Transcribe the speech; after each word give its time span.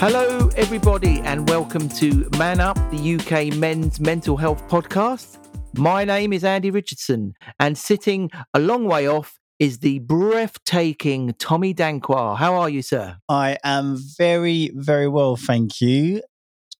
Hello, 0.00 0.48
everybody, 0.56 1.20
and 1.24 1.46
welcome 1.46 1.86
to 1.90 2.26
Man 2.38 2.58
Up, 2.58 2.76
the 2.90 3.16
UK 3.16 3.54
men's 3.58 4.00
mental 4.00 4.38
health 4.38 4.66
podcast. 4.66 5.36
My 5.76 6.06
name 6.06 6.32
is 6.32 6.42
Andy 6.42 6.70
Richardson, 6.70 7.34
and 7.58 7.76
sitting 7.76 8.30
a 8.54 8.60
long 8.60 8.86
way 8.86 9.06
off 9.06 9.38
is 9.58 9.80
the 9.80 9.98
breathtaking 9.98 11.34
Tommy 11.38 11.74
Danquah. 11.74 12.38
How 12.38 12.54
are 12.54 12.70
you, 12.70 12.80
sir? 12.80 13.18
I 13.28 13.58
am 13.62 13.98
very, 14.16 14.70
very 14.72 15.06
well, 15.06 15.36
thank 15.36 15.82
you. 15.82 16.22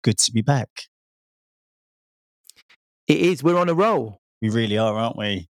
Good 0.02 0.16
to 0.16 0.32
be 0.32 0.40
back. 0.40 0.70
It 3.06 3.18
is. 3.18 3.42
We're 3.42 3.58
on 3.58 3.68
a 3.68 3.74
roll. 3.74 4.22
We 4.40 4.48
really 4.48 4.78
are, 4.78 4.94
aren't 4.94 5.18
we? 5.18 5.46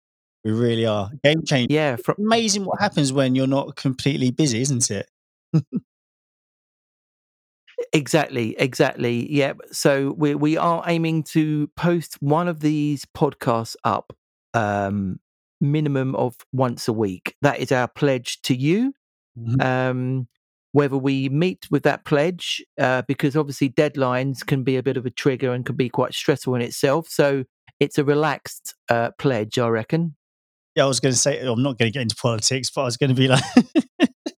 We 0.45 0.53
really 0.53 0.87
are. 0.87 1.11
Game 1.25 1.43
changer. 1.45 1.75
Yeah. 1.75 1.97
From, 1.97 2.15
Amazing 2.21 2.65
what 2.65 2.81
happens 2.81 3.13
when 3.13 3.35
you're 3.35 3.49
not 3.49 3.75
completely 3.75 4.31
busy, 4.31 4.61
isn't 4.61 4.89
it? 4.89 5.11
Exactly, 7.93 8.57
exactly. 8.59 9.31
Yeah. 9.33 9.55
So 9.71 10.15
we 10.17 10.35
we 10.35 10.57
are 10.57 10.83
aiming 10.87 11.25
to 11.25 11.69
post 11.77 12.17
one 12.21 12.49
of 12.49 12.61
these 12.61 13.05
podcasts 13.05 13.77
up 13.85 14.13
um 14.55 15.21
minimum 15.61 16.15
of 16.15 16.37
once 16.53 16.89
a 16.89 16.93
week. 16.93 17.35
That 17.43 17.61
is 17.61 17.73
our 17.73 17.89
pledge 17.89 18.41
to 18.43 18.55
you. 18.55 18.95
Mhm. 19.39 19.63
Um 19.63 20.29
whether 20.73 20.99
we 20.99 21.31
meet 21.31 21.67
with 21.71 21.85
that 21.85 22.05
pledge, 22.05 22.63
uh, 22.79 23.01
because 23.09 23.35
obviously 23.35 23.71
deadlines 23.71 24.45
can 24.45 24.63
be 24.63 24.77
a 24.77 24.83
bit 24.83 24.99
of 24.99 25.07
a 25.07 25.11
trigger 25.11 25.53
and 25.55 25.65
can 25.65 25.75
be 25.75 25.89
quite 25.89 26.13
stressful 26.13 26.55
in 26.55 26.61
itself. 26.61 27.09
So 27.09 27.45
it's 27.81 27.97
a 27.97 28.05
relaxed 28.05 28.75
uh, 28.91 29.13
pledge, 29.19 29.59
I 29.59 29.69
reckon. 29.69 30.17
Yeah, 30.75 30.85
I 30.85 30.87
was 30.87 31.01
going 31.01 31.15
to 31.15 31.19
say, 31.19 31.41
I'm 31.41 31.63
not 31.63 31.79
going 31.79 31.91
to 31.91 31.93
get 31.95 32.03
into 32.03 32.17
politics, 32.17 32.71
but 32.71 32.83
I 32.83 32.85
was 32.85 32.99
going 32.99 33.09
to 33.09 33.17
be 33.17 33.27
like, 33.27 33.43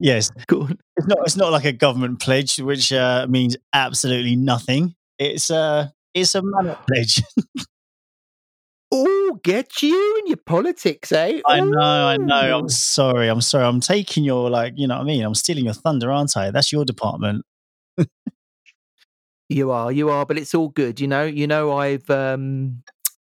yes, 0.00 0.30
it's 0.36 1.06
not, 1.06 1.18
it's 1.24 1.36
not 1.36 1.52
like 1.52 1.64
a 1.64 1.72
government 1.72 2.20
pledge, 2.20 2.58
which 2.58 2.92
uh, 2.92 3.26
means 3.28 3.56
absolutely 3.72 4.36
nothing. 4.36 4.94
It's 5.18 5.50
a, 5.50 5.92
it's 6.14 6.34
a 6.34 6.42
man 6.42 6.76
pledge. 6.86 7.22
Oh, 8.96 9.40
get 9.42 9.82
you 9.82 10.18
and 10.20 10.28
your 10.28 10.36
politics, 10.36 11.10
eh? 11.10 11.40
I 11.48 11.58
know, 11.58 11.80
I 11.80 12.16
know. 12.16 12.58
I'm 12.58 12.68
sorry. 12.68 13.26
I'm 13.26 13.40
sorry. 13.40 13.64
I'm 13.64 13.80
taking 13.80 14.22
your, 14.22 14.48
like, 14.48 14.74
you 14.76 14.86
know 14.86 14.94
what 14.94 15.02
I 15.02 15.04
mean? 15.06 15.24
I'm 15.24 15.34
stealing 15.34 15.64
your 15.64 15.74
thunder, 15.74 16.12
aren't 16.12 16.36
I? 16.36 16.52
That's 16.52 16.70
your 16.70 16.84
department. 16.84 17.44
You 19.48 19.72
are, 19.72 19.92
you 19.92 20.08
are, 20.10 20.24
but 20.24 20.38
it's 20.38 20.54
all 20.54 20.68
good. 20.68 21.00
You 21.00 21.08
know, 21.08 21.24
you 21.24 21.46
know, 21.46 21.72
I've, 21.76 22.08
um, 22.08 22.82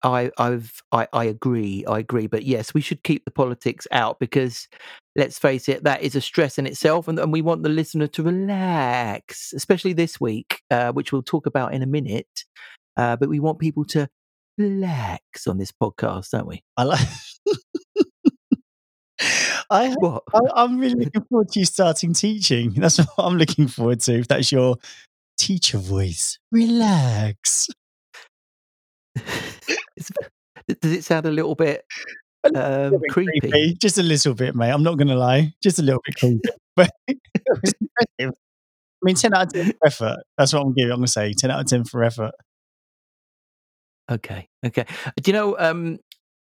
I, 0.03 0.31
I've, 0.39 0.83
I, 0.93 1.07
I 1.13 1.25
agree, 1.27 1.85
I 1.87 1.99
agree. 1.99 2.27
But 2.27 2.45
yes, 2.45 2.75
we 2.75 2.81
should 2.81 3.03
keep 3.05 3.25
the 3.25 3.31
politics 3.31 3.87
out 3.93 4.19
because, 4.19 4.67
let's 5.21 5.39
face 5.39 5.69
it, 5.69 5.85
that 5.85 6.03
is 6.03 6.17
a 6.17 6.21
stress 6.21 6.59
in 6.59 6.67
itself, 6.67 7.07
and, 7.07 7.19
and 7.19 7.31
we 7.31 7.43
want 7.43 7.63
the 7.63 7.69
listener 7.69 8.07
to 8.09 8.23
relax, 8.23 9.53
especially 9.53 9.93
this 9.93 10.19
week, 10.19 10.63
uh, 10.71 10.93
which 10.93 11.13
we'll 11.13 11.23
talk 11.23 11.45
about 11.45 11.75
in 11.75 11.83
a 11.83 11.87
minute. 11.87 12.45
Uh, 12.97 13.17
but 13.17 13.29
we 13.29 13.39
want 13.39 13.59
people 13.59 13.85
to 13.85 14.09
relax 14.57 15.47
on 15.47 15.59
this 15.59 15.73
podcast, 15.73 16.31
don't 16.31 16.47
we? 16.47 16.63
I 16.77 16.85
like. 16.85 17.07
I, 19.71 19.95
What? 19.99 20.23
I, 20.35 20.41
I'm 20.57 20.79
really 20.79 21.05
looking 21.05 21.25
forward 21.29 21.51
to 21.51 21.61
you 21.61 21.67
starting 21.67 22.15
teaching. 22.15 22.73
That's 22.73 22.97
what 22.99 23.19
I'm 23.19 23.37
looking 23.37 23.69
forward 23.69 24.01
to. 24.01 24.21
If 24.21 24.29
that's 24.29 24.51
your 24.51 24.77
teacher 25.39 25.77
voice, 25.77 26.39
relax. 26.51 27.69
Does 30.81 30.93
it 30.93 31.05
sound 31.05 31.27
a 31.27 31.31
little 31.31 31.55
bit 31.57 31.85
um, 32.45 32.91
bit 32.91 33.01
creepy? 33.11 33.75
Just 33.75 33.99
a 33.99 34.03
little 34.03 34.35
bit, 34.35 34.55
mate. 34.55 34.71
I'm 34.71 34.83
not 34.83 34.97
going 34.97 35.09
to 35.09 35.17
lie. 35.17 35.55
Just 35.63 35.79
a 35.79 35.83
little 35.83 36.01
bit 36.05 36.17
creepy. 36.19 36.41
But 36.77 36.91
it 37.09 37.19
was 37.49 37.75
impressive. 37.81 38.35
I 39.03 39.05
mean, 39.05 39.15
10 39.15 39.35
out 39.35 39.47
of 39.47 39.53
10 39.53 39.67
for 39.67 39.87
effort. 39.87 40.17
That's 40.37 40.53
what 40.53 40.63
I'm 40.63 40.75
giving. 40.75 40.93
I'm 40.93 40.99
going 40.99 41.07
to 41.07 41.13
say 41.13 41.33
10 41.33 41.51
out 41.51 41.61
of 41.61 41.67
10 41.67 41.85
for 41.85 42.05
effort. 42.05 42.33
Okay, 44.11 44.49
okay. 44.67 44.87
Do 45.23 45.31
you 45.31 45.33
know? 45.33 45.57
Um, 45.59 45.99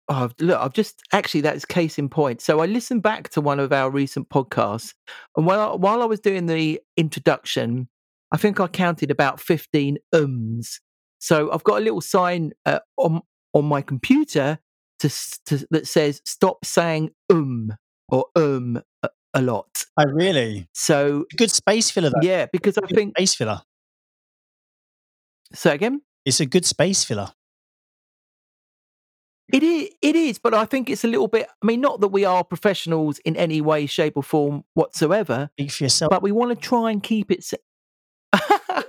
oh, 0.08 0.30
look, 0.40 0.60
I've 0.60 0.74
just 0.74 1.02
actually 1.12 1.42
that's 1.42 1.66
case 1.66 2.00
in 2.00 2.08
point. 2.08 2.42
So 2.42 2.62
I 2.62 2.66
listened 2.66 3.04
back 3.04 3.30
to 3.32 3.42
one 3.42 3.60
of 3.60 3.74
our 3.74 3.90
recent 3.90 4.30
podcasts, 4.30 4.94
and 5.36 5.46
while 5.46 5.60
I, 5.60 5.76
while 5.76 6.02
I 6.02 6.06
was 6.06 6.22
doing 6.22 6.46
the 6.46 6.80
introduction, 6.96 7.90
I 8.32 8.38
think 8.38 8.62
I 8.62 8.68
counted 8.68 9.12
about 9.12 9.42
fifteen 9.42 9.98
ums. 10.14 10.80
So 11.20 11.52
I've 11.52 11.66
got 11.66 11.80
a 11.80 11.84
little 11.84 12.00
sign 12.00 12.54
uh, 12.66 12.80
on 12.96 13.24
on 13.54 13.66
my 13.66 13.82
computer 13.82 14.60
to, 15.00 15.10
to 15.48 15.68
that 15.72 15.88
says 15.88 16.22
"Stop 16.26 16.66
saying 16.66 17.12
um" 17.30 17.74
or 18.10 18.26
"um" 18.36 18.82
a, 19.04 19.10
a 19.34 19.42
lot. 19.42 19.86
I 19.98 20.04
really. 20.04 20.68
So 20.74 21.26
Good 21.38 21.52
space 21.52 21.92
filler, 21.92 22.10
though. 22.10 22.22
yeah, 22.28 22.48
because 22.52 22.78
I 22.78 22.88
think 22.88 23.18
space 23.18 23.36
filler. 23.36 23.62
say 25.54 25.74
again. 25.76 26.02
It's 26.26 26.40
a 26.40 26.46
good 26.46 26.66
space 26.66 27.04
filler. 27.04 27.32
It 29.52 29.64
is, 29.64 29.90
it 30.04 30.16
is, 30.16 30.38
but 30.38 30.54
I 30.54 30.66
think 30.66 30.92
it's 30.92 31.04
a 31.04 31.08
little 31.08 31.28
bit. 31.28 31.48
I 31.64 31.66
mean, 31.66 31.82
not 31.82 32.02
that 32.02 32.10
we 32.10 32.24
are 32.24 32.44
professionals 32.44 33.18
in 33.20 33.36
any 33.36 33.62
way, 33.62 33.88
shape, 33.88 34.14
or 34.16 34.22
form 34.22 34.64
whatsoever, 34.76 35.50
Speak 35.58 35.72
for 35.72 35.84
yourself. 35.86 36.12
but 36.12 36.22
we 36.22 36.32
want 36.32 36.52
to 36.52 36.56
try 36.56 36.92
and 36.92 37.02
keep 37.02 37.32
it. 37.32 37.44
se- 37.44 37.58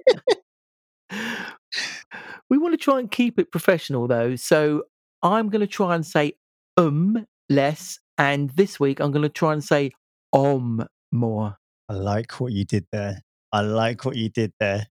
we 2.50 2.58
want 2.58 2.74
to 2.74 2.76
try 2.78 2.98
and 2.98 3.10
keep 3.10 3.38
it 3.38 3.50
professional, 3.50 4.06
though. 4.06 4.36
So 4.36 4.82
I'm 5.22 5.48
going 5.48 5.60
to 5.60 5.66
try 5.66 5.94
and 5.94 6.04
say 6.06 6.34
um 6.76 7.26
less, 7.48 7.98
and 8.18 8.50
this 8.50 8.78
week 8.80 9.00
I'm 9.00 9.10
going 9.10 9.22
to 9.22 9.28
try 9.28 9.52
and 9.52 9.62
say 9.62 9.92
om 10.32 10.86
more. 11.12 11.56
I 11.88 11.94
like 11.94 12.40
what 12.40 12.52
you 12.52 12.64
did 12.64 12.86
there. 12.92 13.22
I 13.52 13.62
like 13.62 14.04
what 14.04 14.16
you 14.16 14.28
did 14.28 14.52
there. 14.60 14.86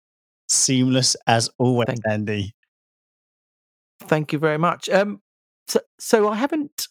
Seamless 0.50 1.16
as 1.28 1.50
always, 1.60 1.88
Thank- 1.88 2.08
Andy. 2.10 2.54
Thank 4.02 4.32
you 4.34 4.40
very 4.40 4.58
much. 4.58 4.90
Um, 4.90 5.22
so, 5.68 5.80
so 6.00 6.30
I 6.30 6.36
haven't 6.36 6.88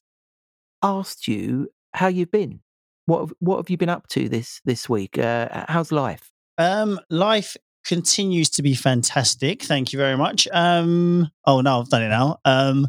asked 0.82 1.26
you 1.26 1.68
how 1.94 2.08
you've 2.08 2.30
been. 2.30 2.60
What 3.06 3.20
have, 3.20 3.32
what 3.38 3.56
have 3.56 3.70
you 3.70 3.76
been 3.76 3.88
up 3.88 4.08
to 4.08 4.28
this 4.28 4.60
this 4.64 4.88
week? 4.88 5.16
Uh, 5.18 5.64
how's 5.68 5.92
life? 5.92 6.30
Um, 6.58 7.00
life 7.08 7.56
continues 7.86 8.50
to 8.50 8.62
be 8.62 8.74
fantastic. 8.74 9.62
Thank 9.62 9.92
you 9.92 9.98
very 9.98 10.16
much. 10.16 10.48
Um, 10.52 11.30
oh 11.46 11.60
no, 11.60 11.80
I've 11.80 11.88
done 11.88 12.02
it 12.02 12.08
now. 12.08 12.38
Um, 12.44 12.88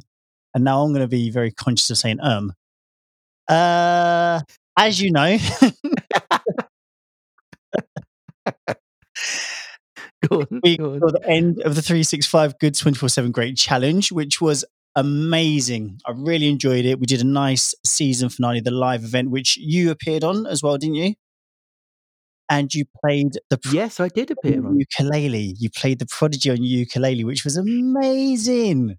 and 0.58 0.66
now 0.66 0.82
I'm 0.82 0.90
going 0.92 1.04
to 1.04 1.08
be 1.08 1.30
very 1.30 1.52
conscious 1.52 1.92
of 1.92 1.98
saying 2.00 2.18
um. 2.22 2.52
Uh, 3.48 4.42
as 4.76 5.00
you 5.00 5.12
know, 5.12 5.38
on, 10.32 10.48
we 10.64 10.78
go 10.78 10.94
on. 10.94 11.00
saw 11.00 11.12
the 11.12 11.22
end 11.28 11.62
of 11.62 11.76
the 11.76 11.82
365 11.82 12.60
Good 12.60 12.76
24 12.76 13.10
7 13.10 13.32
Great 13.32 13.58
Challenge, 13.58 14.12
which 14.12 14.42
was 14.42 14.66
amazing. 14.96 16.00
I 16.06 16.12
really 16.16 16.50
enjoyed 16.50 16.86
it. 16.86 17.00
We 17.00 17.06
did 17.06 17.22
a 17.22 17.28
nice 17.28 17.74
season 17.86 18.30
finale, 18.30 18.62
the 18.62 18.72
live 18.72 19.04
event, 19.04 19.30
which 19.30 19.58
you 19.58 19.92
appeared 19.92 20.24
on 20.24 20.46
as 20.48 20.64
well, 20.64 20.78
didn't 20.78 20.96
you? 20.96 21.14
And 22.50 22.74
you 22.74 22.86
played 23.04 23.34
the 23.50 23.58
Pro- 23.58 23.74
Yes, 23.74 24.00
I 24.00 24.08
did 24.08 24.32
appear 24.32 24.66
on. 24.66 24.80
ukulele. 24.80 25.56
You 25.60 25.70
played 25.70 26.00
the 26.00 26.06
Prodigy 26.06 26.50
on 26.50 26.64
ukulele, 26.64 27.26
which 27.26 27.44
was 27.44 27.58
amazing. 27.58 28.96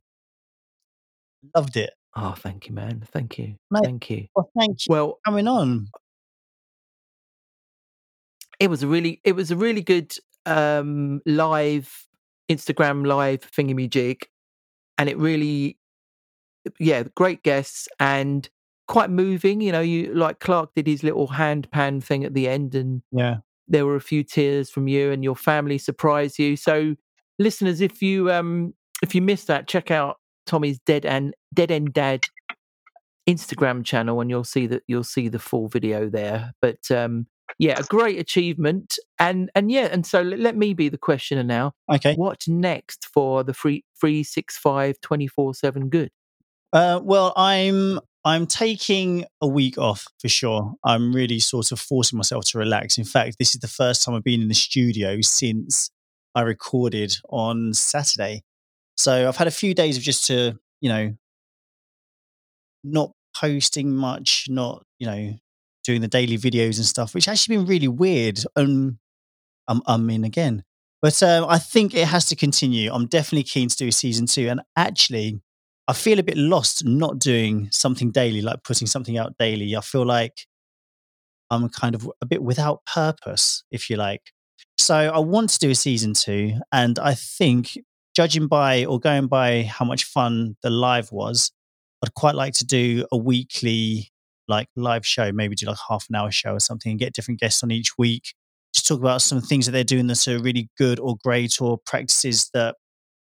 Loved 1.54 1.76
it. 1.76 1.90
Oh, 2.16 2.34
thank 2.36 2.68
you, 2.68 2.74
man. 2.74 3.06
Thank 3.12 3.38
you. 3.38 3.54
Mate. 3.70 3.82
Thank 3.84 4.10
you. 4.10 4.26
Well, 4.34 4.50
thank 4.58 4.78
you 4.80 4.86
Well, 4.90 5.18
coming 5.24 5.46
on. 5.46 5.88
it 8.60 8.68
was 8.68 8.82
a 8.82 8.86
really, 8.86 9.20
it 9.24 9.32
was 9.36 9.50
a 9.50 9.56
really 9.56 9.82
good 9.82 10.14
um 10.46 11.20
live 11.26 12.06
Instagram 12.50 13.06
live 13.06 13.40
thingamajig, 13.50 14.22
and 14.96 15.08
it 15.08 15.18
really, 15.18 15.78
yeah, 16.80 17.04
great 17.14 17.42
guests 17.42 17.88
and 18.00 18.48
quite 18.88 19.10
moving. 19.10 19.60
You 19.60 19.72
know, 19.72 19.80
you 19.80 20.12
like 20.14 20.40
Clark 20.40 20.70
did 20.74 20.86
his 20.86 21.04
little 21.04 21.26
hand 21.28 21.70
pan 21.70 22.00
thing 22.00 22.24
at 22.24 22.34
the 22.34 22.48
end, 22.48 22.74
and 22.74 23.02
Yeah. 23.12 23.38
there 23.68 23.86
were 23.86 23.96
a 23.96 24.00
few 24.00 24.24
tears 24.24 24.70
from 24.70 24.88
you 24.88 25.12
and 25.12 25.22
your 25.22 25.36
family 25.36 25.78
surprised 25.78 26.38
you. 26.38 26.56
So, 26.56 26.96
listeners, 27.38 27.80
if 27.80 28.02
you 28.02 28.30
um 28.32 28.74
if 29.02 29.14
you 29.14 29.22
missed 29.22 29.46
that, 29.48 29.68
check 29.68 29.90
out 29.92 30.16
Tommy's 30.46 30.80
Dead 30.80 31.04
and 31.06 31.34
Dead 31.54 31.70
End 31.70 31.92
Dad 31.92 32.20
Instagram 33.28 33.84
channel, 33.84 34.20
and 34.20 34.30
you'll 34.30 34.44
see 34.44 34.66
that 34.66 34.82
you'll 34.86 35.04
see 35.04 35.28
the 35.28 35.38
full 35.38 35.68
video 35.68 36.08
there. 36.08 36.52
But 36.62 36.90
um 36.90 37.26
yeah, 37.58 37.78
a 37.78 37.82
great 37.82 38.18
achievement, 38.18 38.98
and 39.18 39.50
and 39.54 39.70
yeah, 39.70 39.88
and 39.90 40.06
so 40.06 40.22
let, 40.22 40.38
let 40.38 40.56
me 40.56 40.74
be 40.74 40.88
the 40.88 40.98
questioner 40.98 41.42
now. 41.42 41.72
Okay. 41.92 42.14
What's 42.14 42.46
next 42.46 43.08
for 43.12 43.42
the 43.42 43.54
free 43.54 43.84
free 43.94 44.22
six 44.22 44.56
five 44.56 45.00
twenty 45.00 45.26
four 45.26 45.54
seven 45.54 45.88
good? 45.88 46.10
Uh, 46.72 47.00
well, 47.02 47.32
I'm 47.36 48.00
I'm 48.24 48.46
taking 48.46 49.24
a 49.40 49.48
week 49.48 49.78
off 49.78 50.06
for 50.20 50.28
sure. 50.28 50.74
I'm 50.84 51.14
really 51.14 51.38
sort 51.38 51.72
of 51.72 51.80
forcing 51.80 52.16
myself 52.16 52.44
to 52.46 52.58
relax. 52.58 52.98
In 52.98 53.04
fact, 53.04 53.36
this 53.38 53.54
is 53.54 53.60
the 53.60 53.68
first 53.68 54.04
time 54.04 54.14
I've 54.14 54.24
been 54.24 54.42
in 54.42 54.48
the 54.48 54.54
studio 54.54 55.20
since 55.22 55.90
I 56.34 56.42
recorded 56.42 57.16
on 57.30 57.72
Saturday. 57.72 58.42
So 58.96 59.28
I've 59.28 59.36
had 59.36 59.48
a 59.48 59.52
few 59.52 59.74
days 59.74 59.96
of 59.96 60.02
just 60.02 60.26
to, 60.26 60.58
you 60.80 60.88
know, 60.88 61.14
not 62.84 63.12
posting 63.36 63.94
much, 63.94 64.46
not, 64.48 64.84
you 64.98 65.06
know, 65.06 65.34
doing 65.84 66.00
the 66.00 66.08
daily 66.08 66.36
videos 66.36 66.76
and 66.76 66.86
stuff, 66.86 67.14
which 67.14 67.28
actually 67.28 67.56
been 67.56 67.66
really 67.66 67.88
weird. 67.88 68.40
Um, 68.56 68.98
I'm 69.68 69.82
I'm 69.86 70.08
in 70.10 70.24
again. 70.24 70.64
But 71.00 71.22
um, 71.22 71.46
I 71.48 71.58
think 71.58 71.94
it 71.94 72.08
has 72.08 72.26
to 72.26 72.36
continue. 72.36 72.92
I'm 72.92 73.06
definitely 73.06 73.44
keen 73.44 73.68
to 73.68 73.76
do 73.76 73.90
season 73.90 74.26
two. 74.26 74.48
And 74.48 74.60
actually, 74.76 75.40
I 75.86 75.92
feel 75.92 76.18
a 76.18 76.24
bit 76.24 76.36
lost 76.36 76.84
not 76.84 77.18
doing 77.18 77.68
something 77.70 78.10
daily, 78.10 78.42
like 78.42 78.64
putting 78.64 78.88
something 78.88 79.16
out 79.16 79.38
daily. 79.38 79.76
I 79.76 79.80
feel 79.80 80.04
like 80.04 80.46
I'm 81.50 81.68
kind 81.68 81.94
of 81.94 82.10
a 82.20 82.26
bit 82.26 82.42
without 82.42 82.84
purpose, 82.84 83.62
if 83.70 83.88
you 83.88 83.96
like. 83.96 84.32
So 84.76 84.94
I 84.96 85.18
want 85.18 85.50
to 85.50 85.58
do 85.58 85.70
a 85.70 85.74
season 85.74 86.14
two. 86.14 86.54
And 86.72 86.98
I 86.98 87.14
think, 87.14 87.78
judging 88.16 88.48
by 88.48 88.84
or 88.84 88.98
going 88.98 89.28
by 89.28 89.62
how 89.62 89.84
much 89.84 90.02
fun 90.02 90.56
the 90.62 90.70
live 90.70 91.12
was, 91.12 91.52
I'd 92.04 92.14
quite 92.14 92.34
like 92.34 92.54
to 92.54 92.66
do 92.66 93.06
a 93.10 93.16
weekly 93.16 94.10
like 94.46 94.68
live 94.76 95.04
show, 95.04 95.30
maybe 95.32 95.54
do 95.54 95.66
like 95.66 95.78
half 95.88 96.06
an 96.08 96.16
hour 96.16 96.30
show 96.30 96.54
or 96.54 96.60
something 96.60 96.90
and 96.90 96.98
get 96.98 97.12
different 97.12 97.40
guests 97.40 97.62
on 97.62 97.70
each 97.70 97.98
week 97.98 98.34
to 98.74 98.82
talk 98.82 99.00
about 99.00 99.22
some 99.22 99.40
things 99.40 99.66
that 99.66 99.72
they're 99.72 99.84
doing 99.84 100.06
that 100.06 100.26
are 100.28 100.38
really 100.38 100.68
good 100.78 100.98
or 101.00 101.16
great 101.22 101.60
or 101.60 101.78
practices 101.86 102.50
that 102.54 102.76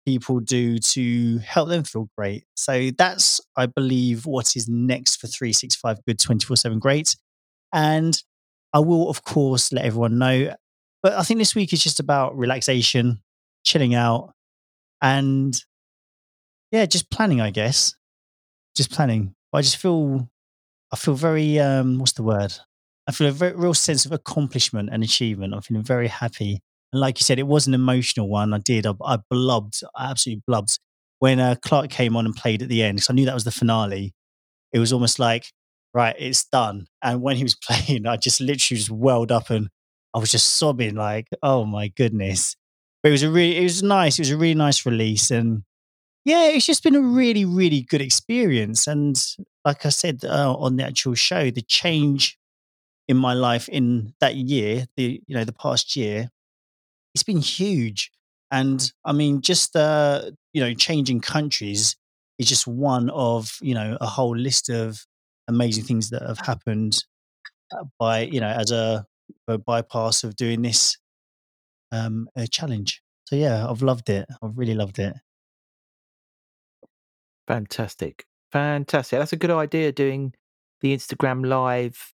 people 0.05 0.39
do 0.39 0.77
to 0.77 1.37
help 1.39 1.69
them 1.69 1.83
feel 1.83 2.09
great. 2.17 2.45
So 2.55 2.91
that's, 2.97 3.39
I 3.55 3.67
believe, 3.67 4.25
what 4.25 4.55
is 4.55 4.67
next 4.67 5.17
for 5.17 5.27
365 5.27 6.03
Good 6.05 6.19
24 6.19 6.57
7 6.57 6.79
Great. 6.79 7.15
And 7.73 8.21
I 8.73 8.79
will, 8.79 9.09
of 9.09 9.23
course, 9.23 9.71
let 9.71 9.85
everyone 9.85 10.17
know. 10.17 10.55
But 11.01 11.13
I 11.13 11.23
think 11.23 11.39
this 11.39 11.55
week 11.55 11.73
is 11.73 11.83
just 11.83 11.99
about 11.99 12.37
relaxation, 12.37 13.21
chilling 13.63 13.93
out, 13.93 14.33
and 15.01 15.55
yeah, 16.71 16.85
just 16.85 17.09
planning, 17.11 17.41
I 17.41 17.51
guess. 17.51 17.93
Just 18.75 18.91
planning. 18.91 19.35
I 19.53 19.61
just 19.61 19.77
feel, 19.77 20.29
I 20.91 20.95
feel 20.95 21.13
very, 21.13 21.59
um, 21.59 21.99
what's 21.99 22.13
the 22.13 22.23
word? 22.23 22.53
I 23.07 23.11
feel 23.11 23.27
a 23.27 23.31
very 23.31 23.55
real 23.55 23.73
sense 23.73 24.05
of 24.05 24.11
accomplishment 24.11 24.89
and 24.91 25.03
achievement. 25.03 25.53
I'm 25.53 25.61
feeling 25.61 25.83
very 25.83 26.07
happy. 26.07 26.61
And 26.91 26.99
like 27.01 27.19
you 27.19 27.23
said, 27.23 27.39
it 27.39 27.47
was 27.47 27.67
an 27.67 27.73
emotional 27.73 28.29
one. 28.29 28.53
I 28.53 28.59
did. 28.59 28.85
I, 28.85 28.93
I 29.03 29.17
blubbed. 29.29 29.81
I 29.95 30.09
absolutely 30.11 30.43
blubbed 30.47 30.79
when 31.19 31.39
uh, 31.39 31.55
Clark 31.61 31.89
came 31.89 32.15
on 32.15 32.25
and 32.25 32.35
played 32.35 32.61
at 32.61 32.69
the 32.69 32.83
end 32.83 32.97
because 32.97 33.09
I 33.09 33.13
knew 33.13 33.25
that 33.25 33.33
was 33.33 33.43
the 33.43 33.51
finale. 33.51 34.13
It 34.71 34.79
was 34.79 34.93
almost 34.93 35.19
like, 35.19 35.45
right, 35.93 36.15
it's 36.17 36.45
done. 36.45 36.87
And 37.01 37.21
when 37.21 37.37
he 37.37 37.43
was 37.43 37.55
playing, 37.67 38.07
I 38.07 38.17
just 38.17 38.41
literally 38.41 38.77
just 38.77 38.89
welled 38.89 39.31
up 39.31 39.49
and 39.49 39.69
I 40.13 40.19
was 40.19 40.31
just 40.31 40.55
sobbing, 40.55 40.95
like, 40.95 41.27
oh 41.41 41.65
my 41.65 41.89
goodness. 41.89 42.55
But 43.01 43.09
it 43.09 43.13
was 43.13 43.23
a 43.23 43.29
really, 43.29 43.57
it 43.57 43.63
was 43.63 43.83
nice. 43.83 44.17
It 44.17 44.21
was 44.21 44.31
a 44.31 44.37
really 44.37 44.55
nice 44.55 44.85
release. 44.85 45.31
And 45.31 45.63
yeah, 46.25 46.47
it's 46.47 46.65
just 46.65 46.83
been 46.83 46.95
a 46.95 47.01
really, 47.01 47.45
really 47.45 47.81
good 47.81 48.01
experience. 48.01 48.87
And 48.87 49.21
like 49.65 49.85
I 49.85 49.89
said 49.89 50.23
uh, 50.23 50.53
on 50.53 50.77
the 50.77 50.85
actual 50.85 51.15
show, 51.15 51.51
the 51.51 51.61
change 51.61 52.37
in 53.07 53.17
my 53.17 53.33
life 53.33 53.67
in 53.67 54.13
that 54.21 54.35
year, 54.35 54.85
the 54.95 55.21
you 55.27 55.35
know 55.35 55.43
the 55.43 55.53
past 55.53 55.95
year, 55.95 56.29
it's 57.13 57.23
been 57.23 57.39
huge. 57.39 58.11
And 58.51 58.91
I 59.03 59.11
mean, 59.11 59.41
just 59.41 59.75
uh, 59.75 60.31
you 60.53 60.61
know, 60.61 60.73
changing 60.73 61.21
countries 61.21 61.97
is 62.39 62.47
just 62.47 62.67
one 62.67 63.09
of 63.09 63.57
you 63.61 63.73
know 63.73 63.97
a 63.99 64.05
whole 64.05 64.35
list 64.35 64.69
of 64.69 65.05
amazing 65.49 65.83
things 65.83 66.09
that 66.11 66.21
have 66.21 66.39
happened 66.39 67.03
uh, 67.73 67.83
by 67.99 68.21
you 68.21 68.39
know 68.39 68.47
as 68.47 68.71
a, 68.71 69.05
a 69.47 69.57
bypass 69.57 70.23
of 70.23 70.35
doing 70.37 70.61
this 70.61 70.97
um, 71.91 72.29
challenge. 72.49 73.01
So 73.25 73.35
yeah, 73.35 73.67
I've 73.69 73.81
loved 73.81 74.09
it. 74.09 74.25
I've 74.41 74.57
really 74.57 74.75
loved 74.75 74.99
it. 74.99 75.15
Fantastic. 77.47 78.25
Fantastic. 78.51 79.19
That's 79.19 79.33
a 79.33 79.37
good 79.37 79.51
idea 79.51 79.91
doing 79.91 80.33
the 80.81 80.95
Instagram 80.95 81.45
live 81.45 82.13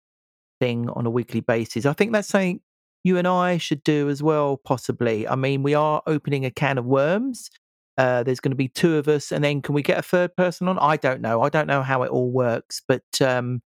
thing 0.59 0.89
on 0.89 1.05
a 1.05 1.09
weekly 1.09 1.41
basis. 1.41 1.85
I 1.85 1.93
think 1.93 2.11
that's 2.11 2.27
something 2.27 2.61
you 3.03 3.17
and 3.17 3.27
I 3.27 3.57
should 3.57 3.83
do 3.83 4.09
as 4.09 4.21
well, 4.21 4.57
possibly. 4.57 5.27
I 5.27 5.35
mean, 5.35 5.63
we 5.63 5.73
are 5.73 6.01
opening 6.05 6.45
a 6.45 6.51
can 6.51 6.77
of 6.77 6.85
worms. 6.85 7.49
Uh, 7.97 8.21
there's 8.21 8.39
going 8.39 8.51
to 8.51 8.57
be 8.57 8.67
two 8.67 8.97
of 8.97 9.07
us, 9.07 9.31
and 9.31 9.43
then 9.43 9.61
can 9.61 9.73
we 9.73 9.81
get 9.81 9.97
a 9.97 10.03
third 10.03 10.35
person 10.35 10.67
on? 10.67 10.77
I 10.77 10.97
don't 10.97 11.21
know. 11.21 11.41
I 11.41 11.49
don't 11.49 11.65
know 11.65 11.81
how 11.81 12.03
it 12.03 12.11
all 12.11 12.29
works, 12.29 12.81
but 12.87 13.03
um, 13.21 13.61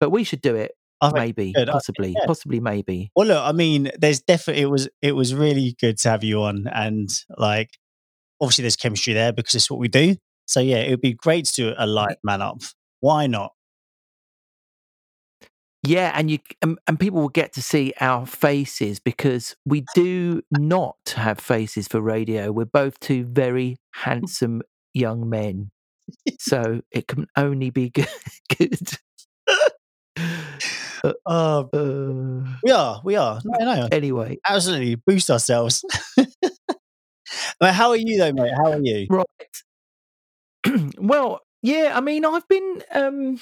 but 0.00 0.10
we 0.10 0.24
should 0.24 0.42
do 0.42 0.54
it. 0.54 0.72
maybe, 1.14 1.52
good. 1.52 1.68
possibly, 1.68 2.10
yeah. 2.10 2.26
possibly, 2.26 2.60
maybe. 2.60 3.10
Well, 3.16 3.28
look, 3.28 3.42
I 3.42 3.52
mean, 3.52 3.90
there's 3.98 4.20
definitely 4.20 4.62
it 4.62 4.70
was 4.70 4.88
it 5.00 5.12
was 5.12 5.34
really 5.34 5.76
good 5.80 5.96
to 6.00 6.10
have 6.10 6.22
you 6.22 6.42
on, 6.42 6.66
and 6.66 7.08
like 7.38 7.70
obviously 8.38 8.62
there's 8.62 8.76
chemistry 8.76 9.14
there 9.14 9.32
because 9.32 9.54
it's 9.54 9.70
what 9.70 9.80
we 9.80 9.88
do. 9.88 10.16
So 10.46 10.60
yeah, 10.60 10.78
it 10.78 10.90
would 10.90 11.00
be 11.00 11.14
great 11.14 11.46
to 11.46 11.52
do 11.54 11.74
a 11.76 11.86
live 11.86 12.16
man 12.22 12.42
up. 12.42 12.62
Why 13.00 13.26
not? 13.26 13.52
Yeah, 15.86 16.12
and 16.14 16.30
you 16.30 16.38
and, 16.62 16.78
and 16.86 16.98
people 16.98 17.20
will 17.20 17.28
get 17.28 17.52
to 17.54 17.62
see 17.62 17.92
our 18.00 18.24
faces 18.24 19.00
because 19.00 19.54
we 19.66 19.84
do 19.94 20.40
not 20.50 20.96
have 21.14 21.38
faces 21.38 21.86
for 21.88 22.00
radio. 22.00 22.50
We're 22.52 22.64
both 22.64 22.98
two 23.00 23.24
very 23.24 23.76
handsome 23.92 24.62
young 24.94 25.28
men, 25.28 25.70
so 26.38 26.80
it 26.90 27.06
can 27.06 27.26
only 27.36 27.68
be 27.68 27.90
good. 27.90 28.08
good. 28.58 28.78
Uh, 31.04 31.12
uh, 31.26 31.60
uh, 31.60 32.44
we 32.62 32.70
are, 32.70 33.02
we 33.04 33.16
are. 33.16 33.38
No, 33.44 33.74
no. 33.74 33.88
Anyway, 33.92 34.38
absolutely 34.48 34.94
boost 34.94 35.28
ourselves. 35.30 35.84
but 37.60 37.74
how 37.74 37.90
are 37.90 37.96
you 37.96 38.16
though, 38.16 38.32
mate? 38.32 38.52
How 38.56 38.72
are 38.72 38.80
you? 38.82 39.06
Right. 39.10 39.26
well, 40.98 41.40
yeah. 41.62 41.92
I 41.94 42.00
mean, 42.00 42.24
I've 42.24 42.46
been 42.48 42.82
um, 42.92 43.38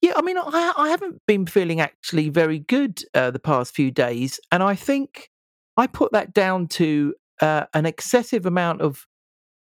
yeah, 0.00 0.12
I 0.16 0.22
mean, 0.22 0.38
I, 0.38 0.72
I 0.76 0.88
haven't 0.90 1.22
been 1.26 1.46
feeling 1.46 1.80
actually 1.80 2.28
very 2.28 2.60
good 2.60 3.02
uh, 3.14 3.30
the 3.30 3.40
past 3.40 3.74
few 3.74 3.90
days, 3.90 4.38
and 4.52 4.62
I 4.62 4.74
think 4.74 5.30
I 5.76 5.86
put 5.86 6.12
that 6.12 6.32
down 6.32 6.68
to 6.68 7.14
uh, 7.40 7.64
an 7.74 7.86
excessive 7.86 8.46
amount 8.46 8.80
of 8.80 9.06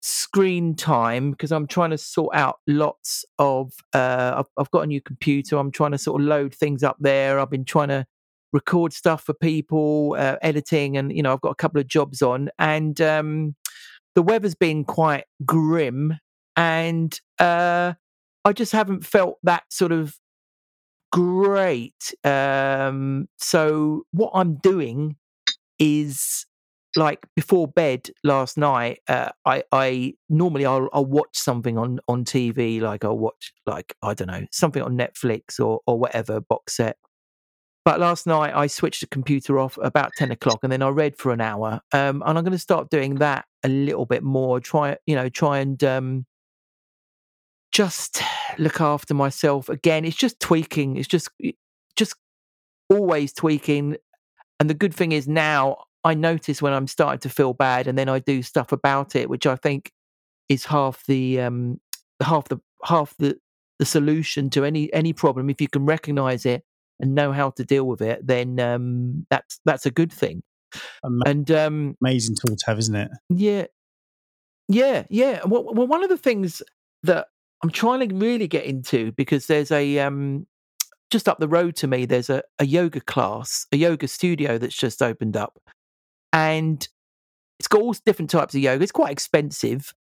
screen 0.02 0.74
time 0.74 1.30
because 1.30 1.50
I'm 1.50 1.66
trying 1.66 1.90
to 1.90 1.98
sort 1.98 2.34
out 2.34 2.58
lots 2.66 3.24
of. 3.38 3.72
Uh, 3.94 4.34
I've, 4.38 4.50
I've 4.58 4.70
got 4.70 4.82
a 4.82 4.86
new 4.86 5.00
computer. 5.00 5.56
I'm 5.56 5.70
trying 5.70 5.92
to 5.92 5.98
sort 5.98 6.20
of 6.20 6.26
load 6.26 6.54
things 6.54 6.82
up 6.82 6.96
there. 7.00 7.40
I've 7.40 7.50
been 7.50 7.64
trying 7.64 7.88
to 7.88 8.06
record 8.52 8.92
stuff 8.92 9.24
for 9.24 9.34
people, 9.34 10.16
uh, 10.18 10.36
editing, 10.42 10.98
and 10.98 11.16
you 11.16 11.22
know, 11.22 11.32
I've 11.32 11.40
got 11.40 11.50
a 11.50 11.56
couple 11.56 11.80
of 11.80 11.86
jobs 11.86 12.20
on, 12.20 12.50
and 12.58 13.00
um, 13.00 13.56
the 14.14 14.22
weather's 14.22 14.54
been 14.54 14.84
quite 14.84 15.24
grim, 15.46 16.18
and 16.56 17.18
uh, 17.38 17.94
I 18.44 18.52
just 18.52 18.72
haven't 18.72 19.04
felt 19.04 19.38
that 19.42 19.64
sort 19.70 19.92
of 19.92 20.18
great. 21.12 22.14
Um, 22.24 23.28
so 23.38 24.02
what 24.12 24.30
I'm 24.34 24.56
doing 24.56 25.16
is 25.78 26.46
like 26.96 27.26
before 27.36 27.68
bed 27.68 28.10
last 28.25 28.56
night. 28.56 29.00
Uh, 29.06 29.30
I 29.44 29.62
I 29.70 30.14
normally 30.28 30.66
I'll, 30.66 30.88
I'll 30.92 31.04
watch 31.04 31.36
something 31.36 31.78
on 31.78 32.00
on 32.08 32.25
TV, 32.25 32.80
like 32.80 33.04
I'll 33.04 33.18
watch 33.18 33.52
like 33.66 33.94
I 34.02 34.14
don't 34.14 34.28
know 34.28 34.46
something 34.50 34.82
on 34.82 34.96
Netflix 34.96 35.60
or 35.60 35.80
or 35.86 35.98
whatever 35.98 36.40
box 36.40 36.76
set. 36.76 36.96
But 37.84 38.00
last 38.00 38.26
night 38.26 38.52
I 38.54 38.66
switched 38.66 39.00
the 39.00 39.06
computer 39.06 39.58
off 39.58 39.78
about 39.80 40.10
ten 40.16 40.32
o'clock, 40.32 40.60
and 40.62 40.72
then 40.72 40.82
I 40.82 40.88
read 40.88 41.16
for 41.16 41.32
an 41.32 41.40
hour. 41.40 41.80
Um, 41.92 42.22
and 42.26 42.36
I'm 42.38 42.44
going 42.44 42.52
to 42.52 42.58
start 42.58 42.90
doing 42.90 43.16
that 43.16 43.44
a 43.62 43.68
little 43.68 44.06
bit 44.06 44.22
more. 44.22 44.58
Try 44.60 44.96
you 45.06 45.14
know 45.14 45.28
try 45.28 45.58
and 45.58 45.82
um, 45.84 46.26
just 47.73 48.23
look 48.58 48.80
after 48.80 49.14
myself 49.14 49.68
again. 49.68 50.04
It's 50.04 50.16
just 50.16 50.40
tweaking. 50.40 50.96
It's 50.96 51.08
just 51.08 51.28
just 51.96 52.14
always 52.90 53.32
tweaking. 53.32 53.96
And 54.58 54.70
the 54.70 54.75
good 54.75 54.94
thing 54.94 55.12
is 55.12 55.28
now 55.28 55.85
i 56.04 56.14
notice 56.14 56.62
when 56.62 56.73
i'm 56.73 56.87
starting 56.87 57.18
to 57.18 57.28
feel 57.28 57.52
bad 57.52 57.88
and 57.88 57.99
then 57.99 58.08
i 58.08 58.20
do 58.20 58.40
stuff 58.40 58.70
about 58.70 59.16
it 59.16 59.28
which 59.28 59.44
i 59.44 59.56
think 59.56 59.90
is 60.49 60.64
half 60.64 61.04
the 61.06 61.40
um 61.40 61.80
half 62.23 62.49
the 62.49 62.58
half 62.85 63.14
the 63.18 63.37
the 63.78 63.85
solution 63.85 64.50
to 64.50 64.64
any 64.64 64.92
any 64.92 65.12
problem. 65.12 65.50
If 65.50 65.61
you 65.61 65.68
can 65.68 65.85
recognize 65.85 66.46
it 66.46 66.64
and 67.00 67.14
know 67.14 67.32
how 67.32 67.50
to 67.50 67.64
deal 67.64 67.85
with 67.85 68.00
it 68.00 68.26
then 68.26 68.58
um 68.58 69.26
that's 69.30 69.61
that's 69.64 69.87
a 69.87 69.90
good 69.90 70.12
thing. 70.12 70.42
Amazing. 71.04 71.23
and 71.26 71.50
um 71.50 71.96
amazing 72.02 72.37
tool 72.37 72.56
to 72.56 72.66
have 72.66 72.78
isn't 72.78 72.96
it? 72.96 73.11
Yeah. 73.28 73.66
Yeah 74.68 75.04
yeah. 75.11 75.40
Well, 75.44 75.64
well 75.64 75.87
one 75.87 76.02
of 76.02 76.08
the 76.08 76.18
things 76.18 76.62
that 77.02 77.28
I'm 77.62 77.70
trying 77.70 78.08
to 78.08 78.14
really 78.14 78.48
get 78.48 78.64
into 78.64 79.12
because 79.12 79.46
there's 79.46 79.70
a 79.70 79.98
um 80.00 80.46
just 81.10 81.28
up 81.28 81.38
the 81.38 81.48
road 81.48 81.76
to 81.76 81.86
me 81.86 82.04
there's 82.04 82.30
a, 82.30 82.42
a 82.58 82.66
yoga 82.66 83.00
class, 83.00 83.66
a 83.72 83.76
yoga 83.76 84.08
studio 84.08 84.58
that's 84.58 84.76
just 84.76 85.02
opened 85.02 85.36
up. 85.36 85.58
And 86.32 86.86
it's 87.58 87.68
got 87.68 87.80
all 87.80 87.94
different 88.04 88.30
types 88.30 88.54
of 88.54 88.60
yoga. 88.60 88.82
It's 88.82 88.92
quite 88.92 89.12
expensive. 89.12 89.94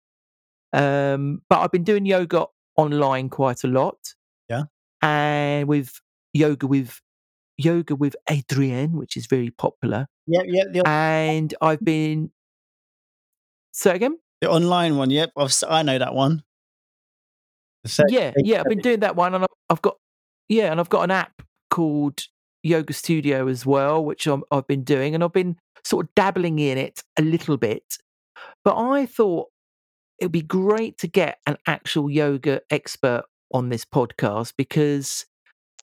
Um, 0.74 1.42
but 1.50 1.60
I've 1.60 1.72
been 1.72 1.84
doing 1.84 2.06
yoga 2.06 2.48
online 2.76 3.30
quite 3.30 3.64
a 3.64 3.68
lot. 3.68 3.98
Yeah. 4.50 4.64
And 5.02 5.68
with 5.68 6.02
yoga 6.34 6.68
with 6.68 7.00
yoga 7.58 7.96
with 7.96 8.16
Adriene, 8.30 8.92
which 8.92 9.16
is 9.16 9.28
very 9.28 9.52
popular. 9.52 10.08
Yeah, 10.28 10.42
yeah. 10.46 10.64
The, 10.72 10.88
and 10.88 11.54
I've 11.62 11.84
been 11.84 12.32
say 13.72 13.96
again. 13.96 14.18
The 14.42 14.50
online 14.50 14.98
one, 14.98 15.12
yep. 15.12 15.32
I've, 15.38 15.54
I 15.70 15.82
know 15.84 15.98
that 15.98 16.14
one 16.14 16.44
yeah, 18.08 18.32
yeah, 18.38 18.60
I've 18.60 18.66
been 18.66 18.80
doing 18.80 19.02
that 19.02 19.16
one, 19.16 19.36
and 19.36 19.46
I've, 19.70 19.82
got 19.82 19.98
yeah, 20.50 20.72
and 20.72 20.80
I've 20.80 20.90
got 20.90 21.04
an 21.04 21.12
app 21.12 21.42
called 21.70 22.24
Yoga 22.64 22.94
Studio 22.94 23.48
as 23.48 23.66
well, 23.66 24.04
which 24.04 24.28
i 24.28 24.38
have 24.52 24.68
been 24.68 24.84
doing, 24.84 25.16
and 25.16 25.24
I've 25.24 25.34
been 25.34 25.58
sort 25.84 26.06
of 26.06 26.16
dabbling 26.16 26.60
in 26.60 26.78
it 26.78 27.04
a 27.18 27.22
little 27.22 27.58
bit. 27.58 27.84
But 28.64 28.78
I 28.78 29.06
thought 29.06 29.48
it'd 30.20 30.32
be 30.32 30.42
great 30.42 30.98
to 31.00 31.08
get 31.08 31.40
an 31.46 31.58
actual 31.68 32.10
yoga 32.10 32.62
expert 32.70 33.24
on 33.54 33.70
this 33.70 33.86
podcast 33.86 34.54
because 34.58 35.26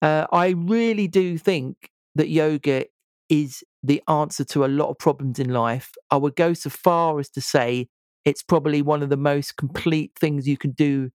uh, 0.01 0.27
I 0.33 0.49
really 0.51 1.07
do 1.07 1.39
think 1.39 1.77
that 2.15 2.29
yoga 2.29 2.87
is 3.29 3.63
the 3.83 4.03
answer 4.09 4.45
to 4.45 4.65
a 4.65 4.67
lot 4.67 4.91
of 4.91 4.99
problems 4.99 5.39
in 5.39 5.51
life. 5.51 5.93
I 6.11 6.17
would 6.17 6.37
go 6.37 6.55
so 6.55 6.71
far 6.71 7.19
as 7.19 7.29
to 7.31 7.41
say 7.41 7.89
it's 8.25 8.43
probably 8.43 8.83
one 8.83 9.03
of 9.03 9.09
the 9.09 9.17
most 9.17 9.57
complete 9.57 10.13
things 10.19 10.47
you 10.47 10.57
can 10.57 10.73
do 10.73 11.11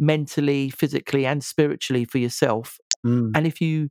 mentally, 0.00 0.70
physically, 0.70 1.26
and 1.26 1.44
spiritually 1.44 2.04
for 2.04 2.18
yourself. 2.18 2.78
Mm. 3.06 3.32
And 3.36 3.46
if 3.46 3.60
you 3.60 3.90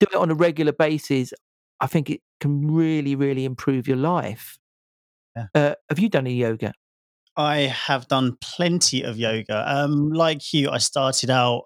do 0.00 0.06
it 0.10 0.16
on 0.16 0.30
a 0.30 0.34
regular 0.34 0.72
basis, 0.72 1.32
I 1.80 1.86
think 1.86 2.08
it 2.08 2.20
can 2.40 2.72
really, 2.72 3.14
really 3.14 3.44
improve 3.44 3.86
your 3.86 3.96
life. 3.96 4.58
Yeah. 5.36 5.46
Uh, 5.54 5.74
have 5.90 5.98
you 5.98 6.08
done 6.08 6.26
any 6.26 6.36
yoga? 6.36 6.72
I 7.36 7.58
have 7.58 8.08
done 8.08 8.36
plenty 8.40 9.02
of 9.02 9.18
yoga. 9.18 9.64
Um, 9.66 10.10
like 10.10 10.52
you, 10.52 10.70
I 10.70 10.78
started 10.78 11.30
out 11.30 11.64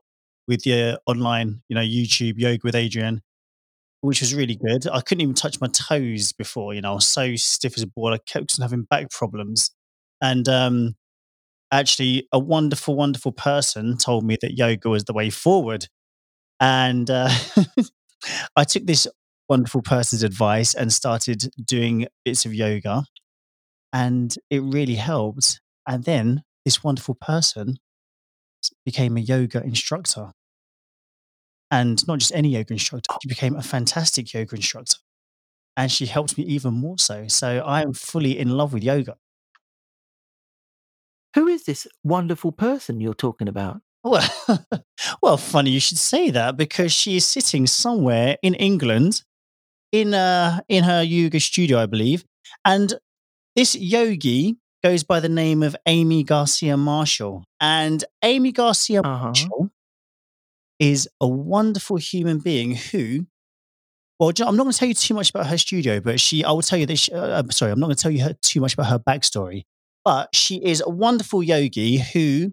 with 0.48 0.66
your 0.66 0.98
online, 1.06 1.62
you 1.68 1.74
know, 1.74 1.82
YouTube 1.82 2.34
yoga 2.36 2.60
with 2.64 2.74
Adriene, 2.74 3.20
which 4.00 4.20
was 4.20 4.34
really 4.34 4.56
good. 4.56 4.86
I 4.86 5.00
couldn't 5.00 5.22
even 5.22 5.34
touch 5.34 5.60
my 5.60 5.68
toes 5.68 6.32
before, 6.32 6.74
you 6.74 6.80
know, 6.80 6.92
I 6.92 6.94
was 6.96 7.08
so 7.08 7.36
stiff 7.36 7.76
as 7.76 7.82
a 7.82 7.86
board. 7.86 8.12
I 8.12 8.18
kept 8.30 8.56
on 8.58 8.62
having 8.62 8.82
back 8.82 9.10
problems. 9.10 9.70
And 10.20 10.48
um, 10.48 10.94
actually, 11.72 12.28
a 12.32 12.38
wonderful, 12.38 12.94
wonderful 12.94 13.32
person 13.32 13.96
told 13.96 14.24
me 14.24 14.36
that 14.42 14.56
yoga 14.56 14.90
was 14.90 15.04
the 15.04 15.14
way 15.14 15.30
forward. 15.30 15.88
And 16.60 17.10
uh, 17.10 17.30
I 18.56 18.64
took 18.64 18.86
this 18.86 19.08
wonderful 19.48 19.82
person's 19.82 20.22
advice 20.22 20.74
and 20.74 20.92
started 20.92 21.50
doing 21.64 22.06
bits 22.24 22.44
of 22.44 22.54
yoga. 22.54 23.04
And 23.92 24.34
it 24.50 24.62
really 24.62 24.94
helped. 24.94 25.60
And 25.88 26.04
then 26.04 26.42
this 26.64 26.84
wonderful 26.84 27.16
person 27.20 27.78
became 28.84 29.16
a 29.16 29.20
yoga 29.20 29.62
instructor. 29.62 30.30
And 31.70 32.06
not 32.06 32.18
just 32.18 32.32
any 32.34 32.50
yoga 32.50 32.74
instructor, 32.74 33.14
she 33.22 33.28
became 33.28 33.56
a 33.56 33.62
fantastic 33.62 34.32
yoga 34.32 34.56
instructor. 34.56 34.98
And 35.76 35.90
she 35.90 36.04
helped 36.06 36.36
me 36.36 36.44
even 36.44 36.74
more 36.74 36.98
so. 36.98 37.28
So 37.28 37.58
I 37.60 37.80
am 37.80 37.94
fully 37.94 38.38
in 38.38 38.50
love 38.50 38.74
with 38.74 38.84
yoga. 38.84 39.16
Who 41.34 41.46
is 41.48 41.64
this 41.64 41.86
wonderful 42.04 42.52
person 42.52 43.00
you're 43.00 43.14
talking 43.14 43.48
about? 43.48 43.80
Well, 44.04 44.28
well, 45.22 45.36
funny 45.36 45.70
you 45.70 45.80
should 45.80 45.98
say 45.98 46.30
that 46.30 46.56
because 46.56 46.92
she 46.92 47.16
is 47.16 47.24
sitting 47.24 47.66
somewhere 47.66 48.36
in 48.42 48.54
England 48.54 49.22
in 49.92 50.14
uh 50.14 50.60
in 50.68 50.84
her 50.84 51.02
yoga 51.02 51.40
studio, 51.40 51.78
I 51.78 51.86
believe. 51.86 52.24
And 52.64 52.94
this 53.56 53.74
yogi 53.76 54.56
goes 54.82 55.04
by 55.04 55.20
the 55.20 55.28
name 55.28 55.62
of 55.62 55.76
Amy 55.86 56.24
Garcia 56.24 56.76
Marshall. 56.76 57.44
And 57.60 58.04
Amy 58.22 58.52
Garcia 58.52 59.00
Uh-huh. 59.00 59.26
Marshall 59.26 59.70
is 60.78 61.08
a 61.20 61.28
wonderful 61.28 61.96
human 61.96 62.38
being 62.38 62.74
who 62.74 63.26
well, 64.18 64.30
I'm 64.46 64.56
not 64.56 64.62
going 64.64 64.72
to 64.72 64.78
tell 64.78 64.88
you 64.88 64.94
too 64.94 65.14
much 65.14 65.30
about 65.30 65.48
her 65.48 65.58
studio, 65.58 65.98
but 65.98 66.20
she, 66.20 66.44
I 66.44 66.52
will 66.52 66.62
tell 66.62 66.78
you 66.78 66.86
this. 66.86 67.08
Uh, 67.08 67.40
I'm 67.42 67.50
sorry, 67.50 67.72
I'm 67.72 67.80
not 67.80 67.86
going 67.86 67.96
to 67.96 68.02
tell 68.02 68.12
you 68.12 68.22
her, 68.22 68.34
too 68.40 68.60
much 68.60 68.74
about 68.74 68.86
her 68.86 68.98
backstory. 69.00 69.64
But 70.04 70.34
she 70.34 70.56
is 70.56 70.82
a 70.84 70.90
wonderful 70.90 71.42
yogi 71.42 71.98
who 71.98 72.52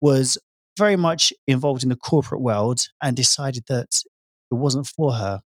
was 0.00 0.38
very 0.78 0.96
much 0.96 1.32
involved 1.46 1.82
in 1.82 1.88
the 1.88 1.96
corporate 1.96 2.40
world 2.40 2.80
and 3.02 3.16
decided 3.16 3.64
that 3.68 3.88
it 4.50 4.54
wasn't 4.54 4.86
for 4.86 5.14
her. 5.14 5.40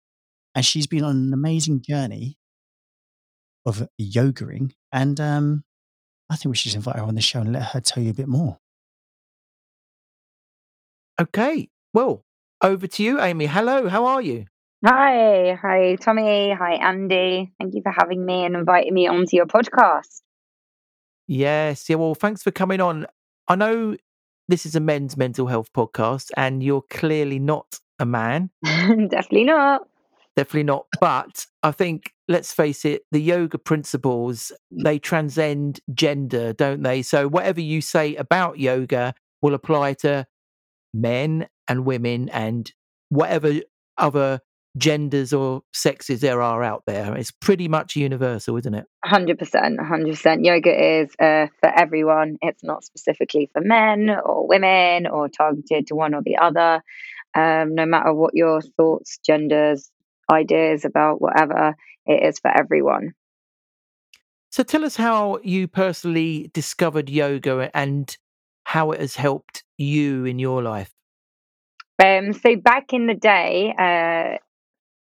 And 0.55 0.65
she's 0.65 0.87
been 0.87 1.05
on 1.05 1.17
an 1.17 1.33
amazing 1.35 1.83
journey 1.83 2.39
of 3.67 3.87
yogaing. 4.01 4.73
And 4.93 5.21
um, 5.21 5.65
I 6.31 6.37
think 6.37 6.51
we 6.51 6.57
should 6.57 6.73
just 6.73 6.77
invite 6.77 6.97
her 6.97 7.03
on 7.03 7.15
the 7.15 7.21
show 7.21 7.41
and 7.41 7.53
let 7.53 7.63
her 7.65 7.81
tell 7.81 8.03
you 8.03 8.11
a 8.11 8.15
bit 8.15 8.29
more. 8.29 8.59
Okay. 11.21 11.69
Well, 11.93 12.25
over 12.63 12.87
to 12.87 13.03
you, 13.03 13.21
Amy. 13.21 13.47
Hello. 13.47 13.89
How 13.89 14.07
are 14.07 14.23
you? 14.23 14.47
Hi, 14.85 15.59
hi, 15.61 15.97
Tommy. 15.97 16.53
Hi, 16.53 16.75
Andy. 16.75 17.53
Thank 17.59 17.75
you 17.75 17.83
for 17.83 17.91
having 17.91 18.25
me 18.25 18.45
and 18.45 18.55
inviting 18.55 18.95
me 18.95 19.09
onto 19.09 19.37
your 19.37 19.47
podcast. 19.47 20.21
Yes. 21.27 21.89
Yeah. 21.89 21.97
Well, 21.97 22.15
thanks 22.15 22.43
for 22.43 22.51
coming 22.51 22.81
on. 22.81 23.07
I 23.49 23.57
know 23.57 23.97
this 24.49 24.67
is 24.67 24.75
a 24.77 24.81
men's 24.81 25.17
mental 25.17 25.47
health 25.47 25.73
podcast, 25.73 26.31
and 26.37 26.63
you're 26.63 26.85
clearly 26.91 27.39
not 27.39 27.81
a 27.99 28.07
man. 28.07 28.51
Definitely 28.65 29.45
not. 29.45 29.89
Definitely 30.37 30.65
not. 30.65 30.87
But 31.01 31.47
I 31.63 31.73
think, 31.73 32.13
let's 32.29 32.53
face 32.53 32.85
it, 32.85 33.03
the 33.11 33.21
yoga 33.21 33.59
principles, 33.59 34.53
they 34.71 34.99
transcend 34.99 35.81
gender, 35.95 36.53
don't 36.53 36.83
they? 36.83 37.03
So 37.03 37.27
whatever 37.27 37.61
you 37.61 37.81
say 37.81 38.15
about 38.17 38.59
yoga 38.59 39.15
will 39.41 39.55
apply 39.55 39.95
to 39.95 40.27
men 40.93 41.49
and 41.69 41.87
women 41.87 42.29
and 42.29 42.71
whatever 43.09 43.55
other 43.99 44.41
genders 44.77 45.33
or 45.33 45.63
sexes 45.73 46.21
there 46.21 46.43
are 46.43 46.63
out 46.63 46.83
there. 46.87 47.17
It's 47.17 47.31
pretty 47.31 47.69
much 47.69 47.97
universal, 47.97 48.57
isn't 48.57 48.75
it? 48.75 48.87
100%. 49.05 49.39
100%. 49.39 50.45
Yoga 50.45 51.01
is 51.01 51.11
uh, 51.19 51.47
for 51.61 51.69
everyone. 51.75 52.37
It's 52.43 52.63
not 52.63 52.85
specifically 52.85 53.51
for 53.53 53.63
men 53.63 54.11
or 54.11 54.47
women 54.47 55.07
or 55.07 55.29
targeted 55.29 55.87
to 55.89 55.95
one 55.95 56.15
or 56.15 56.23
the 56.23 56.37
other. 56.37 56.83
Um, 57.35 57.75
no 57.75 57.87
matter 57.87 58.13
what 58.13 58.35
your 58.35 58.61
thoughts, 58.61 59.19
genders, 59.25 59.91
ideas 60.31 60.85
about 60.85 61.21
whatever, 61.21 61.75
it 62.07 62.23
is 62.23 62.39
for 62.39 62.51
everyone. 62.51 63.15
So 64.51 64.63
tell 64.63 64.85
us 64.85 64.97
how 64.97 65.39
you 65.43 65.69
personally 65.69 66.51
discovered 66.55 67.11
yoga 67.11 67.71
and 67.75 68.17
how 68.65 68.93
it 68.93 69.01
has 69.01 69.17
helped 69.17 69.65
you 69.77 70.25
in 70.25 70.39
your 70.39 70.63
life. 70.63 70.91
Um, 72.03 72.33
so 72.33 72.57
back 72.57 72.93
in 72.93 73.07
the 73.07 73.15
day, 73.15 73.75
uh, 73.79 74.39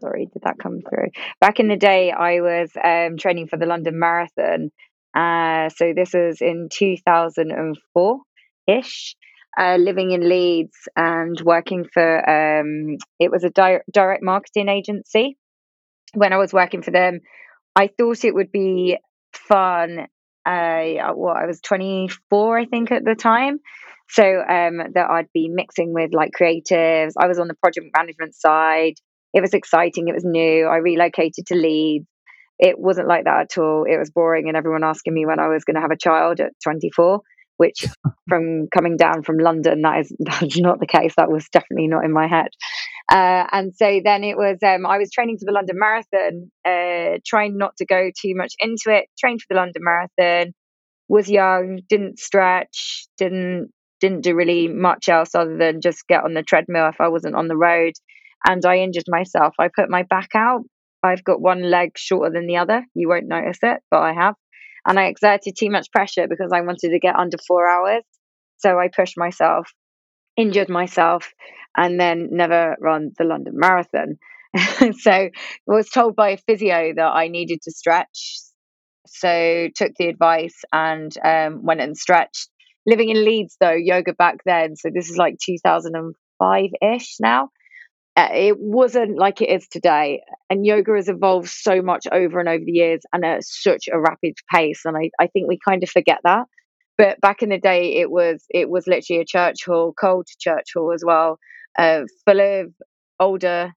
sorry, 0.02 0.28
did 0.32 0.44
that 0.44 0.58
come 0.62 0.82
through? 0.88 1.10
Back 1.42 1.60
in 1.60 1.68
the 1.68 1.78
day, 1.78 2.12
I 2.12 2.42
was 2.42 2.72
um, 2.82 3.18
training 3.18 3.48
for 3.48 3.58
the 3.58 3.66
London 3.66 4.00
Marathon. 4.00 4.72
Uh, 5.16 5.70
so 5.70 5.94
this 5.96 6.14
was 6.14 6.42
in 6.42 6.70
2004 6.72 8.20
ish. 8.68 9.16
Uh, 9.58 9.78
living 9.78 10.12
in 10.12 10.28
Leeds 10.28 10.75
and 10.98 11.40
working 11.40 11.86
for 11.94 12.30
um, 12.30 12.98
it 13.22 13.32
was 13.32 13.46
a 13.46 13.50
di- 13.50 13.80
direct 13.90 14.22
marketing 14.22 14.68
agency. 14.68 15.38
When 16.14 16.34
I 16.34 16.38
was 16.38 16.52
working 16.52 16.82
for 16.82 16.92
them, 16.92 17.22
I 17.74 17.88
thought 17.88 18.25
it 18.25 18.36
would 18.36 18.52
be 18.52 18.98
fun. 19.34 20.08
Uh, 20.46 21.14
what 21.14 21.38
I 21.38 21.46
was 21.46 21.62
24, 21.62 22.60
I 22.60 22.66
think, 22.66 22.92
at 22.92 23.06
the 23.06 23.16
time. 23.16 23.60
So 24.10 24.24
um, 24.24 24.78
that 24.94 25.08
I'd 25.10 25.32
be 25.34 25.50
mixing 25.50 25.94
with 25.94 26.14
like 26.14 26.32
creatives. 26.40 27.14
I 27.18 27.28
was 27.28 27.40
on 27.40 27.48
the 27.48 27.56
project 27.56 27.88
management 27.96 28.36
side. 28.36 28.96
It 29.36 29.42
was 29.42 29.54
exciting. 29.54 30.08
It 30.08 30.13
was 30.13 30.24
new. 30.24 30.65
I 30.65 30.77
relocated 30.77 31.46
to 31.48 31.56
Leeds. 31.56 32.08
It 32.58 32.80
wasn't 32.80 33.10
like 33.10 33.25
that 33.25 33.42
at 33.42 33.58
all. 33.62 33.84
It 33.84 33.98
was 33.98 34.10
boring, 34.10 34.48
and 34.48 34.56
everyone 34.56 34.86
asking 34.86 35.13
me 35.13 35.25
when 35.25 35.42
I 35.42 35.50
was 35.50 35.65
going 35.65 35.75
to 35.75 35.82
have 35.82 35.92
a 35.92 35.98
child 35.98 36.39
at 36.39 36.54
24. 36.63 37.20
Which, 37.58 37.86
from 38.30 38.68
coming 38.74 38.96
down 38.96 39.24
from 39.24 39.38
London, 39.38 39.82
that 39.82 40.00
is 40.00 40.15
that's 40.20 40.58
not 40.58 40.80
the 40.80 40.88
case. 40.88 41.13
That 41.18 41.30
was 41.30 41.48
definitely 41.51 41.89
not 41.89 42.06
in 42.06 42.13
my 42.13 42.27
head. 42.27 42.48
Uh, 43.12 43.46
and 43.51 43.75
so 43.75 44.00
then 44.04 44.24
it 44.24 44.38
was. 44.38 44.58
Um, 44.63 44.86
I 44.86 44.98
was 44.98 45.12
training 45.12 45.38
for 45.38 45.46
the 45.46 45.51
London 45.51 45.77
Marathon, 45.77 46.50
uh, 46.65 47.20
trying 47.25 47.58
not 47.58 47.75
to 47.77 47.86
go 47.86 48.10
too 48.10 48.36
much 48.36 48.54
into 48.60 48.86
it. 48.88 49.10
Trained 49.20 49.42
for 49.42 49.54
the 49.54 49.60
London 49.60 49.82
Marathon. 49.84 50.54
Was 51.10 51.30
young, 51.30 51.82
didn't 51.89 52.20
stretch, 52.20 53.08
didn't 53.18 53.70
didn't 54.00 54.22
do 54.22 54.34
really 54.34 54.70
much 54.70 55.10
else 55.10 55.36
other 55.36 55.58
than 55.58 55.82
just 55.82 56.08
get 56.08 56.24
on 56.24 56.34
the 56.34 56.44
treadmill 56.44 56.88
if 56.88 57.01
I 57.01 57.10
wasn't 57.10 57.36
on 57.36 57.50
the 57.50 57.58
road. 57.58 57.94
And 58.48 58.64
I 58.66 58.78
injured 58.78 59.06
myself. 59.08 59.56
I 59.60 59.70
put 59.74 59.90
my 59.90 60.04
back 60.04 60.30
out. 60.36 60.62
I've 61.04 61.24
got 61.24 61.42
one 61.42 61.70
leg 61.70 61.92
shorter 61.98 62.32
than 62.34 62.48
the 62.48 62.58
other. 62.58 62.84
You 62.94 63.10
won't 63.10 63.28
notice 63.28 63.60
it, 63.62 63.80
but 63.92 64.02
I 64.02 64.14
have. 64.14 64.36
And 64.88 65.00
I 65.00 65.06
exerted 65.06 65.56
too 65.58 65.70
much 65.70 65.92
pressure 65.92 66.28
because 66.28 66.52
I 66.54 66.62
wanted 66.62 66.90
to 66.90 67.00
get 67.00 67.16
under 67.16 67.38
four 67.48 67.68
hours. 67.68 68.04
So 68.58 68.80
I 68.80 68.88
pushed 68.88 69.18
myself, 69.18 69.68
injured 70.38 70.70
myself, 70.70 71.32
and 71.75 72.00
then 72.00 72.30
never 72.32 72.75
run 72.80 73.12
the 73.18 73.25
London 73.25 73.54
Marathon. 73.56 74.18
so 75.00 75.12
I 75.12 75.32
was 75.68 75.90
told 75.90 76.16
by 76.16 76.30
a 76.32 76.38
physio 76.38 76.94
that 76.96 77.12
I 77.14 77.28
needed 77.28 77.62
to 77.64 77.72
stretch. 77.72 78.40
So 79.08 79.68
took 79.75 79.92
the 79.98 80.08
advice 80.08 80.64
and 80.72 81.16
um, 81.24 81.64
went 81.64 81.82
and 81.82 81.98
stretched 81.98 82.50
living 82.86 83.10
in 83.10 83.24
Leeds 83.25 83.58
though, 83.60 83.72
yoga 83.72 84.14
back 84.14 84.38
then, 84.46 84.75
so 84.75 84.90
this 84.94 85.10
is 85.10 85.18
like 85.18 85.38
2005 85.44 86.66
ish 86.82 87.16
now. 87.20 87.50
Uh, 88.18 88.30
it 88.32 88.58
wasn't 88.58 89.18
like 89.18 89.42
it 89.42 89.50
is 89.50 89.68
today, 89.68 90.22
and 90.50 90.66
yoga 90.66 90.94
has 90.96 91.10
evolved 91.10 91.50
so 91.50 91.82
much 91.82 92.06
over 92.12 92.40
and 92.40 92.48
over 92.48 92.64
the 92.64 92.72
years 92.72 93.02
and 93.12 93.26
at 93.26 93.44
such 93.44 93.90
a 93.92 94.00
rapid 94.00 94.36
pace. 94.54 94.82
And 94.86 94.96
I, 94.96 95.10
I 95.20 95.28
think 95.28 95.50
we 95.50 95.60
kind 95.64 95.84
of 95.84 95.90
forget 95.90 96.20
that. 96.24 96.48
But 96.98 97.20
back 97.20 97.44
in 97.44 97.50
the 97.50 97.58
day, 97.58 97.98
it 97.98 98.10
was 98.10 98.46
it 98.50 98.70
was 98.70 98.88
literally 98.88 99.22
a 99.22 99.26
church 99.26 99.66
hall, 99.66 99.94
cold 100.00 100.28
church 100.40 100.70
hall 100.74 100.94
as 100.94 101.04
well, 101.06 101.40
uh, 101.78 102.04
full 102.26 102.40
of 102.40 102.72
older 103.20 103.74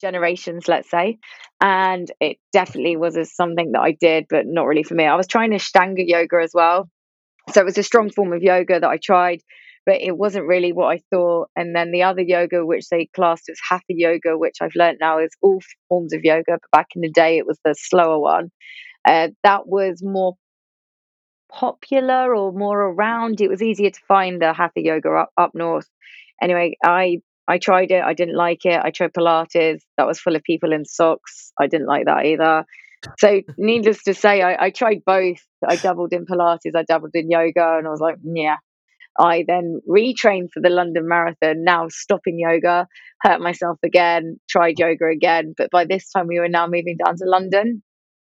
generations, 0.00 0.68
let's 0.68 0.90
say. 0.90 1.18
And 1.60 2.10
it 2.18 2.38
definitely 2.52 2.96
was 2.96 3.16
a, 3.16 3.26
something 3.26 3.72
that 3.72 3.80
I 3.80 3.92
did, 3.92 4.24
but 4.30 4.46
not 4.46 4.66
really 4.66 4.82
for 4.82 4.94
me. 4.94 5.04
I 5.04 5.16
was 5.16 5.26
trying 5.26 5.50
Ashtanga 5.50 6.02
yoga 6.06 6.40
as 6.42 6.52
well. 6.54 6.88
So 7.50 7.60
it 7.60 7.64
was 7.64 7.78
a 7.78 7.82
strong 7.82 8.10
form 8.10 8.32
of 8.32 8.42
yoga 8.42 8.80
that 8.80 8.88
I 8.88 8.98
tried, 9.02 9.40
but 9.84 10.00
it 10.00 10.16
wasn't 10.16 10.46
really 10.46 10.72
what 10.72 10.94
I 10.94 11.02
thought. 11.10 11.48
And 11.56 11.74
then 11.74 11.90
the 11.90 12.02
other 12.04 12.22
yoga, 12.22 12.64
which 12.64 12.88
they 12.88 13.08
classed 13.14 13.48
as 13.48 13.58
hatha 13.68 13.84
yoga, 13.88 14.38
which 14.38 14.56
I've 14.60 14.76
learned 14.76 14.98
now 15.00 15.18
is 15.18 15.30
all 15.42 15.60
forms 15.88 16.12
of 16.12 16.24
yoga, 16.24 16.58
but 16.60 16.70
back 16.70 16.88
in 16.94 17.02
the 17.02 17.10
day 17.10 17.38
it 17.38 17.46
was 17.46 17.58
the 17.64 17.74
slower 17.76 18.18
one. 18.18 18.50
Uh, 19.04 19.28
that 19.42 19.66
was 19.66 20.00
more 20.02 20.34
popular 21.50 22.34
or 22.34 22.52
more 22.52 22.80
around. 22.80 23.40
It 23.40 23.50
was 23.50 23.62
easier 23.62 23.90
to 23.90 24.00
find 24.08 24.40
the 24.40 24.52
hatha 24.52 24.80
yoga 24.80 25.10
up, 25.10 25.30
up 25.36 25.50
north. 25.54 25.88
Anyway, 26.40 26.76
I 26.84 27.18
I 27.48 27.58
tried 27.58 27.90
it. 27.90 28.02
I 28.02 28.14
didn't 28.14 28.36
like 28.36 28.64
it. 28.64 28.80
I 28.82 28.90
tried 28.90 29.12
Pilates. 29.12 29.80
That 29.96 30.06
was 30.06 30.20
full 30.20 30.36
of 30.36 30.42
people 30.42 30.72
in 30.72 30.84
socks. 30.84 31.52
I 31.60 31.66
didn't 31.66 31.88
like 31.88 32.06
that 32.06 32.24
either. 32.24 32.64
So, 33.18 33.40
needless 33.58 34.04
to 34.04 34.14
say, 34.14 34.42
I, 34.42 34.66
I 34.66 34.70
tried 34.70 35.02
both. 35.04 35.40
I 35.68 35.74
doubled 35.76 36.12
in 36.12 36.24
Pilates. 36.24 36.76
I 36.76 36.84
doubled 36.84 37.10
in 37.14 37.30
yoga, 37.30 37.78
and 37.78 37.86
I 37.86 37.90
was 37.90 38.00
like, 38.00 38.16
yeah. 38.22 38.56
I 39.18 39.44
then 39.46 39.80
retrained 39.88 40.50
for 40.52 40.60
the 40.60 40.70
London 40.70 41.08
Marathon. 41.08 41.64
Now 41.64 41.88
stopping 41.88 42.38
yoga, 42.38 42.86
hurt 43.20 43.40
myself 43.40 43.78
again. 43.84 44.38
Tried 44.48 44.78
yoga 44.78 45.06
again, 45.06 45.54
but 45.56 45.70
by 45.70 45.84
this 45.84 46.10
time 46.10 46.26
we 46.26 46.38
were 46.38 46.48
now 46.48 46.66
moving 46.66 46.96
down 47.04 47.16
to 47.16 47.24
London. 47.24 47.82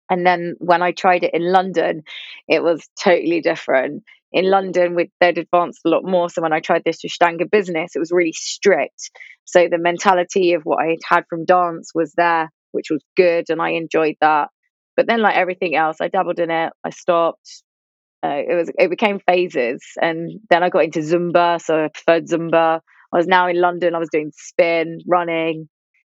And 0.10 0.25
then 0.25 0.56
when 0.60 0.82
I 0.82 0.92
tried 0.92 1.24
it 1.24 1.34
in 1.34 1.51
London, 1.51 2.03
it 2.48 2.62
was 2.62 2.88
totally 3.01 3.42
different 3.42 4.03
in 4.34 4.50
London, 4.50 4.96
with, 4.96 5.10
they'd 5.22 5.38
advanced 5.38 5.82
a 5.86 5.89
lot 5.89 6.03
more. 6.03 6.27
So 6.30 6.42
when 6.42 6.53
I 6.53 6.60
tried 6.60 6.82
this 6.84 7.03
Ashtanga 7.06 7.50
business, 7.50 7.96
it 7.96 8.00
was 8.00 8.12
really 8.12 8.34
strict. 8.34 9.12
So 9.46 9.68
the 9.70 9.77
mentality 9.77 10.53
of 10.53 10.63
what 10.63 10.84
I 10.84 10.98
had 11.08 11.25
from 11.30 11.46
dance 11.46 11.92
was 11.94 12.13
there, 12.18 12.51
which 12.72 12.88
was 12.89 13.03
good, 13.15 13.46
and 13.50 13.62
I 13.62 13.72
enjoyed 13.72 14.15
that. 14.22 14.50
But 14.98 15.08
then, 15.08 15.22
like 15.22 15.36
everything 15.36 15.75
else, 15.75 15.98
I 16.01 16.08
dabbled 16.08 16.39
in 16.39 16.50
it. 16.50 16.74
I 16.84 16.89
stopped. 16.89 17.63
Uh, 18.24 18.42
it 18.48 18.56
was 18.56 18.72
it 18.77 18.89
became 18.89 19.20
phases, 19.20 19.84
and 20.01 20.39
then 20.50 20.63
I 20.63 20.70
got 20.70 20.86
into 20.86 21.00
Zumba. 21.00 21.62
So 21.62 21.86
I 21.86 21.88
preferred 21.89 22.27
Zumba. 22.27 22.80
I 23.13 23.18
was 23.18 23.27
now 23.27 23.48
in 23.48 23.60
London. 23.60 23.96
I 23.96 24.00
was 24.00 24.10
doing 24.12 24.32
spin, 24.34 25.00
running, 25.08 25.68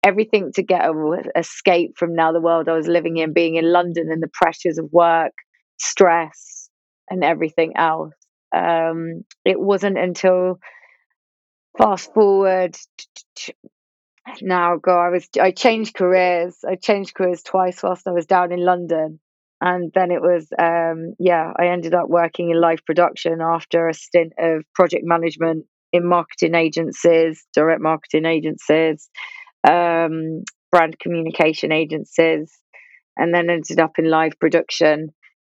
everything 0.04 0.52
to 0.54 0.62
get 0.62 0.84
a 0.84 1.22
escape 1.36 1.92
from 1.96 2.14
now 2.14 2.32
the 2.32 2.40
world 2.40 2.68
I 2.68 2.75
was 2.76 2.86
living 2.86 3.16
in, 3.16 3.32
being 3.32 3.56
in 3.56 3.72
London 3.72 4.08
and 4.10 4.22
the 4.22 4.30
pressures 4.32 4.78
of 4.78 4.92
work, 4.92 5.32
stress, 5.78 6.70
and 7.10 7.25
everything 7.25 7.72
else. 7.76 8.14
Um, 8.54 9.25
it 9.44 9.58
wasn't 9.58 9.98
until 9.98 10.60
fast 11.76 12.14
forward 12.14 12.76
now, 14.42 14.76
go. 14.76 14.96
I 14.96 15.10
was 15.10 15.28
I 15.40 15.50
changed 15.50 15.94
careers. 15.94 16.56
I 16.68 16.76
changed 16.76 17.14
careers 17.14 17.42
twice 17.42 17.82
whilst 17.82 18.06
I 18.06 18.12
was 18.12 18.26
down 18.26 18.52
in 18.52 18.64
London, 18.64 19.20
and 19.60 19.90
then 19.94 20.10
it 20.10 20.20
was 20.20 20.46
um, 20.58 21.14
yeah. 21.18 21.52
I 21.58 21.68
ended 21.68 21.94
up 21.94 22.08
working 22.08 22.50
in 22.50 22.60
live 22.60 22.84
production 22.84 23.40
after 23.40 23.88
a 23.88 23.94
stint 23.94 24.34
of 24.38 24.64
project 24.75 25.04
management 25.04 25.66
in 25.92 26.06
marketing 26.06 26.54
agencies, 26.54 27.44
direct 27.54 27.80
marketing 27.80 28.26
agencies, 28.26 29.08
um, 29.66 30.42
brand 30.70 30.98
communication 30.98 31.72
agencies, 31.72 32.52
and 33.16 33.34
then 33.34 33.48
ended 33.48 33.80
up 33.80 33.98
in 33.98 34.10
live 34.10 34.38
production 34.38 35.08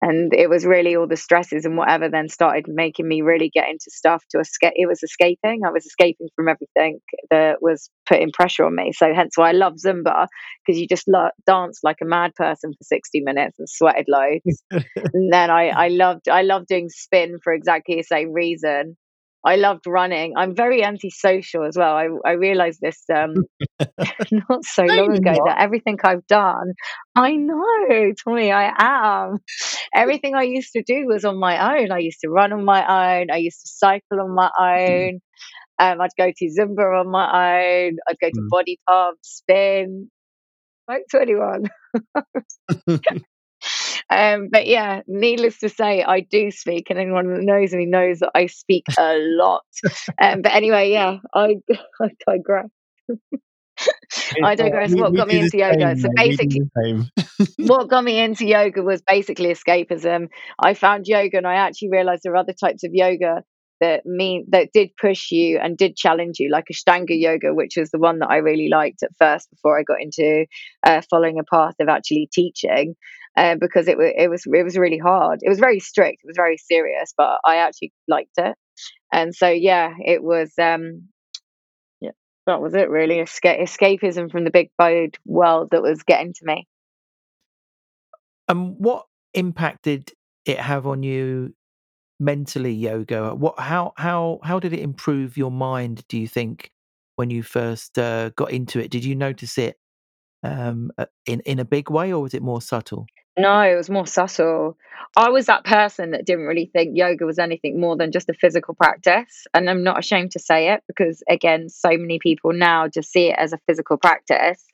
and 0.00 0.32
it 0.32 0.48
was 0.48 0.64
really 0.64 0.94
all 0.94 1.06
the 1.06 1.16
stresses 1.16 1.64
and 1.64 1.76
whatever 1.76 2.08
then 2.08 2.28
started 2.28 2.66
making 2.68 3.08
me 3.08 3.22
really 3.22 3.50
get 3.52 3.68
into 3.68 3.86
stuff 3.88 4.22
to 4.30 4.38
escape 4.38 4.72
it 4.76 4.86
was 4.86 5.02
escaping 5.02 5.60
i 5.66 5.70
was 5.70 5.84
escaping 5.84 6.28
from 6.36 6.48
everything 6.48 7.00
that 7.30 7.60
was 7.60 7.90
putting 8.06 8.30
pressure 8.32 8.64
on 8.64 8.74
me. 8.74 8.92
So 8.92 9.12
hence 9.14 9.36
why 9.36 9.50
i 9.50 9.52
love 9.52 9.74
zumba 9.84 10.26
because 10.66 10.80
you 10.80 10.86
just 10.86 11.08
lo- 11.08 11.30
dance 11.46 11.80
like 11.82 11.98
a 12.02 12.06
mad 12.06 12.34
person 12.34 12.72
for 12.72 12.84
60 12.84 13.20
minutes 13.20 13.58
and 13.58 13.68
sweated 13.68 14.06
loads. 14.08 14.62
And 15.14 15.32
then 15.32 15.50
i 15.50 15.68
i 15.68 15.88
loved 15.88 16.28
i 16.28 16.42
loved 16.42 16.66
doing 16.68 16.88
spin 16.88 17.38
for 17.42 17.52
exactly 17.52 17.96
the 17.96 18.02
same 18.02 18.32
reason 18.32 18.96
I 19.44 19.56
loved 19.56 19.86
running. 19.86 20.34
I'm 20.36 20.54
very 20.54 20.82
antisocial 20.82 21.64
as 21.64 21.76
well. 21.76 21.94
I, 21.94 22.08
I 22.24 22.32
realized 22.32 22.80
this 22.80 23.02
um, 23.14 23.34
not 24.32 24.64
so 24.64 24.84
no, 24.84 24.94
long 24.94 25.16
ago 25.16 25.34
that 25.46 25.60
everything 25.60 25.98
I've 26.02 26.26
done, 26.26 26.72
I 27.14 27.32
know, 27.36 28.12
Tommy, 28.24 28.50
I 28.52 28.72
am. 28.76 29.38
Everything 29.94 30.34
I 30.34 30.42
used 30.42 30.72
to 30.72 30.82
do 30.82 31.06
was 31.06 31.24
on 31.24 31.38
my 31.38 31.78
own. 31.78 31.92
I 31.92 31.98
used 31.98 32.20
to 32.22 32.28
run 32.28 32.52
on 32.52 32.64
my 32.64 33.20
own. 33.20 33.30
I 33.30 33.36
used 33.36 33.60
to 33.60 33.68
cycle 33.68 34.20
on 34.20 34.34
my 34.34 34.50
mm. 34.58 35.08
own. 35.08 35.20
Um, 35.80 36.00
I'd 36.00 36.10
go 36.18 36.32
to 36.36 36.54
Zumba 36.58 37.00
on 37.00 37.10
my 37.10 37.86
own. 37.86 37.96
I'd 38.08 38.18
go 38.20 38.28
to 38.28 38.40
mm. 38.40 38.48
body 38.48 38.80
pump, 38.88 39.18
spin. 39.22 40.10
Like 40.88 41.02
to 41.10 41.20
anyone. 41.20 41.68
Um, 44.10 44.48
but 44.50 44.66
yeah, 44.66 45.02
needless 45.06 45.58
to 45.58 45.68
say, 45.68 46.02
I 46.02 46.20
do 46.20 46.50
speak, 46.50 46.90
and 46.90 46.98
anyone 46.98 47.32
that 47.32 47.42
knows 47.42 47.72
me 47.72 47.86
knows 47.86 48.20
that 48.20 48.30
I 48.34 48.46
speak 48.46 48.84
a 48.98 49.16
lot. 49.18 49.64
Um, 50.20 50.42
but 50.42 50.54
anyway, 50.54 50.90
yeah, 50.90 51.18
I, 51.34 51.56
I 52.00 52.08
digress. 52.26 52.68
I 54.42 54.54
digress. 54.54 54.94
what 54.94 55.14
got 55.14 55.28
me 55.28 55.40
into 55.40 55.58
yoga? 55.58 55.96
so 55.96 56.08
basically, 56.14 56.62
what 57.58 57.88
got 57.88 58.02
me 58.02 58.18
into 58.18 58.46
yoga 58.46 58.82
was 58.82 59.02
basically 59.02 59.46
escapism. 59.46 60.28
I 60.58 60.74
found 60.74 61.06
yoga, 61.06 61.36
and 61.36 61.46
I 61.46 61.54
actually 61.54 61.90
realized 61.90 62.22
there 62.24 62.32
are 62.32 62.38
other 62.38 62.54
types 62.54 62.84
of 62.84 62.90
yoga 62.92 63.44
that 63.80 64.06
mean 64.06 64.46
that 64.50 64.72
did 64.72 64.90
push 65.00 65.30
you 65.30 65.58
and 65.58 65.76
did 65.76 65.96
challenge 65.96 66.38
you, 66.38 66.50
like 66.50 66.66
Ashtanga 66.72 67.18
yoga, 67.18 67.54
which 67.54 67.76
was 67.76 67.90
the 67.90 67.98
one 67.98 68.18
that 68.20 68.30
I 68.30 68.36
really 68.36 68.68
liked 68.68 69.02
at 69.02 69.16
first 69.18 69.50
before 69.50 69.78
I 69.78 69.82
got 69.82 70.00
into 70.00 70.46
uh, 70.84 71.02
following 71.10 71.38
a 71.38 71.44
path 71.44 71.74
of 71.80 71.88
actually 71.88 72.28
teaching 72.32 72.96
uh, 73.36 73.54
because 73.54 73.88
it, 73.88 73.96
it 73.98 74.28
was 74.28 74.44
it 74.46 74.64
was 74.64 74.76
really 74.76 74.98
hard. 74.98 75.40
It 75.42 75.48
was 75.48 75.60
very 75.60 75.80
strict. 75.80 76.22
It 76.24 76.26
was 76.26 76.36
very 76.36 76.58
serious, 76.58 77.14
but 77.16 77.38
I 77.44 77.56
actually 77.56 77.92
liked 78.08 78.36
it. 78.38 78.56
And 79.12 79.34
so 79.34 79.48
yeah, 79.48 79.94
it 80.04 80.22
was. 80.22 80.52
Um, 80.60 81.08
yeah, 82.00 82.10
that 82.46 82.60
was 82.60 82.74
it 82.74 82.90
really. 82.90 83.16
Esca- 83.16 83.60
escapism 83.60 84.30
from 84.30 84.44
the 84.44 84.50
big 84.50 84.70
bode 84.76 85.16
world 85.24 85.68
that 85.70 85.82
was 85.82 86.02
getting 86.02 86.34
to 86.34 86.44
me. 86.44 86.66
And 88.48 88.58
um, 88.58 88.74
what 88.78 89.06
impact 89.34 89.84
did 89.84 90.10
it 90.44 90.58
have 90.58 90.86
on 90.86 91.02
you 91.02 91.54
mentally? 92.18 92.72
Yoga. 92.72 93.34
What? 93.34 93.58
How? 93.58 93.92
How? 93.96 94.40
How 94.42 94.58
did 94.58 94.72
it 94.72 94.80
improve 94.80 95.36
your 95.36 95.50
mind? 95.50 96.04
Do 96.08 96.18
you 96.18 96.28
think 96.28 96.72
when 97.16 97.30
you 97.30 97.42
first 97.42 97.98
uh, 97.98 98.30
got 98.30 98.50
into 98.50 98.78
it? 98.80 98.90
Did 98.90 99.04
you 99.04 99.14
notice 99.14 99.58
it 99.58 99.78
um, 100.42 100.90
uh, 100.98 101.06
in 101.26 101.40
in 101.40 101.58
a 101.58 101.64
big 101.64 101.90
way, 101.90 102.12
or 102.12 102.22
was 102.22 102.34
it 102.34 102.42
more 102.42 102.62
subtle? 102.62 103.06
No, 103.38 103.60
it 103.60 103.76
was 103.76 103.88
more 103.88 104.06
subtle. 104.06 104.76
I 105.16 105.30
was 105.30 105.46
that 105.46 105.64
person 105.64 106.10
that 106.10 106.26
didn't 106.26 106.46
really 106.46 106.70
think 106.72 106.96
yoga 106.96 107.24
was 107.24 107.38
anything 107.38 107.80
more 107.80 107.96
than 107.96 108.10
just 108.10 108.28
a 108.28 108.34
physical 108.34 108.74
practice. 108.74 109.46
And 109.54 109.70
I'm 109.70 109.84
not 109.84 109.98
ashamed 109.98 110.32
to 110.32 110.40
say 110.40 110.72
it 110.72 110.82
because, 110.88 111.22
again, 111.30 111.68
so 111.68 111.90
many 111.90 112.18
people 112.18 112.52
now 112.52 112.88
just 112.88 113.12
see 113.12 113.28
it 113.28 113.38
as 113.38 113.52
a 113.52 113.60
physical 113.66 113.96
practice. 113.96 114.64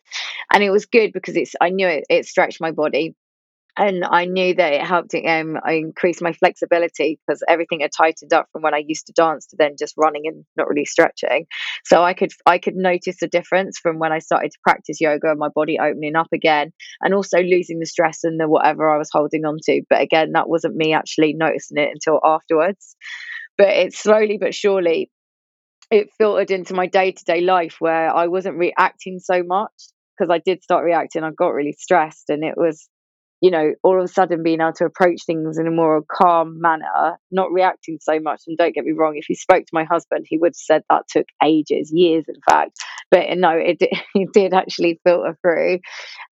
And 0.51 0.63
it 0.63 0.71
was 0.71 0.87
good 0.87 1.13
because 1.13 1.37
it's 1.37 1.55
I 1.61 1.69
knew 1.69 1.87
it, 1.87 2.05
it 2.09 2.25
stretched 2.25 2.61
my 2.61 2.71
body 2.71 3.15
and 3.77 4.05
I 4.05 4.25
knew 4.25 4.55
that 4.55 4.73
it 4.73 4.83
helped 4.83 5.15
um, 5.15 5.59
I 5.65 5.73
increased 5.73 6.23
my 6.23 6.33
flexibility 6.33 7.19
because 7.27 7.43
everything 7.49 7.81
had 7.81 7.91
tightened 7.97 8.33
up 8.33 8.47
from 8.53 8.63
when 8.63 8.75
I 8.75 8.85
used 8.87 9.07
to 9.07 9.13
dance 9.13 9.47
to 9.47 9.57
then 9.59 9.75
just 9.79 9.95
running 9.97 10.23
and 10.27 10.45
not 10.57 10.69
really 10.69 10.85
stretching. 10.85 11.47
So 11.85 12.03
I 12.03 12.15
could 12.15 12.31
I 12.47 12.59
could 12.59 12.77
notice 12.77 13.17
the 13.21 13.27
difference 13.27 13.79
from 13.79 13.99
when 13.99 14.13
I 14.13 14.21
started 14.21 14.53
to 14.53 14.59
practice 14.63 15.01
yoga 15.01 15.31
and 15.31 15.39
my 15.39 15.49
body 15.49 15.79
opening 15.81 16.15
up 16.15 16.29
again, 16.33 16.73
and 17.01 17.15
also 17.15 17.39
losing 17.41 17.81
the 17.81 17.87
stress 17.87 18.23
and 18.23 18.39
the 18.39 18.49
whatever 18.49 18.89
I 18.89 18.99
was 18.99 19.11
holding 19.13 19.45
on 19.45 19.59
to. 19.65 19.83
But 19.91 20.01
again, 20.01 20.33
that 20.33 20.49
wasn't 20.49 20.77
me 20.77 20.93
actually 20.93 21.35
noticing 21.35 21.79
it 21.79 21.91
until 21.93 22.21
afterwards. 22.25 22.95
But 23.59 23.69
it's 23.69 23.99
slowly 23.99 24.39
but 24.39 24.55
surely 24.55 25.11
it 25.91 26.11
filtered 26.19 26.51
into 26.51 26.75
my 26.75 26.87
day 26.87 27.13
to 27.13 27.25
day 27.25 27.41
life 27.41 27.77
where 27.81 28.15
I 28.15 28.29
wasn't 28.29 28.57
reacting 28.57 29.19
so 29.19 29.43
much 29.43 29.73
because 30.17 30.33
I 30.33 30.39
did 30.39 30.63
start 30.63 30.85
reacting. 30.85 31.25
I 31.25 31.31
got 31.31 31.55
really 31.55 31.73
stressed, 31.79 32.31
and 32.31 32.45
it 32.45 32.55
was 32.57 32.89
you 33.45 33.51
know, 33.51 33.75
all 33.83 33.99
of 33.99 34.05
a 34.05 34.09
sudden 34.09 34.43
being 34.43 34.63
able 34.63 34.73
to 34.73 34.87
approach 34.87 35.27
things 35.27 35.59
in 35.59 35.67
a 35.67 35.71
more 35.71 36.03
calm 36.11 36.63
manner, 36.63 37.19
not 37.31 37.53
reacting 37.53 37.99
so 38.01 38.19
much. 38.19 38.41
And 38.47 38.57
don't 38.57 38.75
get 38.75 38.87
me 38.87 38.93
wrong, 38.93 39.17
if 39.19 39.29
you 39.29 39.35
spoke 39.35 39.67
to 39.67 39.75
my 39.75 39.85
husband, 39.85 40.25
he 40.27 40.39
would 40.39 40.53
have 40.53 40.57
said 40.57 40.83
that 40.89 41.03
took 41.11 41.27
ages, 41.45 41.93
years, 41.93 42.25
in 42.27 42.37
fact. 42.49 42.79
But 43.11 43.27
no, 43.37 43.51
it, 43.51 43.77
it 44.15 44.29
did 44.33 44.55
actually 44.55 44.99
filter 45.05 45.37
through. 45.43 45.81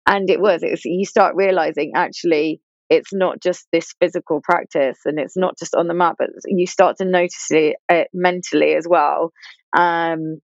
And 0.08 0.30
it 0.30 0.40
was, 0.40 0.64
it 0.64 0.72
was, 0.72 0.86
you 0.86 1.04
start 1.04 1.36
realizing 1.36 1.92
actually 1.98 2.62
it's 2.90 3.12
not 3.12 3.42
just 3.42 3.68
this 3.74 3.94
physical 4.00 4.40
practice 4.42 5.00
and 5.04 5.20
it's 5.20 5.36
not 5.36 5.60
just 5.60 5.76
on 5.76 5.88
the 5.88 5.94
mat, 5.94 6.16
but 6.18 6.30
you 6.46 6.66
start 6.66 6.96
to 7.00 7.06
notice 7.06 7.48
it, 7.50 7.76
mentally 8.14 8.76
as 8.76 8.88
well. 8.90 9.34
Um, 9.76 10.40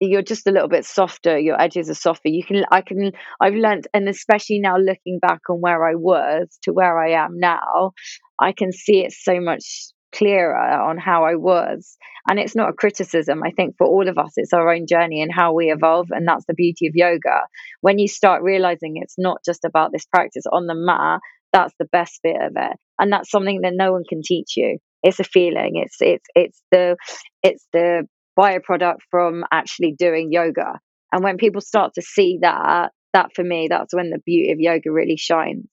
you're 0.00 0.22
just 0.22 0.46
a 0.46 0.50
little 0.50 0.68
bit 0.68 0.84
softer 0.84 1.38
your 1.38 1.60
edges 1.60 1.88
are 1.88 1.94
softer 1.94 2.28
you 2.28 2.44
can 2.44 2.64
i 2.70 2.80
can 2.80 3.12
i've 3.40 3.54
learned 3.54 3.86
and 3.94 4.08
especially 4.08 4.58
now 4.58 4.76
looking 4.76 5.18
back 5.20 5.40
on 5.48 5.56
where 5.60 5.86
i 5.86 5.94
was 5.94 6.58
to 6.62 6.72
where 6.72 6.98
i 6.98 7.10
am 7.12 7.38
now 7.38 7.92
i 8.38 8.52
can 8.52 8.72
see 8.72 9.04
it 9.04 9.12
so 9.12 9.40
much 9.40 9.92
clearer 10.12 10.56
on 10.56 10.98
how 10.98 11.24
I 11.24 11.34
was. 11.34 11.96
And 12.28 12.38
it's 12.38 12.56
not 12.56 12.70
a 12.70 12.74
criticism. 12.74 13.42
I 13.42 13.50
think 13.50 13.76
for 13.76 13.86
all 13.86 14.08
of 14.08 14.18
us, 14.18 14.32
it's 14.36 14.52
our 14.52 14.72
own 14.72 14.86
journey 14.86 15.22
and 15.22 15.32
how 15.32 15.54
we 15.54 15.70
evolve. 15.70 16.08
And 16.10 16.26
that's 16.26 16.44
the 16.46 16.54
beauty 16.54 16.86
of 16.86 16.94
yoga. 16.94 17.40
When 17.80 17.98
you 17.98 18.08
start 18.08 18.42
realizing 18.42 18.94
it's 18.96 19.16
not 19.18 19.38
just 19.44 19.64
about 19.64 19.92
this 19.92 20.06
practice 20.06 20.44
on 20.50 20.66
the 20.66 20.74
mat, 20.74 21.20
that's 21.52 21.74
the 21.78 21.86
best 21.86 22.20
bit 22.22 22.36
of 22.36 22.52
it. 22.56 22.76
And 22.98 23.12
that's 23.12 23.30
something 23.30 23.60
that 23.62 23.72
no 23.74 23.92
one 23.92 24.04
can 24.08 24.20
teach 24.24 24.56
you. 24.56 24.78
It's 25.02 25.20
a 25.20 25.24
feeling. 25.24 25.72
It's 25.76 25.96
it's 26.00 26.26
it's 26.34 26.60
the 26.72 26.96
it's 27.42 27.66
the 27.72 28.06
byproduct 28.38 28.98
from 29.10 29.44
actually 29.50 29.94
doing 29.98 30.30
yoga. 30.32 30.78
And 31.12 31.24
when 31.24 31.38
people 31.38 31.60
start 31.60 31.94
to 31.94 32.02
see 32.02 32.38
that, 32.42 32.92
that 33.12 33.30
for 33.34 33.42
me, 33.42 33.68
that's 33.68 33.94
when 33.94 34.10
the 34.10 34.20
beauty 34.24 34.52
of 34.52 34.60
yoga 34.60 34.92
really 34.92 35.16
shines. 35.16 35.66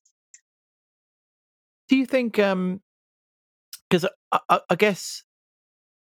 Do 1.88 1.96
you 1.96 2.06
think 2.06 2.38
um 2.38 2.80
because 3.88 4.06
I, 4.32 4.40
I, 4.48 4.60
I 4.70 4.74
guess 4.74 5.22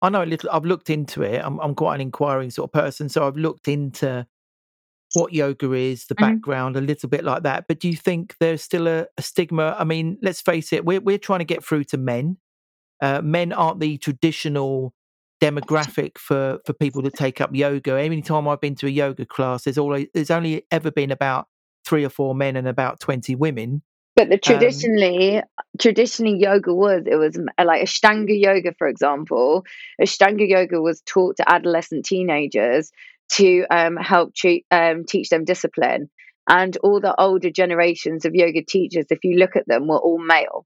I 0.02 0.10
know 0.10 0.24
a 0.24 0.26
little. 0.26 0.50
I've 0.52 0.66
looked 0.66 0.90
into 0.90 1.22
it. 1.24 1.42
I'm, 1.44 1.60
I'm 1.60 1.76
quite 1.76 1.96
an 1.96 2.02
inquiring 2.02 2.50
sort 2.52 2.70
of 2.70 2.74
person, 2.74 3.08
so 3.10 3.26
I've 3.26 3.38
looked 3.38 3.68
into 3.68 4.28
what 5.14 5.34
yoga 5.34 5.72
is, 5.74 6.06
the 6.08 6.16
Mhm. 6.16 6.20
background, 6.20 6.76
a 6.76 6.82
little 6.82 7.08
bit 7.10 7.24
like 7.24 7.44
that. 7.44 7.66
But 7.68 7.80
do 7.80 7.90
you 7.90 7.96
think 7.96 8.36
there's 8.40 8.62
still 8.62 8.88
a, 8.88 9.08
a 9.18 9.22
stigma? 9.22 9.76
I 9.78 9.84
mean, 9.86 10.18
let's 10.22 10.42
face 10.42 10.74
it, 10.74 10.86
we're 10.86 11.02
we're 11.02 11.18
trying 11.18 11.40
to 11.40 11.46
get 11.46 11.64
through 11.64 11.86
to 11.86 11.98
men. 11.98 12.38
Uh, 13.02 13.22
men 13.22 13.54
aren't 13.54 13.80
the 13.80 13.98
traditional 13.98 14.94
demographic 15.44 16.18
for 16.18 16.60
for 16.66 16.74
people 16.74 17.02
to 17.04 17.12
take 17.12 17.42
up 17.42 17.50
yoga. 17.54 18.00
Any 18.00 18.22
time 18.22 18.48
I've 18.48 18.62
been 18.62 18.76
to 18.76 18.88
a 18.88 18.90
yoga 18.90 19.26
class, 19.26 19.64
there's 19.64 19.78
always 19.78 20.08
there's 20.14 20.32
only 20.32 20.66
ever 20.72 20.92
been 20.92 21.12
about 21.12 21.48
three 21.86 22.06
or 22.06 22.10
four 22.10 22.34
men 22.34 22.56
and 22.56 22.68
about 22.68 23.00
twenty 23.00 23.36
women. 23.36 23.82
But 24.16 24.30
the 24.30 24.36
Um, 24.36 24.40
traditionally, 24.40 25.42
traditionally 25.80 26.38
yoga 26.38 26.74
was 26.74 27.04
it 27.08 27.16
was 27.16 27.36
m- 27.38 27.66
like 27.66 27.84
Ashtanga 27.84 28.40
yoga, 28.40 28.74
for 28.78 28.88
example. 28.88 29.66
Ashtanga 30.02 30.48
yoga 30.48 30.82
was 30.82 31.02
taught 31.02 31.38
to 31.38 31.52
adolescent 31.52 32.06
teenagers 32.06 32.92
to 33.32 33.66
um, 33.72 33.96
help 33.98 34.36
treat, 34.36 34.66
um, 34.70 35.06
teach 35.06 35.30
them 35.30 35.46
discipline. 35.46 36.10
And 36.48 36.78
all 36.84 37.00
the 37.00 37.20
older 37.20 37.50
generations 37.50 38.26
of 38.26 38.36
yoga 38.36 38.64
teachers, 38.64 39.06
if 39.10 39.24
you 39.24 39.38
look 39.38 39.56
at 39.56 39.68
them, 39.68 39.88
were 39.88 39.98
all 39.98 40.20
male. 40.20 40.66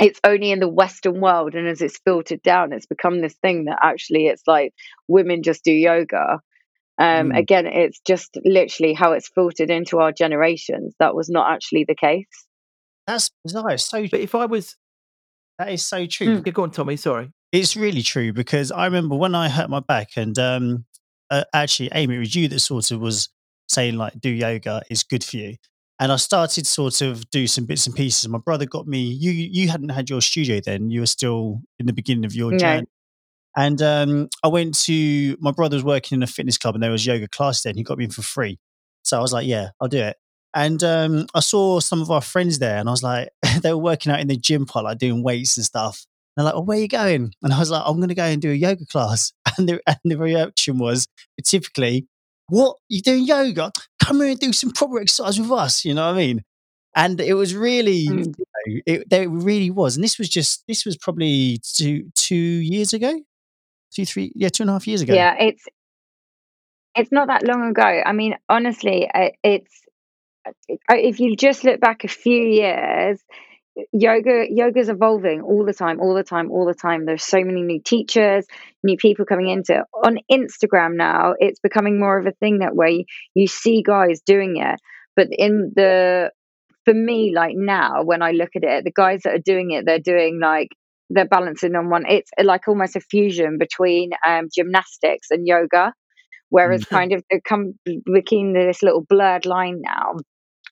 It's 0.00 0.20
only 0.24 0.50
in 0.50 0.60
the 0.60 0.68
Western 0.68 1.20
world, 1.20 1.54
and 1.54 1.68
as 1.68 1.80
it's 1.80 1.98
filtered 2.04 2.42
down, 2.42 2.72
it's 2.72 2.86
become 2.86 3.20
this 3.20 3.34
thing 3.34 3.64
that 3.66 3.78
actually 3.82 4.26
it's 4.26 4.42
like 4.46 4.72
women 5.08 5.42
just 5.42 5.62
do 5.64 5.72
yoga. 5.72 6.40
Um, 6.98 7.30
Mm. 7.30 7.38
again, 7.38 7.66
it's 7.66 8.00
just 8.06 8.36
literally 8.44 8.92
how 8.92 9.12
it's 9.12 9.28
filtered 9.28 9.70
into 9.70 9.98
our 9.98 10.12
generations. 10.12 10.94
That 10.98 11.14
was 11.14 11.28
not 11.28 11.50
actually 11.50 11.84
the 11.84 11.94
case. 11.94 12.26
That's 13.06 13.30
bizarre. 13.44 13.78
So 13.78 14.06
but 14.08 14.20
if 14.20 14.34
I 14.34 14.46
was, 14.46 14.76
that 15.58 15.70
is 15.70 15.84
so 15.86 16.06
true. 16.06 16.40
Mm. 16.40 16.52
go 16.52 16.62
on, 16.62 16.70
Tommy. 16.70 16.96
Sorry. 16.96 17.30
It's 17.52 17.76
really 17.76 18.02
true 18.02 18.32
because 18.32 18.72
I 18.72 18.86
remember 18.86 19.14
when 19.16 19.34
I 19.34 19.48
hurt 19.48 19.70
my 19.70 19.80
back, 19.80 20.10
and 20.16 20.36
um, 20.38 20.84
uh, 21.30 21.44
actually, 21.52 21.90
Amy, 21.92 22.16
it 22.16 22.18
was 22.18 22.34
you 22.34 22.48
that 22.48 22.60
sort 22.60 22.90
of 22.90 23.00
was 23.00 23.28
saying 23.68 23.96
like, 23.96 24.20
"Do 24.20 24.28
yoga; 24.30 24.82
it's 24.90 25.04
good 25.04 25.22
for 25.22 25.36
you." 25.36 25.56
And 26.00 26.10
I 26.10 26.16
started 26.16 26.66
sort 26.66 27.00
of 27.02 27.30
do 27.30 27.46
some 27.46 27.66
bits 27.66 27.86
and 27.86 27.94
pieces. 27.94 28.28
My 28.28 28.38
brother 28.38 28.66
got 28.66 28.86
me. 28.86 29.02
You 29.02 29.30
you 29.30 29.68
hadn't 29.68 29.90
had 29.90 30.10
your 30.10 30.20
studio 30.20 30.60
then; 30.64 30.90
you 30.90 31.00
were 31.00 31.06
still 31.06 31.60
in 31.78 31.86
the 31.86 31.92
beginning 31.92 32.24
of 32.24 32.34
your 32.34 32.50
No. 32.52 32.58
journey. 32.58 32.86
And 33.56 33.80
um, 33.82 34.28
I 34.42 34.48
went 34.48 34.76
to 34.84 35.36
my 35.40 35.52
brother 35.52 35.76
was 35.76 35.84
working 35.84 36.16
in 36.16 36.22
a 36.24 36.26
fitness 36.26 36.58
club, 36.58 36.74
and 36.74 36.82
there 36.82 36.90
was 36.90 37.06
yoga 37.06 37.28
class 37.28 37.62
there, 37.62 37.70
and 37.70 37.78
he 37.78 37.84
got 37.84 37.98
me 37.98 38.04
in 38.06 38.10
for 38.10 38.22
free. 38.22 38.58
So 39.02 39.16
I 39.18 39.20
was 39.20 39.32
like, 39.32 39.46
"Yeah, 39.46 39.70
I'll 39.80 39.88
do 39.88 39.98
it." 40.02 40.16
And 40.54 40.82
um, 40.84 41.26
I 41.34 41.40
saw 41.40 41.80
some 41.80 42.02
of 42.02 42.10
our 42.10 42.20
friends 42.20 42.58
there, 42.58 42.78
and 42.78 42.88
I 42.88 42.92
was 42.92 43.02
like, 43.02 43.28
they 43.62 43.72
were 43.72 43.78
working 43.78 44.10
out 44.12 44.20
in 44.20 44.28
the 44.28 44.36
gym 44.36 44.66
part, 44.66 44.84
like 44.84 44.98
doing 44.98 45.22
weights 45.22 45.56
and 45.56 45.64
stuff. 45.66 46.04
And 46.36 46.44
they're 46.44 46.52
like, 46.52 46.58
"Oh, 46.60 46.64
where 46.64 46.78
are 46.78 46.80
you 46.80 46.88
going?" 46.88 47.32
And 47.42 47.52
I 47.52 47.58
was 47.60 47.70
like, 47.70 47.82
"I'm 47.86 47.96
going 47.98 48.08
to 48.08 48.14
go 48.16 48.24
and 48.24 48.42
do 48.42 48.50
a 48.50 48.54
yoga 48.54 48.84
class." 48.86 49.32
And 49.56 49.68
the, 49.68 49.80
and 49.86 49.98
the 50.04 50.18
reaction 50.18 50.78
was 50.78 51.06
typically, 51.44 52.08
"What 52.48 52.76
you 52.88 53.00
doing 53.02 53.24
yoga? 53.24 53.72
Come 54.02 54.20
here 54.20 54.30
and 54.30 54.38
do 54.40 54.52
some 54.52 54.70
proper 54.70 55.00
exercise 55.00 55.38
with 55.40 55.50
us." 55.50 55.84
You 55.84 55.94
know 55.94 56.06
what 56.06 56.14
I 56.14 56.18
mean? 56.18 56.44
And 56.96 57.20
it 57.20 57.34
was 57.34 57.54
really, 57.56 58.06
Mm. 58.06 58.34
you 58.38 58.44
know, 58.76 58.80
it, 58.86 59.10
there 59.10 59.28
really 59.28 59.70
was. 59.70 59.96
And 59.96 60.04
this 60.04 60.16
was 60.18 60.28
just, 60.28 60.62
this 60.68 60.84
was 60.84 60.96
probably 60.96 61.58
two 61.62 62.10
two 62.14 62.36
years 62.36 62.92
ago, 62.92 63.20
two 63.92 64.06
three, 64.06 64.32
yeah, 64.36 64.48
two 64.48 64.62
and 64.62 64.70
a 64.70 64.74
half 64.74 64.86
years 64.86 65.00
ago. 65.02 65.14
Yeah, 65.14 65.34
it's 65.38 65.64
it's 66.94 67.10
not 67.10 67.26
that 67.28 67.42
long 67.44 67.68
ago. 67.68 67.82
I 67.82 68.12
mean, 68.12 68.36
honestly, 68.48 69.08
it's 69.42 69.80
uh, 70.46 70.52
if 70.90 71.18
you 71.18 71.36
just 71.36 71.64
look 71.64 71.80
back 71.80 72.04
a 72.04 72.08
few 72.08 72.40
years, 72.42 73.20
yoga 73.92 74.46
yoga's 74.48 74.88
evolving 74.88 75.42
all 75.42 75.64
the 75.64 75.72
time, 75.74 76.00
all 76.00 76.14
the 76.14 76.22
time, 76.22 76.50
all 76.50 76.66
the 76.66 76.74
time. 76.74 77.06
There's 77.06 77.24
so 77.24 77.42
many 77.42 77.62
new 77.62 77.80
teachers, 77.82 78.46
new 78.82 78.96
people 78.96 79.24
coming 79.24 79.48
into 79.48 79.74
it. 79.80 79.84
On 80.04 80.18
Instagram 80.30 80.96
now, 80.96 81.34
it's 81.38 81.60
becoming 81.60 81.98
more 81.98 82.18
of 82.18 82.26
a 82.26 82.32
thing 82.32 82.58
that 82.58 82.76
way 82.76 83.06
you 83.34 83.46
see 83.46 83.82
guys 83.82 84.20
doing 84.24 84.56
it, 84.56 84.80
but 85.16 85.28
in 85.30 85.72
the 85.74 86.30
for 86.84 86.94
me, 86.94 87.32
like 87.34 87.54
now, 87.56 88.02
when 88.02 88.22
I 88.22 88.32
look 88.32 88.50
at 88.56 88.62
it, 88.62 88.84
the 88.84 88.92
guys 88.94 89.22
that 89.24 89.34
are 89.34 89.38
doing 89.38 89.70
it, 89.70 89.86
they're 89.86 89.98
doing 89.98 90.38
like 90.40 90.68
they're 91.10 91.26
balancing 91.26 91.74
on 91.74 91.90
one. 91.90 92.04
It's 92.08 92.30
like 92.42 92.68
almost 92.68 92.96
a 92.96 93.00
fusion 93.00 93.58
between 93.58 94.10
um, 94.26 94.48
gymnastics 94.54 95.28
and 95.30 95.46
yoga, 95.46 95.92
whereas 96.50 96.84
kind 96.84 97.12
of 97.12 97.22
it 97.30 97.42
come 97.44 97.74
between 97.84 98.52
this 98.52 98.82
little 98.82 99.04
blurred 99.08 99.46
line 99.46 99.80
now. 99.80 100.14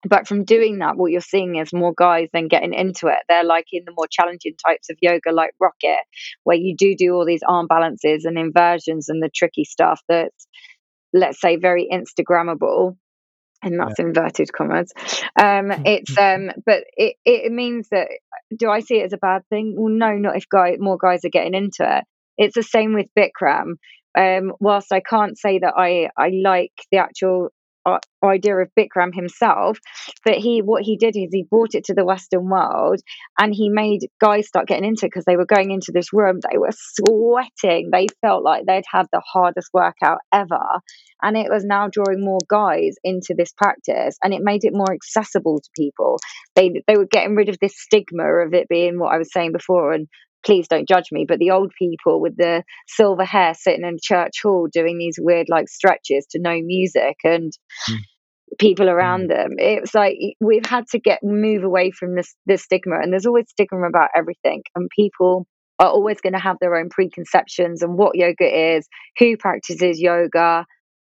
But 0.09 0.27
from 0.27 0.45
doing 0.45 0.79
that, 0.79 0.97
what 0.97 1.13
you're 1.13 1.21
seeing 1.21 1.57
is 1.57 1.73
more 1.73 1.95
guys 1.97 2.29
then 2.33 2.49
getting 2.49 2.75
into 2.75 3.07
it. 3.07 3.19
They're 3.29 3.45
like 3.45 3.67
in 3.73 3.85
the 3.85 3.93
more 3.97 4.09
challenging 4.11 4.55
types 4.65 4.91
of 4.91 4.97
yoga, 5.01 5.33
like 5.33 5.53
rocket, 5.61 6.01
where 6.45 6.57
you 6.57 6.75
do 6.77 6.95
do 6.97 7.15
all 7.15 7.25
these 7.25 7.43
arm 7.47 7.67
balances 7.69 8.25
and 8.25 8.39
inversions 8.39 9.09
and 9.09 9.23
the 9.23 9.31
tricky 9.33 9.65
stuff 9.65 10.01
that's, 10.09 10.47
let's 11.13 11.41
say, 11.41 11.57
very 11.57 11.89
Instagrammable 11.93 12.97
and 13.63 13.79
that's 13.79 13.99
inverted 13.99 14.53
commas. 14.53 14.93
Um, 15.41 15.71
it's 15.87 16.17
um, 16.19 16.51
but 16.67 16.85
it, 16.97 17.17
it 17.25 17.53
means 17.53 17.89
that 17.91 18.09
do 18.57 18.69
I 18.69 18.81
see 18.81 18.97
it 18.97 19.05
as 19.05 19.13
a 19.13 19.19
bad 19.19 19.43
thing? 19.49 19.75
Well, 19.77 19.93
no, 19.93 20.13
not 20.15 20.37
if 20.37 20.49
guy 20.49 20.77
more 20.79 20.99
guys 20.99 21.25
are 21.25 21.31
getting 21.31 21.55
into 21.55 21.99
it. 21.99 22.05
It's 22.37 22.55
the 22.55 22.63
same 22.63 22.95
with 22.95 23.07
Bikram. 23.17 23.75
Um, 24.19 24.53
whilst 24.61 24.93
I 24.93 25.01
can't 25.01 25.39
say 25.39 25.61
that 25.61 25.75
I 25.77 26.11
I 26.19 26.33
like 26.43 26.73
the 26.91 26.99
actual 26.99 27.51
Uh, 27.85 27.99
idea 28.25 28.57
of 28.57 28.71
Bikram 28.79 29.13
himself, 29.13 29.79
but 30.25 30.35
he 30.37 30.63
what 30.63 30.83
he 30.83 30.97
did 30.97 31.17
is 31.17 31.31
he 31.33 31.45
brought 31.51 31.75
it 31.75 31.85
to 31.87 31.95
the 31.95 32.05
Western 32.05 32.49
world 32.49 33.01
and 33.41 33.53
he 33.53 33.69
made 33.69 34.07
guys 34.21 34.47
start 34.47 34.69
getting 34.69 34.85
into 34.85 35.07
it 35.07 35.09
because 35.09 35.25
they 35.25 35.37
were 35.37 35.47
going 35.47 35.73
into 35.73 35.91
this 35.93 36.13
room, 36.13 36.39
they 36.51 36.59
were 36.59 36.71
sweating, 36.73 37.91
they 37.91 38.07
felt 38.21 38.45
like 38.45 38.67
they'd 38.67 38.85
had 38.89 39.07
the 39.13 39.23
hardest 39.33 39.69
workout 39.73 40.19
ever. 40.33 40.63
And 41.25 41.37
it 41.37 41.51
was 41.51 41.65
now 41.65 41.89
drawing 41.89 42.25
more 42.25 42.41
guys 42.49 42.95
into 43.03 43.35
this 43.37 43.53
practice 43.53 44.17
and 44.23 44.33
it 44.33 44.43
made 44.43 44.65
it 44.65 44.73
more 44.73 44.93
accessible 44.93 45.61
to 45.61 45.71
people. 45.77 46.19
They 46.55 46.83
they 46.87 46.97
were 46.97 47.07
getting 47.07 47.35
rid 47.35 47.49
of 47.49 47.59
this 47.61 47.75
stigma 47.77 48.25
of 48.25 48.55
it 48.55 48.69
being 48.69 48.99
what 48.99 49.13
i 49.13 49.19
was 49.19 49.33
saying 49.33 49.53
before 49.53 49.93
and 49.93 50.09
please 50.45 50.69
don't 50.69 50.89
judge 50.89 51.07
me 51.13 51.25
but 51.27 51.39
the 51.39 51.51
old 51.51 51.73
people 51.79 52.21
with 52.21 52.37
the 52.37 52.63
silver 52.87 53.25
hair 53.25 53.55
sitting 53.55 53.85
in 53.85 53.97
church 54.03 54.43
hall 54.43 54.69
doing 54.73 54.99
these 54.99 55.19
weird 55.21 55.47
like 55.49 55.69
stretches 55.69 56.27
to 56.31 56.39
no 56.41 56.61
music 56.63 57.17
and 57.25 57.53
Mm. 57.89 57.99
people 58.59 58.91
around 58.91 59.31
them 59.31 59.53
it's 59.57 59.95
like 59.95 60.17
we've 60.41 60.67
had 60.67 60.87
to 60.89 60.99
get 60.99 61.21
move 61.23 61.65
away 61.65 61.91
from 61.91 62.15
this 62.15 62.35
this 62.45 62.63
stigma 62.63 62.97
and 63.01 63.11
there's 63.11 63.25
always 63.27 63.47
stigma 63.49 63.89
about 63.89 64.11
everything 64.15 64.63
and 64.77 64.91
people 64.95 65.47
are 65.79 65.89
always 65.89 66.21
going 66.21 66.35
to 66.35 66.39
have 66.39 66.59
their 66.61 66.77
own 66.77 66.91
preconceptions 66.91 67.83
and 67.83 67.97
what 67.97 68.15
yoga 68.15 68.77
is 68.77 68.87
who 69.19 69.39
practices 69.39 70.01
yoga 70.01 70.67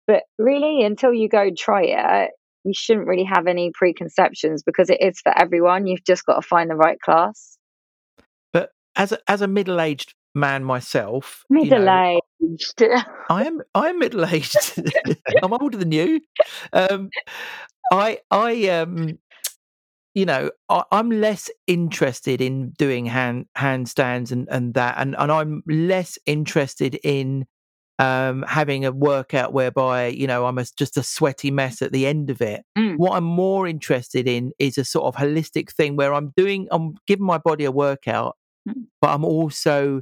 but 0.10 0.24
really, 0.39 0.82
until 0.84 1.13
you 1.13 1.30
go 1.30 1.52
try 1.56 1.84
it, 1.84 2.32
you 2.63 2.74
shouldn't 2.76 3.06
really 3.06 3.26
have 3.26 3.46
any 3.46 3.70
preconceptions 3.72 4.63
because 4.63 4.89
it 4.89 4.98
is 5.02 5.20
for 5.22 5.32
everyone. 5.39 5.86
You've 5.86 6.04
just 6.04 6.26
got 6.26 6.42
to 6.42 6.48
find 6.48 6.68
the 6.68 6.76
right 6.76 7.00
class. 7.00 7.59
As 8.99 9.13
a, 9.13 9.19
as 9.27 9.41
a 9.41 9.47
middle 9.47 9.79
aged 9.79 10.13
man 10.35 10.63
myself, 10.63 11.45
you 11.49 11.63
Middle 11.63 11.85
know, 11.85 12.19
aged. 12.43 12.83
I 13.29 13.45
am 13.45 13.62
I 13.73 13.89
am 13.89 13.99
middle 13.99 14.25
aged. 14.25 14.81
I'm 15.43 15.53
older 15.53 15.77
than 15.77 15.91
you. 15.91 16.21
Um, 16.73 17.09
I 17.93 18.19
I 18.29 18.67
um 18.69 19.17
you 20.13 20.25
know 20.25 20.51
I, 20.67 20.83
I'm 20.91 21.09
less 21.09 21.49
interested 21.65 22.41
in 22.41 22.71
doing 22.71 23.05
hand 23.05 23.45
handstands 23.57 24.31
and 24.31 24.47
and 24.51 24.73
that, 24.73 24.95
and 24.97 25.15
and 25.17 25.31
I'm 25.31 25.63
less 25.67 26.17
interested 26.25 26.99
in 27.03 27.45
um 27.99 28.43
having 28.47 28.85
a 28.85 28.91
workout 28.91 29.53
whereby 29.53 30.07
you 30.07 30.25
know 30.27 30.45
I'm 30.45 30.57
a, 30.57 30.65
just 30.77 30.97
a 30.97 31.03
sweaty 31.03 31.51
mess 31.51 31.81
at 31.81 31.91
the 31.91 32.05
end 32.05 32.29
of 32.29 32.41
it. 32.41 32.63
Mm. 32.77 32.97
What 32.97 33.15
I'm 33.15 33.23
more 33.23 33.67
interested 33.67 34.27
in 34.27 34.51
is 34.59 34.77
a 34.77 34.83
sort 34.83 35.05
of 35.05 35.21
holistic 35.21 35.71
thing 35.71 35.95
where 35.95 36.13
I'm 36.13 36.33
doing 36.35 36.67
I'm 36.71 36.95
giving 37.07 37.25
my 37.25 37.38
body 37.38 37.65
a 37.65 37.71
workout. 37.71 38.35
But 39.01 39.10
I'm 39.10 39.25
also 39.25 40.01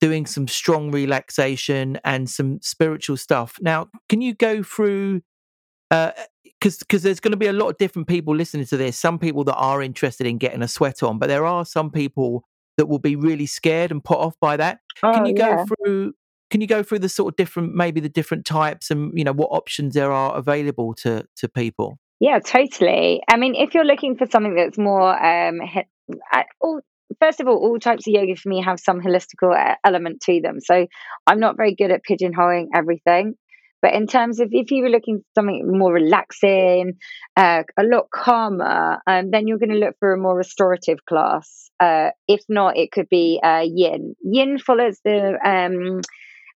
doing 0.00 0.26
some 0.26 0.48
strong 0.48 0.90
relaxation 0.90 1.98
and 2.04 2.28
some 2.28 2.60
spiritual 2.62 3.16
stuff. 3.16 3.58
Now, 3.60 3.88
can 4.08 4.20
you 4.22 4.34
go 4.34 4.62
through? 4.62 5.22
Because 5.90 6.78
because 6.78 7.02
there's 7.02 7.20
going 7.20 7.32
to 7.32 7.38
be 7.38 7.48
a 7.48 7.52
lot 7.52 7.68
of 7.68 7.78
different 7.78 8.08
people 8.08 8.34
listening 8.34 8.66
to 8.66 8.76
this. 8.76 8.96
Some 8.96 9.18
people 9.18 9.44
that 9.44 9.56
are 9.56 9.82
interested 9.82 10.26
in 10.26 10.38
getting 10.38 10.62
a 10.62 10.68
sweat 10.68 11.02
on, 11.02 11.18
but 11.18 11.28
there 11.28 11.44
are 11.44 11.64
some 11.64 11.90
people 11.90 12.44
that 12.76 12.86
will 12.86 12.98
be 12.98 13.16
really 13.16 13.46
scared 13.46 13.90
and 13.90 14.02
put 14.02 14.18
off 14.18 14.34
by 14.40 14.56
that. 14.56 14.78
Oh, 15.02 15.12
Can 15.12 15.26
you 15.26 15.34
yeah. 15.36 15.56
go 15.56 15.66
through? 15.66 16.14
Can 16.50 16.60
you 16.60 16.66
go 16.66 16.82
through 16.82 17.00
the 17.00 17.08
sort 17.08 17.32
of 17.32 17.36
different, 17.36 17.74
maybe 17.74 18.00
the 18.00 18.08
different 18.08 18.44
types, 18.44 18.90
and 18.90 19.12
you 19.16 19.24
know 19.24 19.32
what 19.32 19.48
options 19.50 19.94
there 19.94 20.12
are 20.12 20.34
available 20.34 20.94
to 20.94 21.26
to 21.36 21.48
people? 21.48 21.98
Yeah, 22.20 22.38
totally. 22.38 23.22
I 23.28 23.36
mean, 23.36 23.54
if 23.54 23.74
you're 23.74 23.84
looking 23.84 24.16
for 24.16 24.26
something 24.26 24.54
that's 24.54 24.76
more, 24.76 25.10
um, 25.24 25.60
all, 26.60 26.80
first 27.18 27.40
of 27.40 27.48
all, 27.48 27.56
all 27.56 27.78
types 27.78 28.06
of 28.06 28.12
yoga 28.12 28.36
for 28.36 28.48
me 28.48 28.62
have 28.62 28.78
some 28.78 29.00
holistical 29.00 29.74
element 29.84 30.20
to 30.22 30.40
them. 30.40 30.60
So 30.60 30.86
I'm 31.26 31.40
not 31.40 31.56
very 31.56 31.74
good 31.74 31.90
at 31.90 32.02
pigeonholing 32.08 32.68
everything. 32.74 33.34
But 33.82 33.94
in 33.94 34.06
terms 34.06 34.40
of 34.40 34.48
if 34.52 34.70
you 34.70 34.82
were 34.82 34.90
looking 34.90 35.18
for 35.18 35.40
something 35.40 35.78
more 35.78 35.92
relaxing, 35.92 36.98
uh, 37.36 37.62
a 37.78 37.82
lot 37.82 38.08
calmer, 38.12 38.98
um, 39.06 39.30
then 39.30 39.46
you're 39.46 39.58
going 39.58 39.70
to 39.70 39.78
look 39.78 39.96
for 39.98 40.12
a 40.12 40.18
more 40.18 40.36
restorative 40.36 40.98
class. 41.08 41.70
Uh, 41.80 42.10
if 42.28 42.42
not, 42.48 42.76
it 42.76 42.92
could 42.92 43.08
be 43.08 43.40
uh, 43.42 43.62
Yin. 43.64 44.14
Yin 44.22 44.58
follows 44.58 44.98
the 45.02 45.38
um, 45.42 46.02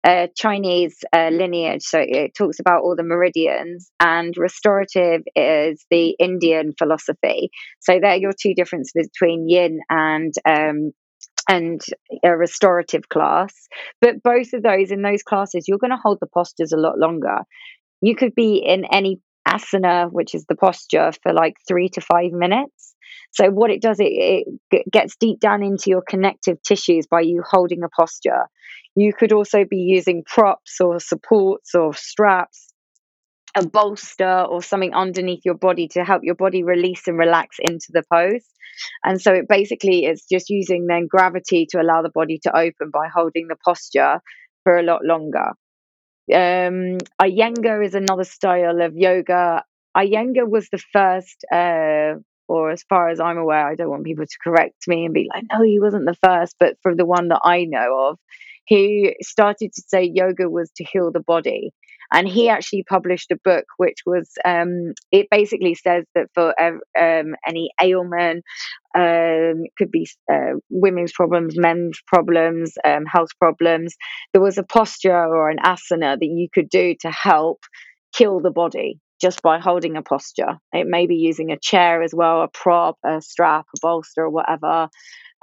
uh, 0.04 0.28
Chinese 0.36 0.98
uh, 1.16 1.30
lineage, 1.32 1.84
so 1.84 2.00
it 2.02 2.34
talks 2.36 2.60
about 2.60 2.82
all 2.84 2.96
the 2.96 3.04
meridians, 3.04 3.90
and 4.00 4.36
restorative 4.38 5.22
is 5.36 5.86
the 5.90 6.16
Indian 6.20 6.74
philosophy. 6.78 7.50
So 7.80 8.00
there 8.02 8.12
are 8.12 8.18
your 8.18 8.34
two 8.34 8.54
differences 8.54 9.10
between 9.14 9.48
Yin 9.48 9.80
and 9.90 10.34
um, 10.46 10.92
and 11.48 11.82
a 12.24 12.36
restorative 12.36 13.10
class. 13.10 13.54
But 14.02 14.24
both 14.24 14.54
of 14.54 14.64
those, 14.64 14.92
in 14.92 15.02
those 15.02 15.24
classes, 15.24 15.66
you're 15.68 15.78
going 15.78 15.92
to 15.92 15.98
hold 16.02 16.20
the 16.22 16.28
postures 16.28 16.72
a 16.72 16.78
lot 16.78 16.98
longer. 16.98 17.40
You 18.02 18.16
could 18.16 18.36
be 18.36 18.58
in 18.58 18.86
any 18.92 19.20
asana, 19.48 20.12
which 20.12 20.36
is 20.36 20.46
the 20.48 20.56
posture, 20.56 21.12
for 21.22 21.34
like 21.34 21.56
three 21.68 21.90
to 21.90 22.02
five 22.02 22.32
minutes. 22.32 22.93
So, 23.34 23.50
what 23.50 23.72
it 23.72 23.82
does, 23.82 23.98
it, 24.00 24.48
it 24.72 24.92
gets 24.92 25.16
deep 25.16 25.40
down 25.40 25.64
into 25.64 25.90
your 25.90 26.04
connective 26.08 26.62
tissues 26.64 27.08
by 27.08 27.22
you 27.22 27.44
holding 27.48 27.84
a 27.84 27.90
posture. 27.90 28.46
You 28.96 29.12
could 29.14 29.34
also 29.34 29.66
be 29.70 29.78
using 29.78 30.24
props 30.26 30.80
or 30.80 31.00
supports 31.00 31.74
or 31.74 31.94
straps 31.94 32.74
a 33.56 33.66
bolster 33.66 34.42
or 34.50 34.64
something 34.64 34.94
underneath 34.94 35.42
your 35.46 35.56
body 35.56 35.88
to 35.90 36.04
help 36.04 36.24
your 36.24 36.36
body 36.36 36.64
release 36.64 37.08
and 37.08 37.18
relax 37.18 37.58
into 37.60 37.88
the 37.90 38.04
pose. 38.12 38.46
And 39.04 39.22
so 39.22 39.32
it 39.34 39.48
basically 39.48 40.06
is 40.06 40.26
just 40.32 40.50
using 40.50 40.88
then 40.88 41.08
gravity 41.08 41.68
to 41.70 41.82
allow 41.82 42.02
the 42.02 42.10
body 42.14 42.40
to 42.44 42.56
open 42.56 42.90
by 42.92 43.08
holding 43.14 43.48
the 43.48 43.56
posture 43.64 44.20
for 44.64 44.78
a 44.78 44.84
lot 44.84 45.02
longer. 45.04 45.52
Um, 46.34 46.98
Iyengar 47.22 47.86
is 47.86 47.94
another 47.94 48.24
style 48.24 48.82
of 48.82 48.94
yoga. 48.96 49.64
Iyengar 49.96 50.50
was 50.50 50.68
the 50.72 50.82
first, 50.92 51.46
uh, 51.54 52.16
or 52.54 52.70
as 52.70 52.84
far 52.88 53.10
as 53.10 53.20
I'm 53.20 53.40
aware, 53.40 53.68
I 53.68 53.74
don't 53.74 53.90
want 53.90 54.04
people 54.04 54.26
to 54.26 54.38
correct 54.44 54.88
me 54.88 55.06
and 55.06 55.14
be 55.14 55.28
like, 55.34 55.44
no, 55.52 55.64
he 55.64 55.80
wasn't 55.80 56.06
the 56.06 56.18
first, 56.24 56.56
but 56.60 56.78
for 56.84 56.96
the 56.96 57.06
one 57.06 57.30
that 57.30 57.42
I 57.44 57.66
know 57.66 58.10
of, 58.10 58.20
he 58.66 59.16
started 59.24 59.72
to 59.74 59.84
say 59.88 60.12
yoga 60.14 60.48
was 60.48 60.70
to 60.78 60.84
heal 60.84 61.12
the 61.12 61.20
body. 61.20 61.72
And 62.12 62.28
he 62.28 62.50
actually 62.50 62.84
published 62.88 63.32
a 63.32 63.40
book 63.44 63.66
which 63.78 63.98
was, 64.06 64.30
um, 64.46 64.94
it 65.12 65.30
basically 65.32 65.74
says 65.74 66.06
that 66.14 66.28
for 66.36 66.54
um, 66.62 67.34
any 67.48 67.72
ailment, 67.82 68.44
um, 68.96 69.64
could 69.76 69.90
be 69.90 70.08
uh, 70.32 70.60
women's 70.70 71.12
problems, 71.12 71.56
men's 71.58 72.00
problems, 72.06 72.74
um, 72.86 73.06
health 73.12 73.32
problems, 73.40 73.96
there 74.32 74.44
was 74.44 74.60
a 74.60 74.64
posture 74.64 75.26
or 75.26 75.50
an 75.50 75.58
asana 75.66 76.20
that 76.20 76.22
you 76.22 76.50
could 76.54 76.70
do 76.70 76.94
to 77.02 77.10
help 77.10 77.62
kill 78.14 78.40
the 78.42 78.52
body 78.52 79.00
just 79.24 79.42
by 79.42 79.58
holding 79.58 79.96
a 79.96 80.02
posture. 80.02 80.60
It 80.74 80.86
may 80.86 81.08
be 81.08 81.16
using 81.16 81.50
a 81.50 81.58
chair 81.58 82.04
as 82.04 82.14
well, 82.14 82.42
a 82.42 82.50
prop, 82.50 82.98
a 83.06 83.22
strap, 83.22 83.66
a 83.74 83.80
bolster, 83.82 84.24
or 84.24 84.30
whatever. 84.30 84.90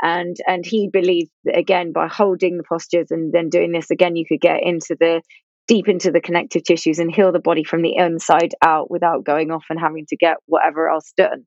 And 0.02 0.36
and 0.46 0.64
he 0.64 0.90
believed 0.92 1.30
that 1.44 1.56
again 1.56 1.92
by 1.92 2.06
holding 2.06 2.58
the 2.58 2.62
postures 2.68 3.10
and 3.10 3.32
then 3.32 3.48
doing 3.48 3.72
this 3.72 3.90
again, 3.90 4.16
you 4.16 4.26
could 4.28 4.40
get 4.40 4.62
into 4.62 4.96
the 5.00 5.22
deep 5.66 5.88
into 5.88 6.10
the 6.10 6.20
connective 6.20 6.62
tissues 6.64 6.98
and 6.98 7.14
heal 7.14 7.32
the 7.32 7.38
body 7.38 7.64
from 7.64 7.80
the 7.80 7.96
inside 7.96 8.54
out 8.62 8.90
without 8.90 9.24
going 9.24 9.50
off 9.50 9.64
and 9.70 9.80
having 9.80 10.04
to 10.08 10.16
get 10.16 10.36
whatever 10.46 10.90
else 10.90 11.12
done. 11.16 11.46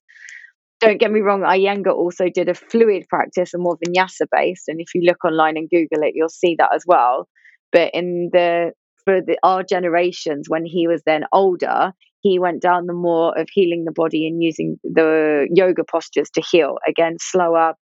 Don't 0.79 0.99
get 0.99 1.11
me 1.11 1.21
wrong, 1.21 1.41
Iyengar 1.41 1.93
also 1.93 2.29
did 2.33 2.49
a 2.49 2.55
fluid 2.55 3.05
practice 3.09 3.53
and 3.53 3.61
more 3.61 3.77
vinyasa 3.77 4.25
based. 4.31 4.67
And 4.67 4.81
if 4.81 4.95
you 4.95 5.01
look 5.05 5.23
online 5.23 5.55
and 5.55 5.69
Google 5.69 6.03
it, 6.03 6.13
you'll 6.15 6.29
see 6.29 6.55
that 6.57 6.73
as 6.73 6.83
well. 6.87 7.27
But 7.71 7.91
in 7.93 8.29
the 8.33 8.73
for 9.05 9.21
the, 9.21 9.37
our 9.43 9.63
generations, 9.63 10.49
when 10.49 10.65
he 10.65 10.87
was 10.87 11.01
then 11.05 11.23
older, 11.31 11.93
he 12.23 12.39
went 12.39 12.61
down 12.61 12.87
the 12.87 12.93
more 12.93 13.37
of 13.37 13.47
healing 13.51 13.83
the 13.85 13.91
body 13.91 14.25
and 14.25 14.41
using 14.41 14.79
the 14.83 15.45
yoga 15.53 15.83
postures 15.83 16.29
to 16.31 16.41
heal. 16.41 16.77
Again, 16.87 17.17
slower, 17.19 17.73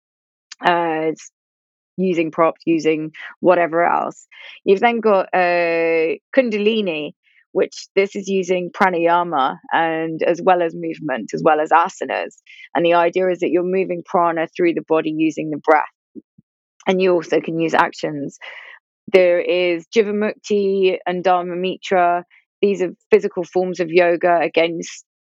uh, 0.65 1.11
using 1.95 2.31
props, 2.31 2.61
using 2.65 3.11
whatever 3.39 3.85
else. 3.85 4.27
You've 4.65 4.79
then 4.79 4.99
got 4.99 5.27
uh, 5.31 6.17
Kundalini, 6.35 7.11
which 7.51 7.87
this 7.95 8.15
is 8.15 8.27
using 8.27 8.71
pranayama 8.71 9.57
and 9.71 10.23
as 10.23 10.41
well 10.41 10.63
as 10.63 10.73
movement, 10.73 11.29
as 11.35 11.43
well 11.43 11.59
as 11.59 11.69
asanas. 11.69 12.33
And 12.73 12.83
the 12.83 12.95
idea 12.95 13.29
is 13.29 13.39
that 13.39 13.51
you're 13.51 13.63
moving 13.63 14.01
prana 14.03 14.47
through 14.55 14.73
the 14.73 14.85
body 14.87 15.13
using 15.15 15.51
the 15.51 15.57
breath. 15.57 15.85
And 16.87 16.99
you 16.99 17.13
also 17.13 17.39
can 17.41 17.59
use 17.59 17.75
actions. 17.75 18.39
There 19.13 19.39
is 19.39 19.85
Jivamukti 19.95 20.97
and 21.05 21.23
Dharma 21.23 21.55
Mitra. 21.55 22.25
These 22.61 22.81
are 22.81 22.91
physical 23.09 23.43
forms 23.43 23.79
of 23.79 23.89
yoga. 23.89 24.39
Again, 24.41 24.79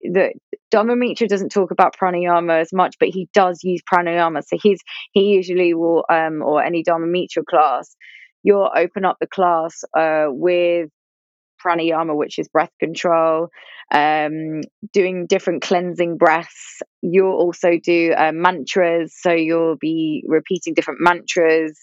the 0.01 0.33
Dharma 0.69 0.95
Mitra 0.95 1.27
doesn't 1.27 1.49
talk 1.49 1.71
about 1.71 1.95
pranayama 1.95 2.59
as 2.59 2.73
much, 2.73 2.95
but 2.99 3.09
he 3.09 3.29
does 3.33 3.59
use 3.63 3.81
pranayama. 3.91 4.43
So 4.45 4.57
he's 4.61 4.79
he 5.11 5.25
usually 5.25 5.73
will, 5.73 6.05
um, 6.09 6.41
or 6.41 6.63
any 6.63 6.83
Dharma 6.83 7.07
Mitra 7.07 7.43
class, 7.43 7.95
you'll 8.43 8.69
open 8.75 9.05
up 9.05 9.17
the 9.19 9.27
class 9.27 9.83
uh, 9.97 10.25
with 10.27 10.89
pranayama, 11.63 12.15
which 12.15 12.39
is 12.39 12.47
breath 12.47 12.71
control, 12.79 13.49
um, 13.93 14.61
doing 14.93 15.27
different 15.27 15.61
cleansing 15.61 16.17
breaths. 16.17 16.81
You'll 17.01 17.33
also 17.33 17.73
do 17.83 18.13
uh, 18.17 18.31
mantras, 18.33 19.13
so 19.15 19.31
you'll 19.31 19.77
be 19.77 20.23
repeating 20.27 20.73
different 20.73 20.99
mantras. 21.01 21.77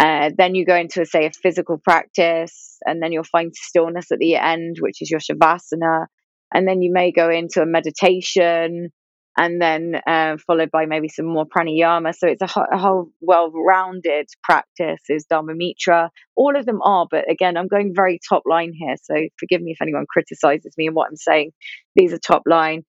Uh, 0.00 0.30
then 0.36 0.54
you 0.54 0.64
go 0.64 0.76
into, 0.76 1.04
say, 1.04 1.26
a 1.26 1.30
physical 1.30 1.78
practice, 1.78 2.78
and 2.86 3.02
then 3.02 3.12
you'll 3.12 3.24
find 3.24 3.54
stillness 3.54 4.10
at 4.10 4.18
the 4.18 4.36
end, 4.36 4.76
which 4.80 5.02
is 5.02 5.10
your 5.10 5.20
shavasana 5.20 6.06
and 6.52 6.66
then 6.66 6.82
you 6.82 6.92
may 6.92 7.12
go 7.12 7.30
into 7.30 7.62
a 7.62 7.66
meditation 7.66 8.90
and 9.36 9.62
then 9.62 9.94
uh, 10.06 10.36
followed 10.44 10.70
by 10.70 10.86
maybe 10.86 11.08
some 11.08 11.26
more 11.26 11.46
pranayama. 11.46 12.14
So 12.14 12.26
it's 12.26 12.42
a, 12.42 12.46
ho- 12.46 12.66
a 12.70 12.76
whole 12.76 13.10
well-rounded 13.20 14.26
practice. 14.42 15.00
Is 15.08 15.24
Dharma 15.24 15.54
Mitra. 15.54 16.10
All 16.34 16.56
of 16.56 16.66
them 16.66 16.82
are, 16.82 17.06
but 17.08 17.30
again, 17.30 17.56
I'm 17.56 17.68
going 17.68 17.92
very 17.94 18.18
top 18.28 18.42
line 18.44 18.72
here. 18.74 18.96
So 19.02 19.14
forgive 19.38 19.62
me 19.62 19.70
if 19.70 19.80
anyone 19.80 20.06
criticizes 20.08 20.74
me 20.76 20.88
and 20.88 20.96
what 20.96 21.08
I'm 21.08 21.16
saying. 21.16 21.52
These 21.94 22.12
are 22.12 22.18
top 22.18 22.42
line. 22.46 22.82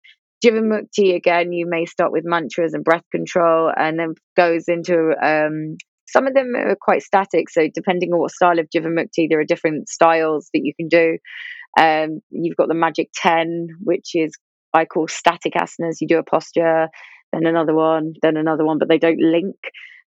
Jivamukti 0.44 1.14
again, 1.14 1.52
you 1.52 1.66
may 1.68 1.84
start 1.84 2.10
with 2.10 2.24
mantras 2.24 2.72
and 2.72 2.82
breath 2.82 3.04
control, 3.12 3.70
and 3.76 3.98
then 3.98 4.14
goes 4.36 4.64
into 4.66 5.12
um, 5.22 5.76
some 6.10 6.26
of 6.26 6.34
them 6.34 6.54
are 6.56 6.76
quite 6.80 7.02
static. 7.02 7.48
So 7.50 7.68
depending 7.72 8.12
on 8.12 8.20
what 8.20 8.32
style 8.32 8.58
of 8.58 8.68
Jivamukti, 8.74 9.28
there 9.28 9.40
are 9.40 9.44
different 9.44 9.88
styles 9.88 10.48
that 10.52 10.60
you 10.62 10.74
can 10.74 10.88
do. 10.88 11.18
Um, 11.80 12.20
you've 12.30 12.56
got 12.56 12.68
the 12.68 12.74
Magic 12.74 13.10
10, 13.14 13.68
which 13.80 14.10
is 14.14 14.32
I 14.72 14.84
call 14.84 15.08
static 15.08 15.54
asanas. 15.54 16.00
You 16.00 16.08
do 16.08 16.18
a 16.18 16.24
posture, 16.24 16.88
then 17.32 17.46
another 17.46 17.74
one, 17.74 18.14
then 18.22 18.36
another 18.36 18.64
one, 18.64 18.78
but 18.78 18.88
they 18.88 18.98
don't 18.98 19.20
link. 19.20 19.56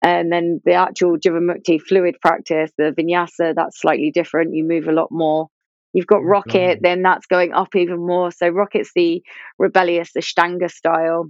And 0.01 0.31
then 0.31 0.61
the 0.63 0.73
actual 0.73 1.17
Jivamukti 1.17 1.81
fluid 1.81 2.15
practice, 2.21 2.71
the 2.77 2.93
vinyasa, 2.97 3.53
that's 3.55 3.81
slightly 3.81 4.11
different. 4.11 4.55
You 4.55 4.63
move 4.63 4.87
a 4.87 4.93
lot 4.93 5.09
more. 5.11 5.47
You've 5.91 6.07
got 6.07 6.23
rocket, 6.23 6.79
then 6.81 7.01
that's 7.01 7.25
going 7.25 7.51
up 7.53 7.75
even 7.75 8.05
more. 8.05 8.31
So 8.31 8.47
rocket's 8.47 8.91
the 8.95 9.23
rebellious 9.57 10.11
Ashtanga 10.17 10.71
style. 10.71 11.29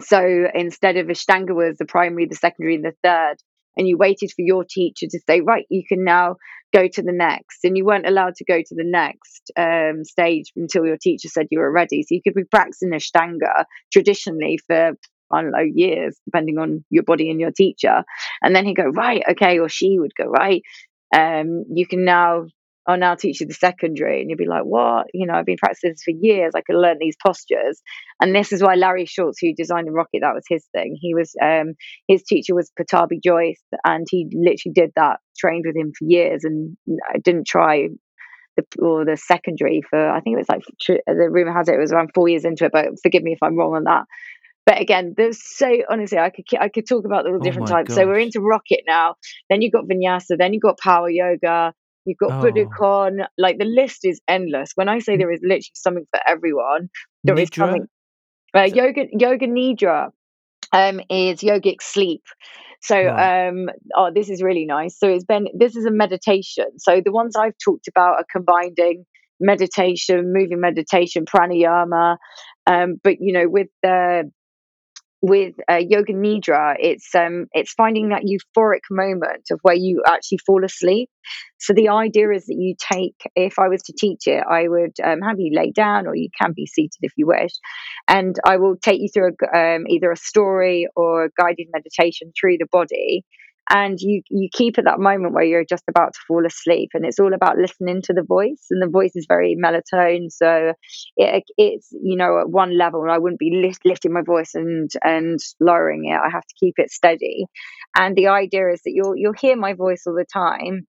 So 0.00 0.46
instead 0.54 0.96
of 0.96 1.06
Ashtanga 1.08 1.54
was 1.54 1.76
the 1.78 1.84
primary, 1.84 2.26
the 2.26 2.34
secondary, 2.34 2.76
and 2.76 2.84
the 2.84 2.94
third, 3.04 3.36
and 3.76 3.88
you 3.88 3.96
waited 3.96 4.30
for 4.30 4.42
your 4.42 4.64
teacher 4.64 5.06
to 5.10 5.20
say, 5.28 5.40
right, 5.40 5.66
you 5.70 5.82
can 5.86 6.04
now 6.04 6.36
go 6.72 6.88
to 6.88 7.02
the 7.02 7.12
next. 7.12 7.64
And 7.64 7.76
you 7.76 7.84
weren't 7.84 8.06
allowed 8.06 8.34
to 8.36 8.44
go 8.44 8.58
to 8.58 8.74
the 8.74 8.84
next 8.84 9.50
um, 9.56 10.04
stage 10.04 10.52
until 10.56 10.86
your 10.86 10.96
teacher 10.96 11.28
said 11.28 11.46
you 11.50 11.58
were 11.58 11.70
ready. 11.70 12.02
So 12.02 12.14
you 12.14 12.22
could 12.22 12.34
be 12.34 12.44
practicing 12.44 12.90
Ashtanga 12.90 13.64
traditionally 13.92 14.58
for, 14.66 14.92
I 15.30 15.42
don't 15.42 15.52
know, 15.52 15.66
years, 15.74 16.18
depending 16.24 16.58
on 16.58 16.84
your 16.90 17.04
body 17.04 17.30
and 17.30 17.40
your 17.40 17.52
teacher. 17.52 18.04
And 18.42 18.54
then 18.54 18.66
he'd 18.66 18.76
go, 18.76 18.88
right, 18.88 19.22
okay, 19.30 19.58
or 19.58 19.68
she 19.68 19.98
would 19.98 20.14
go, 20.14 20.24
right, 20.24 20.62
um, 21.14 21.64
you 21.72 21.86
can 21.86 22.04
now 22.04 22.46
I'll 22.86 22.98
now 22.98 23.14
teach 23.14 23.40
you 23.40 23.46
the 23.46 23.54
secondary. 23.54 24.20
And 24.20 24.28
you'll 24.28 24.36
be 24.36 24.46
like, 24.46 24.64
what? 24.64 25.06
You 25.14 25.26
know, 25.26 25.34
I've 25.34 25.46
been 25.46 25.56
practicing 25.56 25.90
this 25.90 26.02
for 26.02 26.14
years. 26.18 26.52
I 26.56 26.62
can 26.62 26.80
learn 26.80 26.96
these 26.98 27.16
postures. 27.24 27.80
And 28.20 28.34
this 28.34 28.52
is 28.52 28.62
why 28.62 28.74
Larry 28.74 29.06
Schultz, 29.06 29.38
who 29.40 29.54
designed 29.54 29.86
the 29.86 29.92
rocket, 29.92 30.20
that 30.22 30.34
was 30.34 30.44
his 30.48 30.66
thing. 30.74 30.96
He 31.00 31.14
was, 31.14 31.32
um, 31.40 31.74
his 32.08 32.22
teacher 32.24 32.54
was 32.54 32.72
Pattabhi 32.78 33.22
Jois. 33.24 33.54
and 33.84 34.06
he 34.10 34.28
literally 34.32 34.72
did 34.74 34.90
that, 34.96 35.20
trained 35.38 35.64
with 35.66 35.76
him 35.76 35.92
for 35.96 36.04
years 36.08 36.42
and 36.44 36.76
I 37.08 37.18
didn't 37.18 37.46
try 37.46 37.88
the, 38.56 38.64
or 38.80 39.04
the 39.04 39.16
secondary 39.16 39.82
for, 39.88 40.10
I 40.10 40.20
think 40.20 40.34
it 40.34 40.38
was 40.38 40.48
like, 40.48 40.62
the 41.06 41.30
rumor 41.30 41.52
has 41.52 41.68
it, 41.68 41.74
it 41.74 41.78
was 41.78 41.92
around 41.92 42.10
four 42.14 42.28
years 42.28 42.44
into 42.44 42.64
it, 42.64 42.72
but 42.72 42.86
forgive 43.02 43.22
me 43.22 43.32
if 43.32 43.42
I'm 43.42 43.56
wrong 43.56 43.74
on 43.74 43.84
that. 43.84 44.04
but 44.66 44.80
again, 44.80 45.14
there's 45.16 45.42
so 45.42 45.70
honestly, 45.90 46.18
I 46.18 46.30
could 46.30 46.44
I 46.58 46.68
could 46.68 46.86
talk 46.88 47.04
about 47.04 47.26
all 47.26 47.32
the 47.32 47.38
Oh 47.38 47.42
different 47.42 47.68
my 47.68 47.76
types. 47.76 47.94
So 47.94 48.06
we're 48.06 48.18
into 48.18 48.40
rocket 48.40 48.82
now. 48.86 49.16
Then 49.50 49.62
you've 49.62 49.72
got 49.72 49.86
vinyasa. 49.86 50.38
Then 50.38 50.52
you've 50.52 50.62
got 50.62 50.78
power 50.78 51.10
yoga. 51.10 51.74
You've 52.04 52.18
got 52.18 52.32
Oh. 52.32 52.50
Budokon. 52.50 53.26
Like 53.38 53.58
the 53.58 53.64
list 53.64 54.04
is 54.04 54.20
endless. 54.28 54.72
When 54.74 54.88
I 54.88 54.98
say 54.98 55.16
there 55.16 55.32
is 55.32 55.40
literally 55.42 55.64
something 55.74 56.06
for 56.10 56.20
everyone, 56.26 56.90
there 57.24 57.38
is 57.38 57.50
something. 57.54 57.86
Uh, 58.54 58.62
yoga 58.62 59.06
yoga 59.12 59.46
nidra 59.46 60.10
um, 60.72 61.00
is 61.08 61.40
yogic 61.40 61.80
sleep. 61.80 62.22
So 62.82 63.08
um, 63.08 63.68
oh, 63.96 64.10
this 64.12 64.28
is 64.28 64.42
really 64.42 64.66
nice. 64.66 64.98
So 64.98 65.08
it's 65.08 65.24
been 65.24 65.46
this 65.56 65.76
is 65.76 65.86
a 65.86 65.90
meditation. 65.90 66.66
So 66.78 67.00
the 67.04 67.12
ones 67.12 67.36
I've 67.36 67.56
talked 67.64 67.88
about 67.88 68.16
are 68.16 68.26
combining 68.30 69.04
meditation, 69.40 70.32
moving 70.32 70.60
meditation, 70.60 71.24
pranayama. 71.24 72.16
Um, 72.66 72.96
but 73.02 73.16
you 73.20 73.32
know, 73.32 73.48
with 73.48 73.68
the 73.82 74.30
with 75.22 75.54
uh, 75.70 75.76
yoga 75.76 76.12
nidra 76.12 76.74
it's 76.80 77.14
um 77.14 77.46
it's 77.52 77.72
finding 77.72 78.08
that 78.08 78.24
euphoric 78.24 78.80
moment 78.90 79.46
of 79.52 79.60
where 79.62 79.76
you 79.76 80.02
actually 80.06 80.38
fall 80.38 80.64
asleep. 80.64 81.08
So 81.58 81.72
the 81.74 81.90
idea 81.90 82.32
is 82.32 82.46
that 82.46 82.56
you 82.58 82.74
take 82.76 83.14
if 83.36 83.58
i 83.60 83.68
was 83.68 83.82
to 83.84 83.92
teach 83.96 84.26
it 84.26 84.44
i 84.50 84.66
would 84.66 84.94
um, 85.02 85.20
have 85.20 85.38
you 85.38 85.52
lay 85.54 85.70
down 85.70 86.08
or 86.08 86.16
you 86.16 86.28
can 86.40 86.52
be 86.54 86.66
seated 86.66 86.98
if 87.02 87.12
you 87.16 87.28
wish 87.28 87.52
and 88.08 88.34
i 88.44 88.56
will 88.56 88.76
take 88.76 89.00
you 89.00 89.08
through 89.14 89.30
a, 89.30 89.58
um, 89.58 89.84
either 89.88 90.10
a 90.10 90.16
story 90.16 90.88
or 90.96 91.26
a 91.26 91.30
guided 91.38 91.68
meditation 91.72 92.32
through 92.38 92.58
the 92.58 92.66
body 92.72 93.24
and 93.70 93.98
you 94.00 94.22
you 94.28 94.48
keep 94.52 94.78
at 94.78 94.84
that 94.84 94.98
moment 94.98 95.34
where 95.34 95.44
you're 95.44 95.64
just 95.64 95.84
about 95.88 96.12
to 96.14 96.20
fall 96.26 96.44
asleep 96.44 96.90
and 96.94 97.04
it's 97.04 97.20
all 97.20 97.32
about 97.32 97.58
listening 97.58 98.02
to 98.02 98.12
the 98.12 98.22
voice 98.22 98.66
and 98.70 98.82
the 98.82 98.88
voice 98.88 99.12
is 99.14 99.26
very 99.28 99.56
melatonin 99.62 100.30
so 100.30 100.72
it, 101.16 101.44
it's 101.56 101.88
you 101.92 102.16
know 102.16 102.40
at 102.40 102.50
one 102.50 102.76
level 102.76 103.06
I 103.08 103.18
wouldn't 103.18 103.38
be 103.38 103.60
lift, 103.62 103.84
lifting 103.84 104.12
my 104.12 104.22
voice 104.22 104.54
and 104.54 104.90
and 105.02 105.38
lowering 105.60 106.06
it 106.06 106.18
I 106.18 106.30
have 106.30 106.42
to 106.46 106.54
keep 106.58 106.74
it 106.78 106.90
steady. 106.90 107.46
And 107.96 108.16
the 108.16 108.28
idea 108.28 108.70
is 108.72 108.80
that 108.84 108.92
you'll 108.92 109.16
you'll 109.16 109.34
hear 109.38 109.56
my 109.56 109.74
voice 109.74 110.02
all 110.06 110.14
the 110.14 110.26
time 110.32 110.86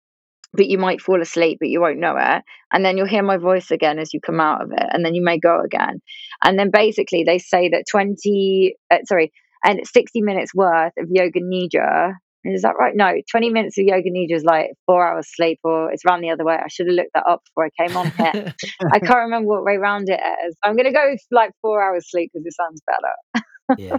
but 0.54 0.68
you 0.68 0.78
might 0.78 1.02
fall 1.02 1.22
asleep 1.22 1.58
but 1.60 1.70
you 1.70 1.80
won't 1.82 2.00
know 2.00 2.16
it 2.18 2.44
and 2.74 2.84
then 2.86 2.98
you'll 2.98 3.08
hear 3.08 3.24
my 3.24 3.38
voice 3.38 3.72
again 3.72 4.00
as 4.00 4.14
you 4.14 4.20
come 4.20 4.40
out 4.40 4.62
of 4.62 4.72
it 4.72 4.86
and 4.92 5.06
then 5.06 5.16
you 5.16 5.24
may 5.24 5.40
go 5.40 5.62
again. 5.62 6.02
And 6.44 6.58
then 6.58 6.72
basically 6.72 7.24
they 7.26 7.38
say 7.38 7.70
that 7.70 7.86
20 7.90 8.76
uh, 8.92 8.98
sorry 9.06 9.32
and 9.64 9.80
60 9.86 10.22
minutes 10.22 10.54
worth 10.56 10.94
of 10.98 11.08
yoga 11.10 11.40
nidra 11.42 12.14
is 12.43 12.63
that 12.63 12.75
right? 12.80 12.93
No, 12.95 13.12
20 13.30 13.49
minutes 13.51 13.77
of 13.77 13.86
yoga 13.86 14.10
nidra 14.10 14.36
is 14.38 14.43
like 14.43 14.71
four 14.86 15.06
hours 15.06 15.27
sleep, 15.30 15.60
or 15.63 15.91
it's 15.91 16.04
round 16.06 16.23
the 16.23 16.32
other 16.32 16.43
way. 16.45 16.56
I 16.56 16.67
should 16.69 16.88
have 16.88 16.95
looked 16.95 17.13
that 17.13 17.25
up 17.27 17.41
before 17.45 17.65
I 17.67 17.88
came 17.88 17.95
on 17.97 18.12
here. 18.17 18.54
I 18.91 18.99
can't 18.99 19.19
remember 19.25 19.47
what 19.49 19.63
way 19.63 19.77
round 19.77 20.10
it 20.10 20.19
is. 20.47 20.56
I'm 20.63 20.75
going 20.75 20.86
to 20.88 20.91
go 20.93 21.10
with 21.10 21.21
like 21.32 21.51
four 21.62 21.84
hours 21.84 22.10
sleep 22.10 22.32
because 22.34 22.45
it 22.45 22.54
sounds 22.54 22.82
better. 22.86 23.43
yeah. 23.77 23.97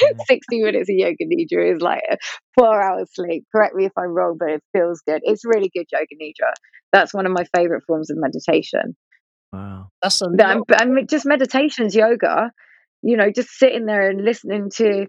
Yeah. 0.00 0.12
60 0.26 0.62
minutes 0.62 0.88
of 0.88 0.94
yoga 0.96 1.24
nidra 1.24 1.74
is 1.74 1.80
like 1.80 2.02
four 2.58 2.82
hours 2.82 3.08
sleep. 3.12 3.44
Correct 3.54 3.74
me 3.74 3.84
if 3.86 3.92
I'm 3.98 4.10
wrong, 4.10 4.36
but 4.38 4.50
it 4.50 4.62
feels 4.72 5.02
good. 5.06 5.20
It's 5.24 5.44
really 5.44 5.70
good 5.74 5.86
yoga 5.92 6.06
nidra. 6.20 6.52
That's 6.92 7.14
one 7.14 7.26
of 7.26 7.32
my 7.32 7.44
favorite 7.56 7.82
forms 7.86 8.10
of 8.10 8.16
meditation. 8.18 8.96
Wow. 9.52 9.88
That's 10.02 10.20
a 10.22 10.28
But 10.34 10.46
I'm, 10.46 10.58
lot. 10.58 10.66
but 10.68 10.80
I'm 10.80 11.06
just 11.06 11.26
meditation's 11.26 11.94
yoga. 11.94 12.50
You 13.02 13.16
know, 13.16 13.30
just 13.30 13.50
sitting 13.50 13.86
there 13.86 14.08
and 14.10 14.24
listening 14.24 14.70
to. 14.76 15.06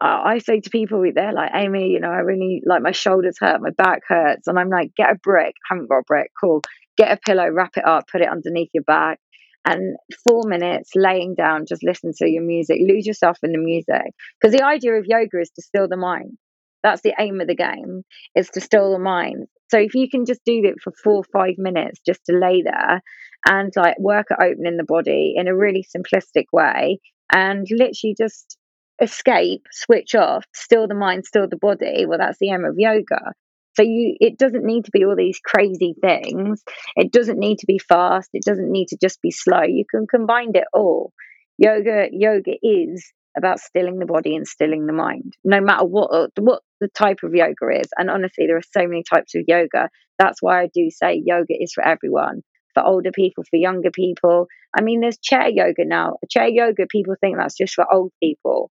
I 0.00 0.38
say 0.38 0.60
to 0.60 0.70
people, 0.70 1.02
they're 1.14 1.32
like, 1.32 1.52
Amy, 1.54 1.88
you 1.88 2.00
know, 2.00 2.10
I 2.10 2.18
really 2.18 2.62
like 2.66 2.82
my 2.82 2.92
shoulders 2.92 3.38
hurt, 3.40 3.62
my 3.62 3.70
back 3.70 4.02
hurts, 4.06 4.46
and 4.46 4.58
I'm 4.58 4.68
like, 4.68 4.94
get 4.94 5.10
a 5.10 5.18
brick. 5.22 5.54
haven't 5.68 5.88
got 5.88 5.98
a 5.98 6.02
brick. 6.06 6.30
Cool. 6.38 6.60
Get 6.98 7.12
a 7.12 7.16
pillow, 7.16 7.48
wrap 7.48 7.76
it 7.76 7.86
up, 7.86 8.04
put 8.10 8.20
it 8.20 8.28
underneath 8.28 8.70
your 8.74 8.84
back, 8.84 9.18
and 9.64 9.96
four 10.28 10.42
minutes 10.46 10.90
laying 10.94 11.34
down, 11.34 11.66
just 11.66 11.82
listen 11.82 12.12
to 12.18 12.28
your 12.28 12.42
music, 12.42 12.78
lose 12.80 13.06
yourself 13.06 13.38
in 13.42 13.52
the 13.52 13.58
music. 13.58 14.12
Because 14.40 14.56
the 14.56 14.64
idea 14.64 14.94
of 14.94 15.06
yoga 15.06 15.40
is 15.40 15.50
to 15.56 15.62
still 15.62 15.88
the 15.88 15.96
mind. 15.96 16.38
That's 16.82 17.02
the 17.02 17.14
aim 17.18 17.40
of 17.40 17.48
the 17.48 17.56
game, 17.56 18.02
is 18.34 18.50
to 18.50 18.60
still 18.60 18.92
the 18.92 18.98
mind. 18.98 19.46
So 19.68 19.78
if 19.78 19.94
you 19.94 20.08
can 20.08 20.24
just 20.24 20.40
do 20.44 20.62
it 20.64 20.76
for 20.82 20.92
four 21.02 21.16
or 21.16 21.24
five 21.32 21.54
minutes, 21.58 22.00
just 22.06 22.20
to 22.26 22.36
lay 22.36 22.62
there 22.62 23.02
and 23.48 23.72
like 23.74 23.98
work 23.98 24.26
at 24.30 24.42
opening 24.42 24.76
the 24.76 24.84
body 24.84 25.34
in 25.36 25.48
a 25.48 25.56
really 25.56 25.84
simplistic 25.84 26.44
way 26.52 27.00
and 27.32 27.66
literally 27.70 28.14
just 28.16 28.56
escape, 29.00 29.66
switch 29.70 30.14
off, 30.14 30.44
still 30.54 30.88
the 30.88 30.94
mind, 30.94 31.24
still 31.26 31.48
the 31.48 31.56
body. 31.56 32.06
Well, 32.06 32.18
that's 32.18 32.38
the 32.38 32.50
aim 32.50 32.64
of 32.64 32.74
yoga. 32.78 33.32
So 33.76 33.82
you 33.82 34.16
it 34.20 34.38
doesn't 34.38 34.64
need 34.64 34.86
to 34.86 34.90
be 34.90 35.04
all 35.04 35.16
these 35.16 35.38
crazy 35.44 35.94
things. 36.00 36.62
It 36.96 37.12
doesn't 37.12 37.38
need 37.38 37.58
to 37.58 37.66
be 37.66 37.78
fast. 37.78 38.30
It 38.32 38.44
doesn't 38.44 38.70
need 38.70 38.88
to 38.88 38.96
just 39.00 39.20
be 39.20 39.30
slow. 39.30 39.62
You 39.62 39.84
can 39.90 40.06
combine 40.06 40.52
it 40.54 40.64
all. 40.72 41.12
Yoga 41.58 42.08
yoga 42.10 42.52
is 42.62 43.12
about 43.36 43.60
stilling 43.60 43.98
the 43.98 44.06
body 44.06 44.34
and 44.34 44.46
stilling 44.46 44.86
the 44.86 44.94
mind, 44.94 45.34
no 45.44 45.60
matter 45.60 45.84
what 45.84 46.30
what 46.38 46.62
the 46.80 46.88
type 46.88 47.18
of 47.22 47.34
yoga 47.34 47.80
is. 47.80 47.88
And 47.98 48.08
honestly, 48.08 48.46
there 48.46 48.56
are 48.56 48.62
so 48.62 48.86
many 48.86 49.02
types 49.02 49.34
of 49.34 49.42
yoga. 49.46 49.90
That's 50.18 50.40
why 50.40 50.62
I 50.62 50.70
do 50.72 50.88
say 50.90 51.22
yoga 51.22 51.52
is 51.60 51.74
for 51.74 51.86
everyone, 51.86 52.40
for 52.76 52.84
older 52.84 53.10
people, 53.10 53.42
for 53.48 53.56
younger 53.56 53.90
people. 53.90 54.48
I 54.76 54.82
mean, 54.82 55.00
there's 55.00 55.16
chair 55.16 55.48
yoga 55.48 55.86
now. 55.86 56.18
Chair 56.30 56.48
yoga, 56.48 56.86
people 56.86 57.14
think 57.18 57.38
that's 57.38 57.56
just 57.56 57.74
for 57.74 57.90
old 57.90 58.12
people. 58.22 58.70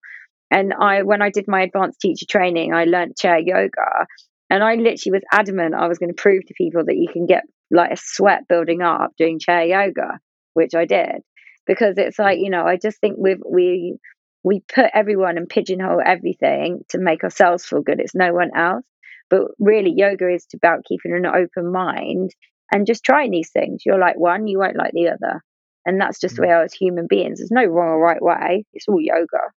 And 0.52 0.74
I, 0.74 1.02
when 1.02 1.24
I 1.24 1.32
did 1.32 1.46
my 1.48 1.62
advanced 1.62 2.00
teacher 2.00 2.28
training, 2.30 2.72
I 2.72 2.86
learned 2.86 3.18
chair 3.18 3.40
yoga, 3.40 4.06
and 4.52 4.64
I 4.64 4.76
literally 4.76 5.14
was 5.14 5.24
adamant 5.32 5.74
I 5.74 5.88
was 5.88 5.98
going 5.98 6.14
to 6.14 6.22
prove 6.22 6.46
to 6.46 6.54
people 6.56 6.86
that 6.86 6.96
you 6.96 7.08
can 7.12 7.26
get 7.26 7.44
like 7.72 7.92
a 7.92 7.98
sweat 7.98 8.48
building 8.48 8.84
up 8.84 9.12
doing 9.18 9.40
chair 9.40 9.64
yoga, 9.64 10.20
which 10.54 10.76
I 10.76 10.86
did, 10.86 11.24
because 11.66 11.96
it's 11.98 12.20
like 12.20 12.38
you 12.40 12.52
know 12.52 12.64
I 12.64 12.78
just 12.78 13.00
think 13.02 13.16
we 13.18 13.38
we 13.44 13.98
we 14.44 14.62
put 14.74 14.86
everyone 14.94 15.38
and 15.38 15.50
pigeonhole 15.50 16.00
everything 16.06 16.82
to 16.90 17.00
make 17.00 17.24
ourselves 17.24 17.66
feel 17.66 17.82
good. 17.82 18.00
It's 18.00 18.14
no 18.14 18.32
one 18.32 18.52
else, 18.56 18.86
but 19.32 19.42
really 19.58 19.94
yoga 19.96 20.32
is 20.32 20.46
about 20.54 20.86
keeping 20.88 21.14
an 21.14 21.26
open 21.26 21.72
mind 21.72 22.30
and 22.72 22.88
just 22.88 23.04
trying 23.04 23.32
these 23.32 23.52
things. 23.52 23.84
You're 23.86 24.00
like 24.00 24.18
one, 24.18 24.48
you 24.48 24.60
won't 24.60 24.76
like 24.76 24.94
the 24.94 25.10
other, 25.10 25.44
and 25.86 26.00
that's 26.00 26.20
just 26.20 26.36
the 26.36 26.42
way 26.42 26.48
we 26.50 26.54
are 26.54 26.64
as 26.64 26.74
human 26.74 27.08
beings. 27.08 27.40
There's 27.40 27.52
no 27.52 27.66
wrong 27.66 27.90
or 27.90 28.00
right 28.00 28.22
way. 28.22 28.66
It's 28.74 28.88
all 28.88 29.02
yoga. 29.02 29.52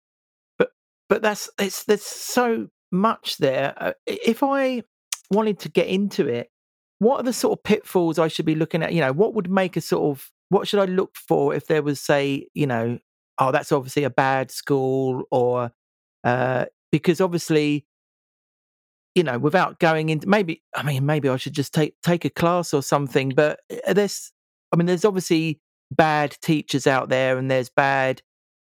But 0.59 0.71
but 1.09 1.23
that's 1.23 1.51
it's 1.59 1.85
there's 1.85 2.05
so 2.05 2.69
much 2.93 3.39
there. 3.39 3.75
Uh, 3.77 3.93
if 4.07 4.43
I 4.43 4.83
wanted 5.31 5.59
to 5.61 5.69
get 5.69 5.89
into 5.89 6.27
it, 6.27 6.51
what 6.99 7.21
are 7.21 7.25
the 7.25 7.33
sort 7.33 7.59
of 7.59 7.63
pitfalls 7.63 8.19
I 8.19 8.29
should 8.29 8.47
be 8.47 8.55
looking 8.55 8.83
at? 8.83 8.93
You 8.93 9.01
know, 9.01 9.13
what 9.13 9.35
would 9.35 9.51
make 9.51 9.77
a 9.77 9.81
sort 9.81 10.17
of 10.17 10.31
what 10.51 10.67
should 10.67 10.81
I 10.81 10.87
look 10.87 11.15
for 11.17 11.55
if 11.55 11.67
there 11.67 11.83
was 11.83 12.01
say, 12.01 12.49
you 12.55 12.67
know, 12.67 12.99
oh, 13.39 13.53
that's 13.53 13.73
obviously 13.73 14.05
a 14.05 14.11
bad 14.11 14.51
school 14.51 15.25
or 15.31 15.71
uh 16.25 16.65
because 16.91 17.21
obviously 17.21 17.87
you 19.19 19.25
know 19.25 19.37
without 19.37 19.81
going 19.81 20.11
into 20.11 20.29
maybe 20.29 20.63
i 20.77 20.83
mean 20.85 21.05
maybe 21.05 21.29
i 21.29 21.37
should 21.37 21.53
just 21.53 21.75
take 21.75 22.01
take 22.03 22.25
a 22.25 22.31
class 22.31 22.73
or 22.73 22.83
something 22.83 23.31
but 23.31 23.59
uh, 23.87 23.93
there's 23.93 24.33
i 24.73 24.77
mean 24.77 24.87
there's 24.87 25.05
obviously 25.05 25.61
bad 25.91 26.37
teachers 26.41 26.87
out 26.87 27.09
there 27.09 27.37
and 27.37 27.51
there's 27.51 27.69
bad 27.69 28.23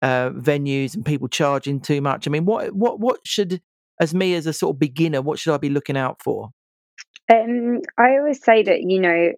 uh 0.03 0.31
venues 0.31 0.95
and 0.95 1.05
people 1.05 1.27
charging 1.27 1.81
too 1.81 2.01
much 2.01 2.29
i 2.29 2.31
mean 2.31 2.45
what 2.45 2.73
what 2.73 3.01
what 3.01 3.19
should 3.25 3.61
as 4.01 4.15
me 4.15 4.35
as 4.35 4.47
a 4.47 4.53
sort 4.53 4.77
of 4.77 4.79
beginner 4.79 5.21
what 5.21 5.39
should 5.39 5.53
i 5.53 5.57
be 5.57 5.71
looking 5.71 5.97
out 5.97 6.23
for 6.23 6.51
Um, 7.29 7.81
I 7.99 8.19
always 8.19 8.41
say 8.41 8.63
that 8.63 8.83
you 8.83 9.01
know 9.01 9.33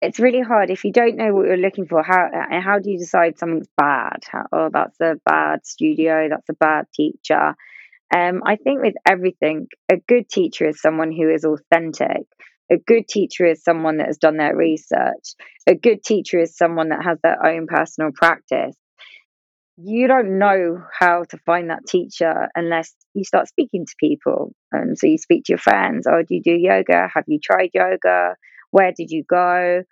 it's 0.00 0.18
really 0.18 0.40
hard 0.40 0.70
if 0.70 0.84
you 0.84 0.92
don't 0.92 1.16
know 1.16 1.34
what 1.34 1.46
you're 1.46 1.56
looking 1.58 1.86
for. 1.86 2.02
How 2.02 2.30
how 2.62 2.78
do 2.78 2.90
you 2.90 2.98
decide 2.98 3.38
something's 3.38 3.68
bad? 3.76 4.20
How, 4.30 4.46
oh, 4.52 4.70
that's 4.72 4.98
a 5.00 5.16
bad 5.26 5.66
studio. 5.66 6.28
That's 6.30 6.48
a 6.48 6.54
bad 6.54 6.86
teacher. 6.94 7.54
Um, 8.14 8.42
I 8.46 8.56
think 8.56 8.82
with 8.82 8.94
everything, 9.08 9.66
a 9.90 9.96
good 9.96 10.28
teacher 10.28 10.68
is 10.68 10.80
someone 10.80 11.10
who 11.10 11.30
is 11.30 11.44
authentic. 11.44 12.22
A 12.70 12.76
good 12.86 13.08
teacher 13.08 13.44
is 13.44 13.62
someone 13.62 13.98
that 13.98 14.06
has 14.06 14.18
done 14.18 14.36
their 14.36 14.56
research. 14.56 15.34
A 15.68 15.74
good 15.74 16.02
teacher 16.04 16.38
is 16.38 16.56
someone 16.56 16.90
that 16.90 17.04
has 17.04 17.18
their 17.22 17.44
own 17.44 17.66
personal 17.66 18.10
practice. 18.14 18.76
You 19.76 20.06
don't 20.06 20.38
know 20.38 20.82
how 20.98 21.24
to 21.24 21.38
find 21.44 21.70
that 21.70 21.86
teacher 21.88 22.48
unless 22.54 22.94
you 23.14 23.24
start 23.24 23.48
speaking 23.48 23.84
to 23.84 23.94
people. 23.98 24.54
And 24.70 24.96
so 24.96 25.08
you 25.08 25.18
speak 25.18 25.44
to 25.46 25.52
your 25.52 25.58
friends. 25.58 26.06
Oh, 26.06 26.22
do 26.26 26.36
you 26.36 26.42
do 26.42 26.56
yoga? 26.56 27.08
Have 27.12 27.24
you 27.26 27.40
tried 27.42 27.70
yoga? 27.74 28.36
Where 28.70 28.92
did 28.96 29.10
you 29.10 29.24
go? 29.28 29.82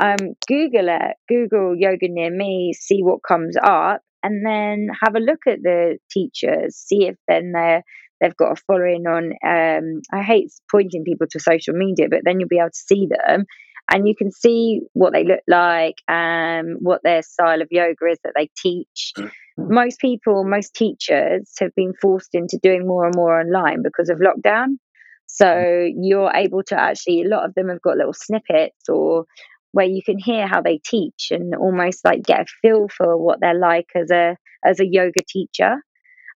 Um, 0.00 0.34
Google 0.46 0.88
it. 0.88 1.16
Google 1.28 1.74
yoga 1.76 2.08
near 2.08 2.30
me. 2.30 2.72
See 2.72 3.02
what 3.02 3.20
comes 3.26 3.56
up, 3.60 4.02
and 4.24 4.44
then 4.44 4.88
have 5.04 5.14
a 5.14 5.20
look 5.20 5.46
at 5.46 5.62
the 5.62 5.98
teachers. 6.10 6.76
See 6.76 7.06
if 7.06 7.16
then 7.28 7.52
they're 7.52 7.82
they've 8.20 8.36
got 8.36 8.58
a 8.58 8.62
following 8.66 9.06
on. 9.06 9.32
Um, 9.46 10.00
I 10.12 10.22
hate 10.22 10.50
pointing 10.70 11.04
people 11.04 11.26
to 11.30 11.38
social 11.38 11.74
media, 11.74 12.06
but 12.10 12.20
then 12.24 12.40
you'll 12.40 12.48
be 12.48 12.58
able 12.58 12.70
to 12.70 12.76
see 12.76 13.06
them, 13.06 13.44
and 13.90 14.08
you 14.08 14.14
can 14.16 14.32
see 14.32 14.80
what 14.94 15.12
they 15.12 15.24
look 15.24 15.42
like, 15.46 15.96
um, 16.08 16.76
what 16.80 17.02
their 17.04 17.22
style 17.22 17.60
of 17.60 17.68
yoga 17.70 18.06
is 18.10 18.18
that 18.24 18.32
they 18.34 18.50
teach. 18.56 19.12
Most 19.56 20.00
people, 20.00 20.42
most 20.44 20.74
teachers 20.74 21.52
have 21.60 21.74
been 21.76 21.92
forced 22.00 22.30
into 22.34 22.58
doing 22.60 22.86
more 22.86 23.04
and 23.04 23.14
more 23.14 23.38
online 23.40 23.82
because 23.84 24.08
of 24.08 24.18
lockdown. 24.18 24.78
So 25.26 25.88
you're 25.96 26.32
able 26.34 26.62
to 26.64 26.80
actually, 26.80 27.22
a 27.22 27.28
lot 27.28 27.44
of 27.44 27.54
them 27.54 27.68
have 27.68 27.82
got 27.82 27.96
little 27.96 28.12
snippets 28.14 28.88
or 28.88 29.26
where 29.74 29.86
you 29.86 30.02
can 30.04 30.18
hear 30.18 30.46
how 30.46 30.62
they 30.62 30.78
teach 30.78 31.32
and 31.32 31.52
almost 31.56 32.04
like 32.04 32.22
get 32.22 32.42
a 32.42 32.46
feel 32.62 32.86
for 32.96 33.18
what 33.18 33.40
they're 33.40 33.58
like 33.58 33.88
as 33.96 34.08
a 34.12 34.36
as 34.64 34.78
a 34.78 34.86
yoga 34.86 35.20
teacher. 35.28 35.82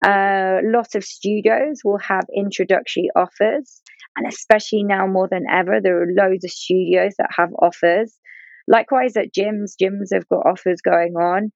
A 0.04 0.60
lot 0.62 0.94
of 0.94 1.02
studios 1.02 1.80
will 1.84 1.98
have 1.98 2.24
introductory 2.34 3.10
offers, 3.16 3.82
and 4.16 4.28
especially 4.28 4.84
now 4.84 5.08
more 5.08 5.26
than 5.28 5.46
ever, 5.50 5.80
there 5.82 6.00
are 6.00 6.06
loads 6.06 6.44
of 6.44 6.52
studios 6.52 7.14
that 7.18 7.30
have 7.36 7.50
offers. 7.60 8.16
Likewise, 8.68 9.16
at 9.16 9.34
gyms, 9.36 9.72
gyms 9.82 10.12
have 10.12 10.28
got 10.28 10.46
offers 10.46 10.80
going 10.80 11.14
on. 11.16 11.50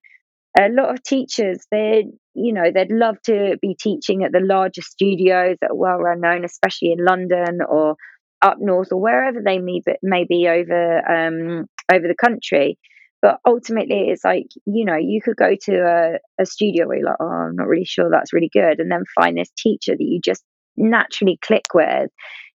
A 0.59 0.67
lot 0.67 0.93
of 0.93 1.01
teachers, 1.01 1.65
they, 1.71 2.05
you 2.33 2.53
know, 2.53 2.71
they'd 2.73 2.91
love 2.91 3.21
to 3.27 3.57
be 3.61 3.77
teaching 3.79 4.23
at 4.23 4.33
the 4.33 4.41
larger 4.41 4.81
studios 4.81 5.55
that 5.61 5.71
are 5.71 5.75
well 5.75 5.99
known, 6.17 6.43
especially 6.43 6.91
in 6.91 7.05
London 7.05 7.59
or 7.65 7.95
up 8.41 8.57
north 8.59 8.91
or 8.91 9.01
wherever 9.01 9.41
they 9.43 9.59
may 9.59 9.81
be, 9.85 9.93
may 10.01 10.25
be 10.27 10.47
over 10.47 10.97
um, 11.09 11.65
over 11.91 12.07
the 12.07 12.15
country. 12.19 12.77
But 13.21 13.39
ultimately, 13.45 14.09
it's 14.09 14.23
like, 14.23 14.47
you 14.65 14.85
know, 14.85 14.95
you 14.95 15.21
could 15.21 15.35
go 15.35 15.53
to 15.63 15.73
a, 15.73 16.41
a 16.41 16.45
studio 16.45 16.87
where 16.87 16.99
you're 16.99 17.05
like, 17.05 17.17
oh, 17.19 17.25
I'm 17.25 17.55
not 17.55 17.67
really 17.67 17.83
sure 17.83 18.09
that's 18.09 18.31
really 18.31 18.49
good. 18.51 18.79
And 18.79 18.89
then 18.89 19.03
find 19.13 19.37
this 19.37 19.51
teacher 19.57 19.91
that 19.91 19.99
you 19.99 20.21
just 20.23 20.41
naturally 20.77 21.37
click 21.41 21.65
with, 21.73 22.09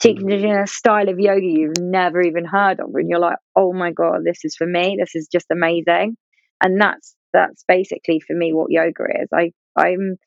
teaching 0.01 0.27
mm. 0.27 0.63
a 0.63 0.67
style 0.67 1.07
of 1.07 1.17
yoga 1.17 1.45
you've 1.45 1.79
never 1.79 2.21
even 2.21 2.43
heard 2.43 2.81
of. 2.81 2.89
And 2.93 3.09
you're 3.09 3.19
like, 3.19 3.37
oh 3.55 3.71
my 3.71 3.93
God, 3.93 4.25
this 4.25 4.39
is 4.43 4.57
for 4.57 4.67
me. 4.67 4.97
This 4.99 5.15
is 5.15 5.29
just 5.31 5.45
amazing. 5.49 6.17
And 6.61 6.81
that's, 6.81 7.15
that's 7.31 7.63
basically 7.65 8.19
for 8.19 8.35
me 8.35 8.51
what 8.51 8.69
yoga 8.69 9.05
is. 9.21 9.29
I, 9.33 9.51
I'm, 9.77 10.17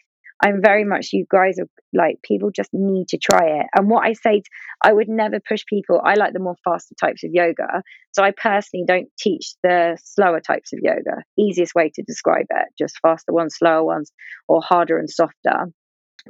I'm 0.42 0.60
very 0.60 0.84
much 0.84 1.10
you 1.12 1.24
guys 1.30 1.58
are 1.60 1.68
like 1.92 2.16
people 2.22 2.50
just 2.50 2.70
need 2.72 3.08
to 3.08 3.18
try 3.18 3.60
it. 3.60 3.66
And 3.76 3.88
what 3.88 4.04
I 4.04 4.14
say, 4.14 4.42
I 4.84 4.92
would 4.92 5.08
never 5.08 5.38
push 5.40 5.64
people. 5.66 6.00
I 6.04 6.14
like 6.14 6.32
the 6.32 6.40
more 6.40 6.56
faster 6.64 6.96
types 7.00 7.22
of 7.22 7.30
yoga, 7.32 7.82
so 8.10 8.24
I 8.24 8.32
personally 8.32 8.84
don't 8.86 9.08
teach 9.18 9.54
the 9.62 9.96
slower 10.02 10.40
types 10.40 10.72
of 10.72 10.80
yoga. 10.82 11.22
Easiest 11.38 11.74
way 11.76 11.92
to 11.94 12.02
describe 12.02 12.46
it, 12.50 12.68
just 12.76 12.98
faster 13.00 13.32
ones, 13.32 13.54
slower 13.56 13.84
ones, 13.84 14.10
or 14.48 14.60
harder 14.60 14.98
and 14.98 15.08
softer. 15.08 15.70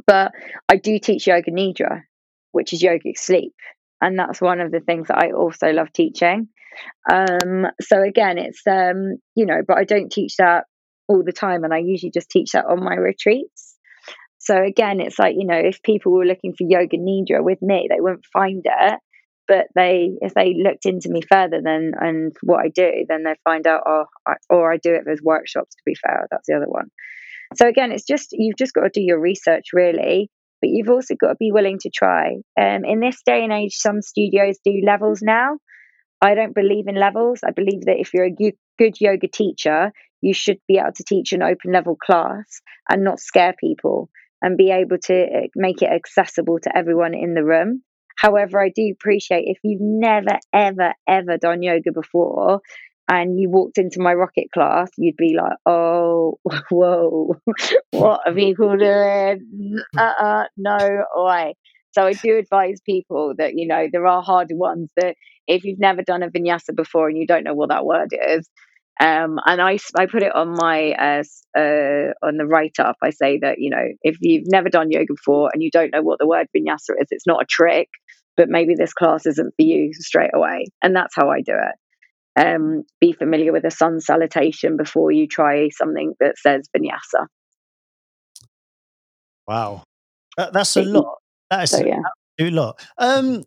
But 0.07 0.33
I 0.69 0.77
do 0.77 0.99
teach 0.99 1.27
yoga 1.27 1.51
nidra, 1.51 2.03
which 2.53 2.75
is 2.75 2.83
yogic 2.83 3.17
sleep, 3.17 3.55
and 4.03 4.19
that's 4.19 4.43
one 4.43 4.61
of 4.61 4.71
the 4.71 4.81
things 4.81 5.09
that 5.09 5.19
I 5.19 5.33
also 5.33 5.71
love 5.71 5.91
teaching. 5.93 6.49
Um, 7.11 7.67
so 7.81 8.03
again, 8.03 8.37
it's 8.37 8.63
um, 8.67 9.17
you 9.35 9.47
know, 9.47 9.63
but 9.67 9.79
I 9.79 9.85
don't 9.85 10.13
teach 10.13 10.37
that 10.37 10.65
all 11.09 11.23
the 11.25 11.33
time, 11.33 11.65
and 11.65 11.73
I 11.73 11.79
usually 11.79 12.13
just 12.13 12.29
teach 12.29 12.53
that 12.53 12.67
on 12.67 12.85
my 12.85 12.95
retreats. 12.95 13.72
So 14.43 14.61
again, 14.61 15.01
it's 15.01 15.21
like, 15.21 15.37
you 15.39 15.47
know, 15.47 15.57
if 15.57 15.83
people 15.85 16.13
were 16.13 16.25
looking 16.25 16.53
for 16.53 16.67
yoga 16.69 16.97
nidra 16.97 17.45
with 17.45 17.63
me, 17.63 17.87
they 17.89 18.01
wouldn't 18.01 18.27
find 18.33 18.65
it. 18.65 18.99
But 19.47 19.67
they, 19.77 20.11
if 20.21 20.35
they 20.35 20.55
looked 20.57 20.85
into 20.85 21.11
me 21.11 21.21
further 21.23 21.61
than 21.63 21.93
and 21.99 22.33
what 22.43 22.65
I 22.65 22.69
do, 22.69 23.05
then 23.09 23.23
they 23.23 23.35
find 23.45 23.67
out, 23.69 23.83
oh, 23.87 24.05
I, 24.27 24.35
or 24.51 24.73
I 24.73 24.79
do 24.79 24.95
it 24.95 25.09
as 25.11 25.21
workshops. 25.23 25.77
To 25.77 25.83
be 25.87 25.95
fair, 25.95 26.27
that's 26.31 26.47
the 26.49 26.57
other 26.57 26.67
one. 26.67 26.91
So 27.55 27.69
again, 27.69 27.93
it's 27.93 28.05
just 28.05 28.29
you've 28.33 28.57
just 28.57 28.73
got 28.73 28.83
to 28.83 28.91
do 28.93 29.01
your 29.01 29.21
research 29.21 29.67
really, 29.73 30.29
but 30.61 30.71
you've 30.71 30.91
also 30.91 31.15
got 31.15 31.29
to 31.29 31.37
be 31.39 31.53
willing 31.53 31.79
to 31.81 31.91
try. 31.91 32.37
Um, 32.61 32.85
in 32.85 32.99
this 33.01 33.21
day 33.25 33.45
and 33.45 33.53
age, 33.53 33.75
some 33.75 34.03
studios 34.03 34.59
do 34.65 34.81
levels 34.85 35.21
now. 35.23 35.59
I 36.21 36.35
don't 36.35 36.55
believe 36.55 36.89
in 36.89 36.97
levels. 36.97 37.41
I 37.47 37.51
believe 37.51 37.83
that 37.87 37.99
if 37.99 38.15
you're 38.15 38.27
a 38.27 38.55
good 38.79 38.97
yoga 39.01 39.29
teacher, 39.29 39.93
you 40.21 40.35
should 40.35 40.59
be 40.67 40.79
able 40.79 40.93
to 40.97 41.05
teach 41.07 41.33
an 41.33 41.43
open 41.43 41.73
level 41.73 41.97
class 41.97 42.61
and 42.89 43.05
not 43.05 43.21
scare 43.21 43.55
people 43.59 44.09
and 44.43 44.57
be 44.57 44.71
able 44.71 44.99
to 44.99 45.23
uh, 45.23 45.47
make 45.55 45.83
it 45.83 45.91
accessible 45.91 46.59
to 46.61 46.77
everyone 46.77 47.15
in 47.15 47.35
the 47.35 47.45
room. 47.45 47.83
However, 48.17 48.61
I 48.61 48.71
do 48.75 48.93
appreciate 48.93 49.45
if 49.47 49.59
you've 49.63 49.81
never, 49.81 50.39
ever, 50.53 50.95
ever 51.09 51.39
done 51.39 51.63
yoga 51.63 51.93
before 51.93 52.61
and 53.09 53.39
you 53.39 53.51
walked 53.51 53.79
into 53.79 54.01
my 54.01 54.15
rocket 54.15 54.49
class, 54.53 54.91
you'd 54.97 55.17
be 55.17 55.37
like, 55.41 55.57
oh, 55.67 56.39
whoa, 56.71 57.37
what 57.93 58.21
are 58.27 58.35
people 58.35 58.77
doing? 58.77 59.79
Uh 59.97 60.13
uh 60.21 60.45
no 60.57 61.05
way. 61.15 61.55
So 61.93 62.07
I 62.07 62.15
do 62.15 62.39
advise 62.39 62.81
people 62.85 63.35
that, 63.39 63.55
you 63.55 63.67
know, 63.67 63.87
there 63.93 64.07
are 64.07 64.23
harder 64.23 64.57
ones 64.57 64.91
that 64.97 65.15
if 65.47 65.65
you've 65.65 65.79
never 65.79 66.03
done 66.03 66.23
a 66.23 66.31
vinyasa 66.31 66.75
before 66.75 67.09
and 67.09 67.19
you 67.19 67.27
don't 67.27 67.45
know 67.45 67.55
what 67.55 67.69
that 67.69 67.85
word 67.85 68.15
is, 68.29 68.49
um, 69.01 69.39
and 69.47 69.61
I, 69.61 69.79
I 69.97 70.07
put 70.07 70.23
it 70.23 70.35
on 70.35 70.51
my 70.51 70.93
uh, 70.93 71.23
uh, 71.59 72.13
on 72.23 72.37
the 72.37 72.47
write 72.47 72.79
up. 72.79 72.97
I 73.03 73.11
say 73.11 73.39
that 73.39 73.57
you 73.59 73.71
know 73.71 73.89
if 74.03 74.17
you've 74.21 74.47
never 74.47 74.69
done 74.69 74.91
yoga 74.91 75.15
before 75.15 75.51
and 75.53 75.63
you 75.63 75.71
don't 75.71 75.93
know 75.93 76.03
what 76.03 76.19
the 76.19 76.27
word 76.27 76.49
vinyasa 76.57 77.01
is, 77.01 77.09
it's 77.11 77.27
not 77.27 77.43
a 77.43 77.47
trick, 77.47 77.89
but 78.37 78.49
maybe 78.49 78.75
this 78.75 78.93
class 78.93 79.27
isn't 79.27 79.55
for 79.57 79.63
you 79.63 79.93
straight 79.95 80.31
away. 80.35 80.67
And 80.83 80.95
that's 80.95 81.15
how 81.15 81.31
I 81.31 81.41
do 81.41 81.55
it. 81.55 81.75
Um, 82.35 82.85
be 83.01 83.13
familiar 83.13 83.53
with 83.53 83.65
a 83.65 83.71
sun 83.71 84.01
salutation 84.01 84.77
before 84.77 85.11
you 85.13 85.27
try 85.27 85.69
something 85.71 86.15
that 86.21 86.39
says 86.39 86.69
vinyasa. 86.75 87.27
Wow, 89.47 89.83
that, 90.37 90.53
that's 90.53 90.77
a 90.77 90.83
lot. 90.83 91.19
That 91.51 91.65
is 91.65 91.71
so, 91.71 91.85
yeah. 91.85 91.97
a 92.41 92.51
lot. 92.51 92.81
Um, 92.99 93.45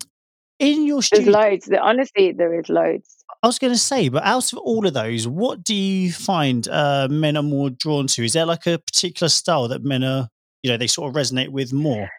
in 0.60 0.86
your 0.86 1.02
studio, 1.02 1.32
there's 1.32 1.36
loads. 1.36 1.70
Honestly, 1.82 2.32
there 2.32 2.60
is 2.60 2.70
loads. 2.70 3.24
I 3.44 3.48
was 3.48 3.60
going 3.60 3.74
to 3.74 3.80
say, 3.80 4.10
but 4.10 4.24
out 4.24 4.52
of 4.54 4.60
all 4.60 4.86
of 4.88 4.94
those, 4.94 5.28
what 5.28 5.64
do 5.64 5.76
you 5.76 6.12
find 6.12 6.68
uh, 6.68 7.08
men 7.10 7.38
are 7.38 7.44
more 7.44 7.70
drawn 7.70 8.08
to? 8.08 8.24
Is 8.24 8.34
there 8.34 8.46
like 8.46 8.66
a 8.66 8.80
particular 8.80 9.30
style 9.30 9.68
that 9.68 9.84
men 9.84 10.04
are, 10.04 10.30
you 10.64 10.72
know, 10.72 10.78
they 10.78 10.88
sort 10.88 11.10
of 11.10 11.16
resonate 11.16 11.50
with 11.50 11.72
more, 11.74 12.10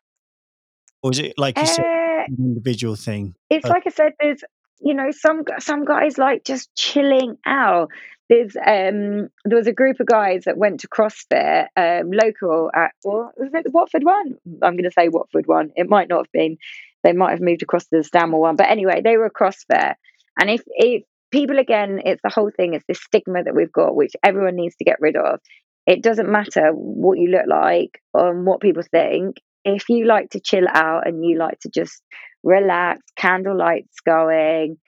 or 1.02 1.10
is 1.10 1.18
it 1.18 1.34
like 1.36 1.56
you 1.56 1.64
uh, 1.64 1.66
said, 1.66 1.84
an 2.28 2.36
individual 2.38 2.96
thing? 2.96 3.34
It's 3.50 3.64
uh, 3.64 3.70
like 3.70 3.84
I 3.86 3.90
said, 3.90 4.12
there's 4.20 4.42
you 4.80 4.94
know 4.94 5.10
some 5.10 5.42
some 5.58 5.84
guys 5.84 6.18
like 6.18 6.44
just 6.44 6.74
chilling 6.74 7.38
out. 7.46 7.90
There's 8.28 8.56
um 8.56 9.28
there 9.44 9.56
was 9.56 9.66
a 9.66 9.72
group 9.72 10.00
of 10.00 10.06
guys 10.06 10.44
that 10.44 10.58
went 10.58 10.80
to 10.80 10.88
CrossFit 10.88 11.66
um, 11.76 12.10
local 12.10 12.70
at 12.74 12.92
what 13.02 13.38
was 13.38 13.50
it 13.54 13.64
the 13.64 13.70
Watford 13.70 14.04
one? 14.04 14.36
I'm 14.62 14.74
going 14.74 14.84
to 14.84 14.90
say 14.90 15.08
Watford 15.08 15.46
one. 15.46 15.70
It 15.76 15.88
might 15.88 16.08
not 16.08 16.26
have 16.26 16.32
been. 16.32 16.58
They 17.04 17.12
might 17.12 17.30
have 17.30 17.40
moved 17.40 17.62
across 17.62 17.84
to 17.84 17.98
the 17.98 18.04
Stanmore 18.04 18.40
one, 18.40 18.56
but 18.56 18.68
anyway, 18.68 19.00
they 19.02 19.16
were 19.16 19.30
CrossFit. 19.30 19.94
And 20.38 20.50
if, 20.50 20.62
if 20.66 21.02
people 21.30 21.58
again, 21.58 22.00
it's 22.04 22.22
the 22.22 22.30
whole 22.30 22.50
thing, 22.50 22.74
it's 22.74 22.84
this 22.88 23.02
stigma 23.02 23.42
that 23.44 23.54
we've 23.54 23.72
got, 23.72 23.94
which 23.94 24.12
everyone 24.22 24.56
needs 24.56 24.76
to 24.76 24.84
get 24.84 25.00
rid 25.00 25.16
of. 25.16 25.40
It 25.86 26.02
doesn't 26.02 26.30
matter 26.30 26.70
what 26.72 27.18
you 27.18 27.30
look 27.30 27.46
like 27.48 28.00
or 28.12 28.34
what 28.42 28.60
people 28.60 28.82
think. 28.90 29.36
If 29.64 29.88
you 29.88 30.06
like 30.06 30.30
to 30.30 30.40
chill 30.40 30.66
out 30.68 31.06
and 31.06 31.24
you 31.24 31.38
like 31.38 31.58
to 31.60 31.70
just 31.72 32.02
relax, 32.42 33.00
candle 33.16 33.56
lights 33.56 33.96
going, 34.04 34.78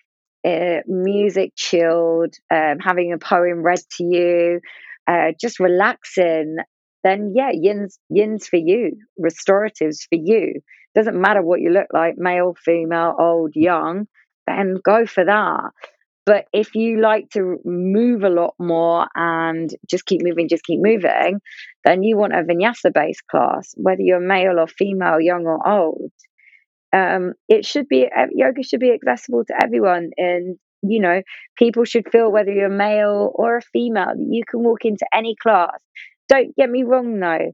uh, 0.46 0.80
music 0.86 1.52
chilled, 1.56 2.34
um, 2.50 2.78
having 2.80 3.12
a 3.12 3.18
poem 3.18 3.62
read 3.62 3.80
to 3.96 4.04
you, 4.04 4.60
uh, 5.06 5.32
just 5.40 5.58
relaxing, 5.58 6.56
then 7.04 7.32
yeah, 7.34 7.50
yin's 7.52 7.98
yin's 8.08 8.46
for 8.46 8.56
you, 8.56 8.92
restoratives 9.18 10.06
for 10.08 10.18
you. 10.18 10.60
Doesn't 10.94 11.20
matter 11.20 11.42
what 11.42 11.60
you 11.60 11.70
look 11.70 11.88
like, 11.92 12.14
male, 12.16 12.54
female, 12.64 13.14
old, 13.18 13.52
young, 13.54 14.06
then 14.48 14.76
go 14.84 15.06
for 15.06 15.24
that. 15.24 15.70
But 16.26 16.44
if 16.52 16.74
you 16.74 17.00
like 17.00 17.30
to 17.30 17.58
move 17.64 18.22
a 18.22 18.28
lot 18.28 18.54
more 18.58 19.06
and 19.14 19.70
just 19.88 20.04
keep 20.04 20.20
moving, 20.22 20.48
just 20.48 20.64
keep 20.64 20.80
moving, 20.82 21.40
then 21.84 22.02
you 22.02 22.18
want 22.18 22.34
a 22.34 22.42
vinyasa 22.42 22.92
based 22.92 23.26
class, 23.30 23.72
whether 23.76 24.02
you're 24.02 24.20
male 24.20 24.58
or 24.58 24.66
female, 24.66 25.20
young 25.20 25.46
or 25.46 25.66
old. 25.66 26.12
Um, 26.92 27.32
it 27.48 27.64
should 27.64 27.88
be 27.88 28.08
yoga 28.32 28.62
should 28.62 28.80
be 28.80 28.92
accessible 28.92 29.44
to 29.46 29.54
everyone, 29.62 30.10
and 30.16 30.58
you 30.82 31.00
know 31.00 31.22
people 31.56 31.84
should 31.84 32.10
feel 32.10 32.30
whether 32.30 32.52
you're 32.52 32.68
male 32.68 33.32
or 33.34 33.58
a 33.58 33.62
female 33.62 34.12
that 34.16 34.28
you 34.30 34.42
can 34.50 34.60
walk 34.60 34.84
into 34.84 35.06
any 35.14 35.34
class. 35.42 35.78
Don't 36.28 36.54
get 36.56 36.68
me 36.68 36.82
wrong 36.82 37.20
though, 37.20 37.52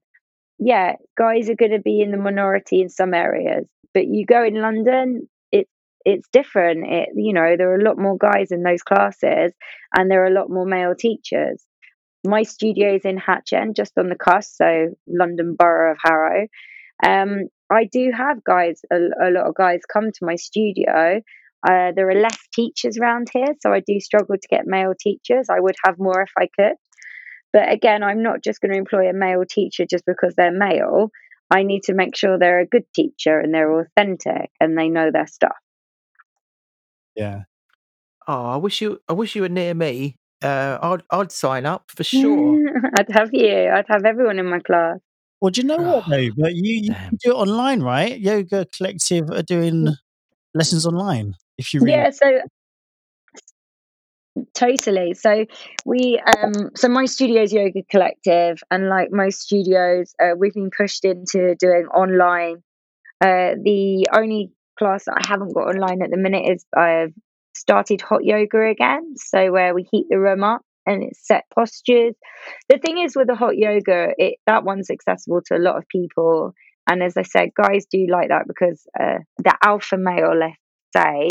yeah, 0.59 0.95
guys 1.19 1.51
are 1.51 1.57
going 1.57 1.73
to 1.73 1.81
be 1.81 2.01
in 2.01 2.11
the 2.11 2.17
minority 2.17 2.81
in 2.81 2.89
some 2.89 3.15
areas, 3.15 3.67
but 3.93 4.07
you 4.07 4.25
go 4.25 4.45
in 4.45 4.61
London, 4.61 5.29
it's 6.05 6.29
different. 6.33 6.87
It, 6.87 7.09
you 7.15 7.33
know, 7.33 7.57
there 7.57 7.71
are 7.71 7.81
a 7.81 7.85
lot 7.85 7.99
more 7.99 8.17
guys 8.17 8.51
in 8.51 8.63
those 8.63 8.83
classes 8.83 9.53
and 9.97 10.11
there 10.11 10.23
are 10.25 10.29
a 10.29 10.35
lot 10.35 10.51
more 10.51 10.67
male 10.67 10.95
teachers. 10.95 11.65
My 12.27 12.43
studio 12.43 12.95
is 12.95 13.05
in 13.05 13.19
Hatch 13.19 13.53
End, 13.53 13.77
just 13.77 13.93
on 13.99 14.09
the 14.09 14.17
cusp, 14.17 14.57
so 14.57 14.95
London 15.07 15.57
Borough 15.59 15.93
of 15.93 15.99
Harrow. 16.03 16.47
Um, 17.05 17.49
I 17.71 17.85
do 17.91 18.13
have 18.17 18.45
guys, 18.45 18.81
a, 18.91 18.97
a, 18.97 19.31
lot 19.31 19.47
of 19.47 19.55
guys 19.55 19.81
come 19.93 20.11
to 20.11 20.25
my 20.25 20.37
studio. 20.37 21.21
Uh, 21.67 21.93
there 21.95 22.09
are 22.09 22.21
less 22.21 22.39
teachers 22.55 22.99
around 22.99 23.29
here, 23.33 23.55
so 23.61 23.73
I 23.73 23.81
do 23.87 24.01
struggle 24.01 24.37
to 24.37 24.49
get 24.49 24.67
male 24.67 24.95
teachers. 24.99 25.49
I 25.51 25.61
would 25.61 25.75
have 25.85 25.99
more 25.99 26.23
if 26.23 26.31
I 26.39 26.49
could. 26.59 26.77
But 27.53 27.71
again, 27.71 28.03
I'm 28.03 28.23
not 28.23 28.43
just 28.43 28.61
going 28.61 28.73
to 28.73 28.79
employ 28.79 29.09
a 29.09 29.15
male 29.15 29.45
teacher 29.49 29.85
just 29.89 30.05
because 30.07 30.35
they're 30.35 30.51
male. 30.51 31.11
I 31.51 31.63
need 31.63 31.85
to 31.85 31.95
make 31.95 32.17
sure 32.17 32.39
they're 32.39 32.61
a 32.61 32.67
good 32.67 32.85
teacher 32.95 33.39
and 33.39 33.55
they're 33.55 33.81
authentic 33.81 34.51
and 34.61 34.77
they 34.77 34.89
know 34.89 35.11
their 35.13 35.27
stuff. 35.27 35.57
Yeah. 37.17 37.43
Oh, 38.27 38.47
I 38.47 38.57
wish 38.57 38.81
you 38.81 39.01
I 39.09 39.13
wish 39.13 39.35
you 39.35 39.43
were 39.43 39.49
near 39.49 39.75
me. 39.75 40.17
Uh, 40.43 40.79
I'd 40.83 41.03
I'd 41.11 41.33
sign 41.33 41.67
up 41.67 41.91
for 41.91 42.05
sure. 42.05 42.59
I'd 42.99 43.11
have 43.13 43.31
you. 43.33 43.69
I'd 43.69 43.87
have 43.89 44.05
everyone 44.05 44.39
in 44.39 44.47
my 44.47 44.61
class. 44.61 44.99
Well, 45.41 45.51
do 45.51 45.61
you 45.61 45.67
know 45.67 45.77
what 45.77 46.05
though? 46.11 46.29
But 46.37 46.55
you, 46.55 46.81
you 46.83 46.95
can 46.95 47.19
do 47.23 47.33
it 47.33 47.35
online, 47.35 47.83
right? 47.83 48.19
Yoga 48.19 48.67
Collective 48.77 49.31
are 49.31 49.43
doing 49.43 49.89
lessons 50.55 50.87
online. 50.87 51.35
If 51.59 51.75
you 51.75 51.81
really 51.81 51.93
Yeah, 51.93 52.11
so 52.11 52.41
Totally. 54.53 55.15
So 55.15 55.47
we, 55.85 56.21
um, 56.21 56.71
so 56.75 56.89
my 56.89 57.05
studio's 57.05 57.53
yoga 57.53 57.83
collective, 57.89 58.59
and 58.69 58.89
like 58.89 59.13
most 59.13 59.43
studios, 59.43 60.13
uh, 60.21 60.31
we've 60.37 60.55
been 60.55 60.71
pushed 60.77 61.05
into 61.05 61.55
doing 61.55 61.87
online. 61.95 62.57
Uh, 63.21 63.55
the 63.63 64.09
only 64.13 64.51
class 64.79 65.05
that 65.05 65.23
I 65.23 65.29
haven't 65.29 65.55
got 65.55 65.69
online 65.69 66.03
at 66.03 66.11
the 66.11 66.17
minute 66.17 66.51
is 66.51 66.65
I've 66.77 67.13
started 67.55 68.01
hot 68.01 68.25
yoga 68.25 68.69
again. 68.69 69.15
So 69.17 69.53
where 69.53 69.75
we 69.75 69.87
heat 69.91 70.07
the 70.11 70.19
room 70.19 70.43
up 70.43 70.63
and 70.87 71.03
it's 71.03 71.27
set 71.27 71.45
postures. 71.55 72.15
The 72.69 72.79
thing 72.79 72.99
is 72.99 73.17
with 73.17 73.29
the 73.29 73.35
hot 73.35 73.57
yoga, 73.57 74.09
it 74.19 74.37
that 74.47 74.65
one's 74.65 74.91
accessible 74.91 75.41
to 75.47 75.57
a 75.57 75.59
lot 75.59 75.77
of 75.77 75.89
people. 75.89 76.53
And 76.87 77.03
as 77.03 77.17
I 77.17 77.23
said, 77.23 77.51
guys 77.55 77.87
do 77.91 78.07
like 78.11 78.29
that 78.29 78.47
because 78.47 78.87
uh, 78.99 79.19
the 79.39 79.57
alpha 79.65 79.97
male, 79.97 80.37
let's 80.39 80.57
say, 80.95 81.29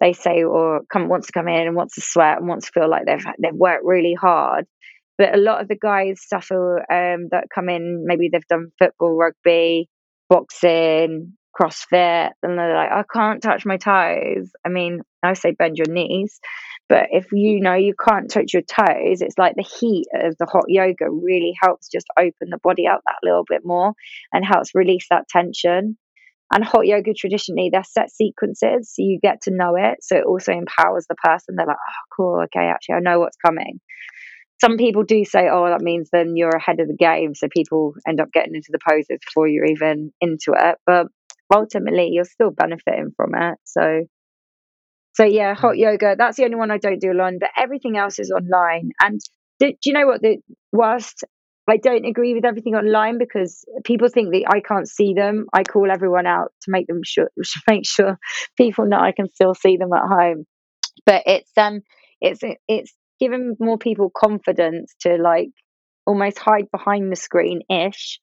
they 0.00 0.12
say 0.12 0.44
or 0.44 0.82
come 0.92 1.08
wants 1.08 1.28
to 1.28 1.32
come 1.32 1.48
in 1.48 1.66
and 1.66 1.76
wants 1.76 1.94
to 1.94 2.00
sweat 2.00 2.38
and 2.38 2.48
wants 2.48 2.66
to 2.66 2.72
feel 2.72 2.88
like 2.88 3.06
they've 3.06 3.24
they've 3.42 3.54
worked 3.54 3.84
really 3.84 4.14
hard. 4.14 4.66
But 5.16 5.34
a 5.34 5.38
lot 5.38 5.60
of 5.60 5.68
the 5.68 5.76
guys 5.76 6.20
suffer 6.26 6.78
um, 6.80 7.28
that 7.30 7.46
come 7.54 7.68
in. 7.68 8.04
Maybe 8.04 8.28
they've 8.32 8.46
done 8.48 8.72
football, 8.80 9.16
rugby, 9.16 9.88
boxing, 10.28 11.34
CrossFit, 11.58 12.30
and 12.42 12.58
they're 12.58 12.74
like, 12.74 12.90
I 12.90 13.04
can't 13.12 13.42
touch 13.42 13.64
my 13.64 13.76
toes. 13.76 14.50
I 14.64 14.68
mean, 14.68 15.00
I 15.22 15.34
say 15.34 15.52
bend 15.52 15.76
your 15.76 15.92
knees, 15.92 16.40
but 16.88 17.08
if 17.10 17.26
you 17.32 17.60
know 17.60 17.74
you 17.74 17.94
can't 17.94 18.30
touch 18.30 18.52
your 18.52 18.62
toes, 18.62 19.22
it's 19.22 19.38
like 19.38 19.54
the 19.56 19.62
heat 19.62 20.06
of 20.14 20.36
the 20.38 20.46
hot 20.46 20.64
yoga 20.68 21.10
really 21.10 21.54
helps 21.60 21.88
just 21.88 22.06
open 22.18 22.50
the 22.50 22.58
body 22.62 22.86
up 22.86 23.00
that 23.06 23.18
little 23.22 23.44
bit 23.48 23.62
more 23.64 23.94
and 24.32 24.44
helps 24.44 24.74
release 24.74 25.06
that 25.10 25.28
tension. 25.28 25.96
And 26.52 26.62
hot 26.64 26.86
yoga 26.86 27.14
traditionally, 27.14 27.70
they're 27.72 27.84
set 27.84 28.10
sequences, 28.10 28.92
so 28.94 29.02
you 29.02 29.18
get 29.20 29.42
to 29.42 29.50
know 29.50 29.76
it. 29.76 29.98
So 30.02 30.16
it 30.16 30.24
also 30.24 30.52
empowers 30.52 31.06
the 31.08 31.16
person. 31.16 31.56
They're 31.56 31.66
like, 31.66 31.76
oh, 31.76 32.14
cool, 32.16 32.40
okay, 32.44 32.66
actually, 32.66 32.96
I 32.96 33.00
know 33.00 33.18
what's 33.20 33.38
coming. 33.44 33.80
Some 34.60 34.76
people 34.76 35.02
do 35.02 35.24
say, 35.24 35.48
oh, 35.50 35.66
that 35.66 35.82
means 35.82 36.10
then 36.12 36.36
you're 36.36 36.56
ahead 36.56 36.80
of 36.80 36.88
the 36.88 36.96
game. 36.96 37.34
So 37.34 37.48
people 37.48 37.94
end 38.06 38.20
up 38.20 38.32
getting 38.32 38.54
into 38.54 38.70
the 38.70 38.78
poses 38.86 39.18
before 39.26 39.48
you're 39.48 39.66
even 39.66 40.12
into 40.20 40.52
it. 40.56 40.76
But 40.86 41.08
ultimately, 41.54 42.08
you're 42.12 42.24
still 42.24 42.50
benefiting 42.50 43.12
from 43.16 43.34
it. 43.34 43.58
So, 43.64 44.06
so 45.14 45.24
yeah, 45.24 45.54
hot 45.54 45.76
yoga, 45.76 46.16
that's 46.18 46.36
the 46.36 46.44
only 46.44 46.56
one 46.56 46.70
I 46.70 46.78
don't 46.78 47.00
do 47.00 47.12
alone, 47.12 47.38
but 47.40 47.50
everything 47.56 47.96
else 47.96 48.18
is 48.18 48.30
online. 48.30 48.90
And 49.00 49.20
do, 49.60 49.70
do 49.70 49.76
you 49.84 49.92
know 49.92 50.06
what? 50.06 50.22
The, 50.22 50.38
whilst 50.72 51.24
I 51.68 51.78
don't 51.78 52.04
agree 52.04 52.34
with 52.34 52.44
everything 52.44 52.74
online 52.74 53.18
because 53.18 53.64
people 53.84 54.08
think 54.08 54.32
that 54.32 54.44
I 54.48 54.60
can't 54.60 54.88
see 54.88 55.14
them. 55.14 55.46
I 55.52 55.62
call 55.62 55.90
everyone 55.90 56.26
out 56.26 56.52
to 56.62 56.70
make 56.70 56.86
them 56.86 57.00
sure, 57.04 57.30
make 57.68 57.86
sure 57.86 58.18
people 58.56 58.86
know 58.86 58.98
I 58.98 59.12
can 59.12 59.30
still 59.32 59.54
see 59.54 59.76
them 59.76 59.92
at 59.92 60.06
home. 60.06 60.44
But 61.06 61.22
it's 61.26 61.50
um, 61.56 61.80
it's 62.20 62.40
it's 62.68 62.94
given 63.20 63.56
more 63.58 63.78
people 63.78 64.10
confidence 64.14 64.94
to 65.00 65.16
like 65.16 65.50
almost 66.06 66.38
hide 66.38 66.70
behind 66.70 67.10
the 67.10 67.16
screen 67.16 67.62
ish, 67.70 68.20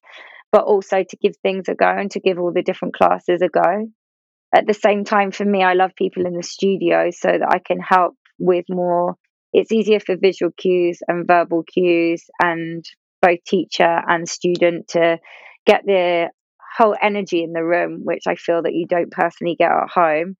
but 0.52 0.64
also 0.64 1.02
to 1.02 1.16
give 1.16 1.34
things 1.38 1.68
a 1.68 1.74
go 1.74 1.88
and 1.88 2.10
to 2.10 2.20
give 2.20 2.38
all 2.38 2.52
the 2.52 2.62
different 2.62 2.94
classes 2.94 3.40
a 3.42 3.48
go. 3.48 3.88
At 4.54 4.66
the 4.66 4.74
same 4.74 5.04
time, 5.04 5.32
for 5.32 5.46
me, 5.46 5.64
I 5.64 5.72
love 5.72 5.92
people 5.96 6.26
in 6.26 6.34
the 6.34 6.42
studio 6.42 7.10
so 7.10 7.28
that 7.28 7.48
I 7.50 7.58
can 7.58 7.80
help 7.80 8.14
with 8.38 8.66
more. 8.68 9.16
It's 9.54 9.72
easier 9.72 9.98
for 9.98 10.16
visual 10.16 10.52
cues 10.56 10.98
and 11.08 11.26
verbal 11.26 11.62
cues 11.62 12.24
and 12.42 12.84
both 13.22 13.42
teacher 13.46 14.00
and 14.06 14.28
student 14.28 14.88
to 14.88 15.18
get 15.66 15.82
the 15.86 16.28
whole 16.76 16.96
energy 17.00 17.42
in 17.42 17.52
the 17.52 17.64
room, 17.64 18.00
which 18.04 18.24
I 18.26 18.34
feel 18.34 18.62
that 18.62 18.74
you 18.74 18.86
don't 18.86 19.10
personally 19.10 19.56
get 19.58 19.70
at 19.70 19.90
home. 19.90 20.36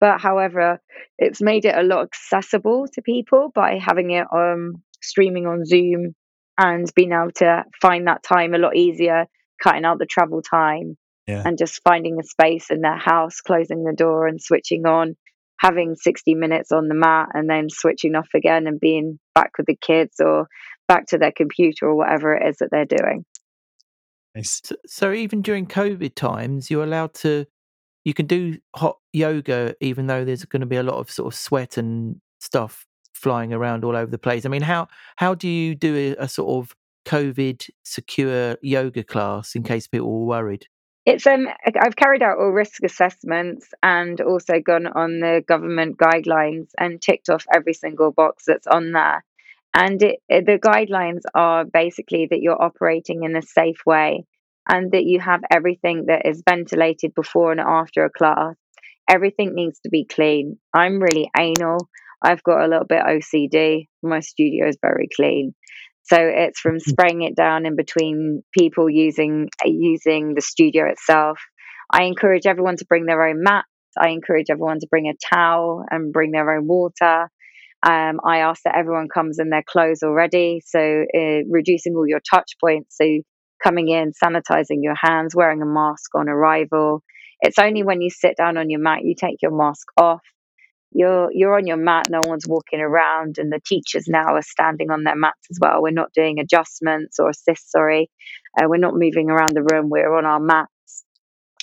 But 0.00 0.20
however, 0.20 0.80
it's 1.18 1.42
made 1.42 1.66
it 1.66 1.76
a 1.76 1.82
lot 1.82 2.04
accessible 2.04 2.86
to 2.94 3.02
people 3.02 3.50
by 3.54 3.78
having 3.78 4.10
it 4.12 4.26
um, 4.34 4.82
streaming 5.02 5.46
on 5.46 5.66
Zoom 5.66 6.14
and 6.56 6.90
being 6.94 7.12
able 7.12 7.32
to 7.36 7.64
find 7.80 8.06
that 8.06 8.22
time 8.22 8.54
a 8.54 8.58
lot 8.58 8.76
easier, 8.76 9.26
cutting 9.62 9.84
out 9.84 9.98
the 9.98 10.06
travel 10.06 10.42
time 10.42 10.96
yeah. 11.26 11.42
and 11.44 11.58
just 11.58 11.80
finding 11.82 12.18
a 12.18 12.24
space 12.24 12.70
in 12.70 12.80
their 12.80 12.98
house, 12.98 13.40
closing 13.40 13.84
the 13.84 13.94
door 13.94 14.26
and 14.26 14.40
switching 14.40 14.86
on, 14.86 15.16
having 15.58 15.94
60 15.94 16.34
minutes 16.34 16.72
on 16.72 16.88
the 16.88 16.94
mat 16.94 17.28
and 17.34 17.48
then 17.48 17.68
switching 17.68 18.14
off 18.14 18.28
again 18.34 18.66
and 18.66 18.80
being 18.80 19.18
back 19.34 19.52
with 19.58 19.66
the 19.66 19.76
kids 19.76 20.16
or 20.20 20.46
back 20.88 21.06
to 21.06 21.18
their 21.18 21.32
computer 21.32 21.86
or 21.86 21.96
whatever 21.96 22.34
it 22.34 22.48
is 22.48 22.56
that 22.58 22.68
they're 22.70 22.84
doing. 22.84 23.24
Nice. 24.34 24.60
So, 24.64 24.76
so 24.86 25.12
even 25.12 25.42
during 25.42 25.66
COVID 25.66 26.14
times, 26.14 26.70
you're 26.70 26.84
allowed 26.84 27.14
to, 27.14 27.46
you 28.04 28.14
can 28.14 28.26
do 28.26 28.58
hot 28.74 28.98
yoga, 29.12 29.74
even 29.80 30.06
though 30.06 30.24
there's 30.24 30.44
going 30.44 30.60
to 30.60 30.66
be 30.66 30.76
a 30.76 30.82
lot 30.82 30.96
of 30.96 31.10
sort 31.10 31.32
of 31.32 31.38
sweat 31.38 31.76
and 31.76 32.20
stuff 32.40 32.86
flying 33.12 33.52
around 33.52 33.84
all 33.84 33.96
over 33.96 34.10
the 34.10 34.18
place. 34.18 34.46
I 34.46 34.48
mean, 34.48 34.62
how 34.62 34.88
how 35.16 35.34
do 35.34 35.48
you 35.48 35.74
do 35.74 36.14
a, 36.18 36.24
a 36.24 36.28
sort 36.28 36.64
of 36.64 36.74
COVID 37.10 37.68
secure 37.82 38.56
yoga 38.62 39.02
class 39.02 39.56
in 39.56 39.64
case 39.64 39.88
people 39.88 40.20
were 40.20 40.26
worried? 40.26 40.66
It's 41.04 41.26
um 41.26 41.48
I've 41.66 41.96
carried 41.96 42.22
out 42.22 42.38
all 42.38 42.50
risk 42.50 42.84
assessments 42.84 43.66
and 43.82 44.20
also 44.20 44.60
gone 44.60 44.86
on 44.86 45.18
the 45.18 45.42
government 45.48 45.96
guidelines 45.98 46.68
and 46.78 47.02
ticked 47.02 47.28
off 47.28 47.46
every 47.52 47.74
single 47.74 48.12
box 48.12 48.44
that's 48.46 48.68
on 48.68 48.92
there. 48.92 49.24
And 49.74 50.00
it, 50.02 50.20
it, 50.28 50.46
the 50.46 50.58
guidelines 50.58 51.22
are 51.34 51.64
basically 51.64 52.28
that 52.30 52.40
you're 52.40 52.62
operating 52.62 53.24
in 53.24 53.34
a 53.34 53.42
safe 53.42 53.80
way 53.84 54.24
and 54.68 54.92
that 54.92 55.04
you 55.04 55.18
have 55.18 55.40
everything 55.50 56.06
that 56.06 56.26
is 56.26 56.42
ventilated 56.48 57.14
before 57.14 57.50
and 57.50 57.60
after 57.60 58.04
a 58.04 58.10
class. 58.10 58.54
Everything 59.08 59.54
needs 59.54 59.80
to 59.80 59.90
be 59.90 60.04
clean. 60.04 60.58
I'm 60.72 61.00
really 61.00 61.28
anal. 61.36 61.88
I've 62.22 62.42
got 62.44 62.64
a 62.64 62.68
little 62.68 62.86
bit 62.86 63.02
OCD. 63.02 63.88
My 64.02 64.20
studio 64.20 64.68
is 64.68 64.76
very 64.80 65.08
clean. 65.16 65.54
So 66.10 66.18
it's 66.20 66.58
from 66.58 66.76
mm. 66.76 66.80
spraying 66.80 67.22
it 67.22 67.36
down 67.36 67.66
in 67.66 67.76
between 67.76 68.42
people 68.56 68.90
using 68.90 69.48
using 69.64 70.34
the 70.34 70.40
studio 70.40 70.90
itself. 70.90 71.38
I 71.92 72.04
encourage 72.04 72.46
everyone 72.46 72.76
to 72.76 72.84
bring 72.84 73.06
their 73.06 73.24
own 73.24 73.42
mats. 73.42 73.68
I 73.98 74.08
encourage 74.08 74.46
everyone 74.50 74.80
to 74.80 74.88
bring 74.90 75.06
a 75.06 75.14
towel 75.32 75.84
and 75.88 76.12
bring 76.12 76.32
their 76.32 76.56
own 76.56 76.66
water. 76.66 77.28
Um, 77.82 78.20
I 78.26 78.38
ask 78.38 78.62
that 78.64 78.76
everyone 78.76 79.08
comes 79.12 79.38
in 79.38 79.50
their 79.50 79.64
clothes 79.66 80.02
already, 80.02 80.60
so 80.66 80.78
uh, 80.78 81.38
reducing 81.48 81.94
all 81.94 82.06
your 82.06 82.20
touch 82.28 82.52
points. 82.60 82.96
So 83.00 83.06
coming 83.62 83.88
in, 83.88 84.12
sanitizing 84.12 84.82
your 84.82 84.96
hands, 85.00 85.34
wearing 85.34 85.62
a 85.62 85.66
mask 85.66 86.14
on 86.14 86.28
arrival. 86.28 87.02
It's 87.40 87.58
only 87.58 87.82
when 87.82 88.00
you 88.00 88.10
sit 88.10 88.36
down 88.36 88.58
on 88.58 88.68
your 88.68 88.80
mat 88.80 89.00
you 89.02 89.14
take 89.18 89.36
your 89.42 89.56
mask 89.56 89.86
off. 89.96 90.22
You're 90.92 91.30
you're 91.32 91.56
on 91.56 91.66
your 91.66 91.76
mat. 91.76 92.08
No 92.10 92.20
one's 92.26 92.46
walking 92.48 92.80
around, 92.80 93.38
and 93.38 93.52
the 93.52 93.60
teachers 93.64 94.06
now 94.08 94.34
are 94.34 94.42
standing 94.42 94.90
on 94.90 95.04
their 95.04 95.16
mats 95.16 95.46
as 95.50 95.58
well. 95.60 95.82
We're 95.82 95.90
not 95.90 96.12
doing 96.14 96.38
adjustments 96.40 97.18
or 97.18 97.30
assists. 97.30 97.70
Sorry, 97.70 98.10
uh, 98.60 98.66
we're 98.68 98.78
not 98.78 98.94
moving 98.94 99.30
around 99.30 99.52
the 99.54 99.66
room. 99.72 99.88
We're 99.88 100.14
on 100.14 100.26
our 100.26 100.40
mats. 100.40 100.70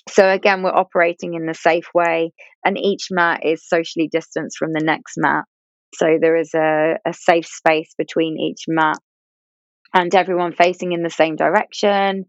So 0.09 0.29
again, 0.29 0.63
we're 0.63 0.69
operating 0.75 1.33
in 1.33 1.45
the 1.45 1.53
safe 1.53 1.87
way, 1.93 2.31
and 2.63 2.77
each 2.77 3.07
mat 3.11 3.41
is 3.43 3.67
socially 3.67 4.09
distanced 4.09 4.57
from 4.57 4.71
the 4.71 4.83
next 4.83 5.15
mat. 5.17 5.43
So 5.95 6.17
there 6.21 6.37
is 6.37 6.53
a, 6.53 6.97
a 7.05 7.13
safe 7.13 7.45
space 7.45 7.93
between 7.97 8.39
each 8.39 8.63
mat 8.67 8.97
and 9.93 10.13
everyone 10.15 10.53
facing 10.53 10.91
in 10.91 11.03
the 11.03 11.09
same 11.09 11.35
direction. 11.35 12.25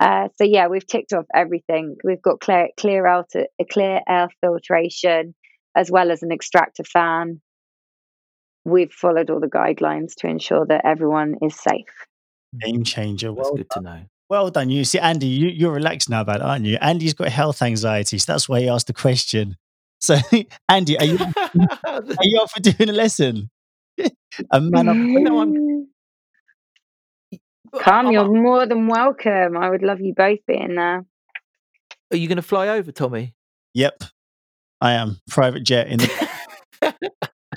Uh, 0.00 0.28
so 0.36 0.44
yeah, 0.44 0.68
we've 0.68 0.86
ticked 0.86 1.12
off 1.12 1.24
everything. 1.34 1.96
We've 2.04 2.22
got 2.22 2.40
clear 2.40 2.68
clear 2.78 3.06
out 3.06 3.30
a 3.34 3.64
clear 3.64 4.00
air 4.08 4.28
filtration 4.40 5.34
as 5.78 5.90
well 5.90 6.10
as 6.10 6.22
an 6.22 6.32
extractor 6.32 6.82
fan. 6.82 7.40
We've 8.64 8.92
followed 8.92 9.30
all 9.30 9.40
the 9.40 9.46
guidelines 9.46 10.14
to 10.18 10.26
ensure 10.26 10.66
that 10.66 10.84
everyone 10.84 11.36
is 11.40 11.54
safe. 11.54 11.94
Hmm. 12.52 12.58
Game 12.70 12.84
changer. 12.84 13.32
Well 13.32 13.44
that's 13.44 13.56
good 13.56 13.70
to 13.70 13.80
know. 13.80 14.00
Well 14.28 14.50
done. 14.50 14.68
You 14.68 14.84
see, 14.84 14.98
Andy, 14.98 15.26
you, 15.26 15.48
you're 15.48 15.72
relaxed 15.72 16.10
now 16.10 16.20
about 16.20 16.36
it, 16.36 16.42
aren't 16.42 16.66
you? 16.66 16.76
Andy's 16.82 17.14
got 17.14 17.28
health 17.28 17.62
anxiety, 17.62 18.18
so 18.18 18.30
that's 18.30 18.46
why 18.46 18.60
he 18.60 18.68
asked 18.68 18.88
the 18.88 18.92
question. 18.92 19.56
So, 20.00 20.16
Andy, 20.68 20.98
are 20.98 21.04
you 21.04 21.18
are 21.86 22.02
you 22.22 22.40
up 22.42 22.50
for 22.50 22.60
doing 22.60 22.90
a 22.90 22.92
lesson? 22.92 23.48
a 24.50 24.60
man 24.60 24.88
up. 24.88 24.96
No, 24.96 25.40
I'm. 25.40 25.88
Come, 27.80 28.12
you're 28.12 28.28
more 28.28 28.66
than 28.66 28.86
welcome. 28.86 29.56
I 29.56 29.70
would 29.70 29.82
love 29.82 30.00
you 30.00 30.14
both 30.14 30.38
being 30.46 30.74
there. 30.74 31.04
Are 32.10 32.16
you 32.16 32.26
going 32.26 32.36
to 32.36 32.42
fly 32.42 32.68
over, 32.68 32.90
Tommy? 32.90 33.34
Yep, 33.74 34.04
I 34.80 34.92
am. 34.92 35.20
Private 35.28 35.62
jet 35.64 35.88
in 35.88 35.98
the. 35.98 36.28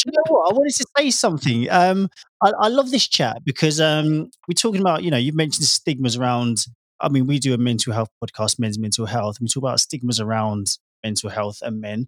Do 0.03 0.09
you 0.09 0.13
know 0.13 0.23
what? 0.29 0.51
I 0.51 0.53
wanted 0.55 0.73
to 0.75 0.85
say 0.97 1.11
something. 1.11 1.69
Um, 1.69 2.09
I, 2.41 2.51
I 2.59 2.67
love 2.69 2.89
this 2.89 3.07
chat 3.07 3.43
because 3.45 3.79
um, 3.79 4.31
we're 4.47 4.55
talking 4.55 4.81
about, 4.81 5.03
you 5.03 5.11
know, 5.11 5.17
you've 5.17 5.35
mentioned 5.35 5.65
stigmas 5.65 6.17
around. 6.17 6.65
I 6.99 7.09
mean, 7.09 7.27
we 7.27 7.39
do 7.39 7.53
a 7.53 7.57
mental 7.57 7.93
health 7.93 8.09
podcast, 8.23 8.57
men's 8.57 8.79
mental 8.79 9.05
health, 9.05 9.37
and 9.37 9.45
we 9.45 9.49
talk 9.49 9.63
about 9.63 9.79
stigmas 9.79 10.19
around 10.19 10.77
mental 11.03 11.29
health 11.29 11.59
and 11.61 11.81
men. 11.81 12.07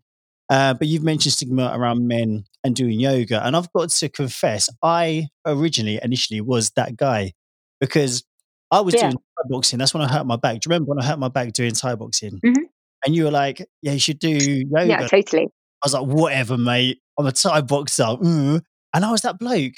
Uh, 0.50 0.74
but 0.74 0.88
you've 0.88 1.04
mentioned 1.04 1.34
stigma 1.34 1.72
around 1.74 2.08
men 2.08 2.46
and 2.64 2.76
doing 2.76 3.00
yoga. 3.00 3.46
And 3.46 3.56
I've 3.56 3.72
got 3.74 3.90
to 3.90 4.10
confess, 4.10 4.70
I 4.82 5.28
originally, 5.46 6.00
initially 6.02 6.42
was 6.42 6.72
that 6.72 6.96
guy 6.96 7.34
because 7.80 8.24
I 8.72 8.82
was 8.82 8.94
yeah. 8.96 9.02
doing 9.02 9.14
Thai 9.14 9.50
boxing. 9.50 9.80
That's 9.80 9.94
when 9.94 10.04
I 10.04 10.08
hurt 10.08 10.26
my 10.26 10.36
back. 10.36 10.62
Do 10.62 10.68
you 10.68 10.74
remember 10.74 10.90
when 10.90 11.00
I 11.00 11.06
hurt 11.06 11.20
my 11.20 11.28
back 11.28 11.54
doing 11.54 11.74
Thai 11.74 11.96
boxing? 11.96 12.40
Mm-hmm. 12.44 12.64
And 13.06 13.16
you 13.16 13.26
were 13.26 13.32
like, 13.32 13.66
yeah, 13.82 13.94
you 13.94 14.00
should 14.00 14.20
do 14.20 14.30
yoga. 14.30 14.86
Yeah, 14.88 15.08
totally. 15.08 15.44
I 15.46 15.86
was 15.86 15.94
like, 15.94 16.06
whatever, 16.06 16.58
mate. 16.58 17.00
I'm 17.20 17.26
a 17.26 17.32
Thai 17.32 17.62
boxer. 17.62 18.04
Mm. 18.04 18.62
And 18.94 19.06
I 19.06 19.12
was 19.12 19.22
that 19.22 19.38
bloke. 19.40 19.74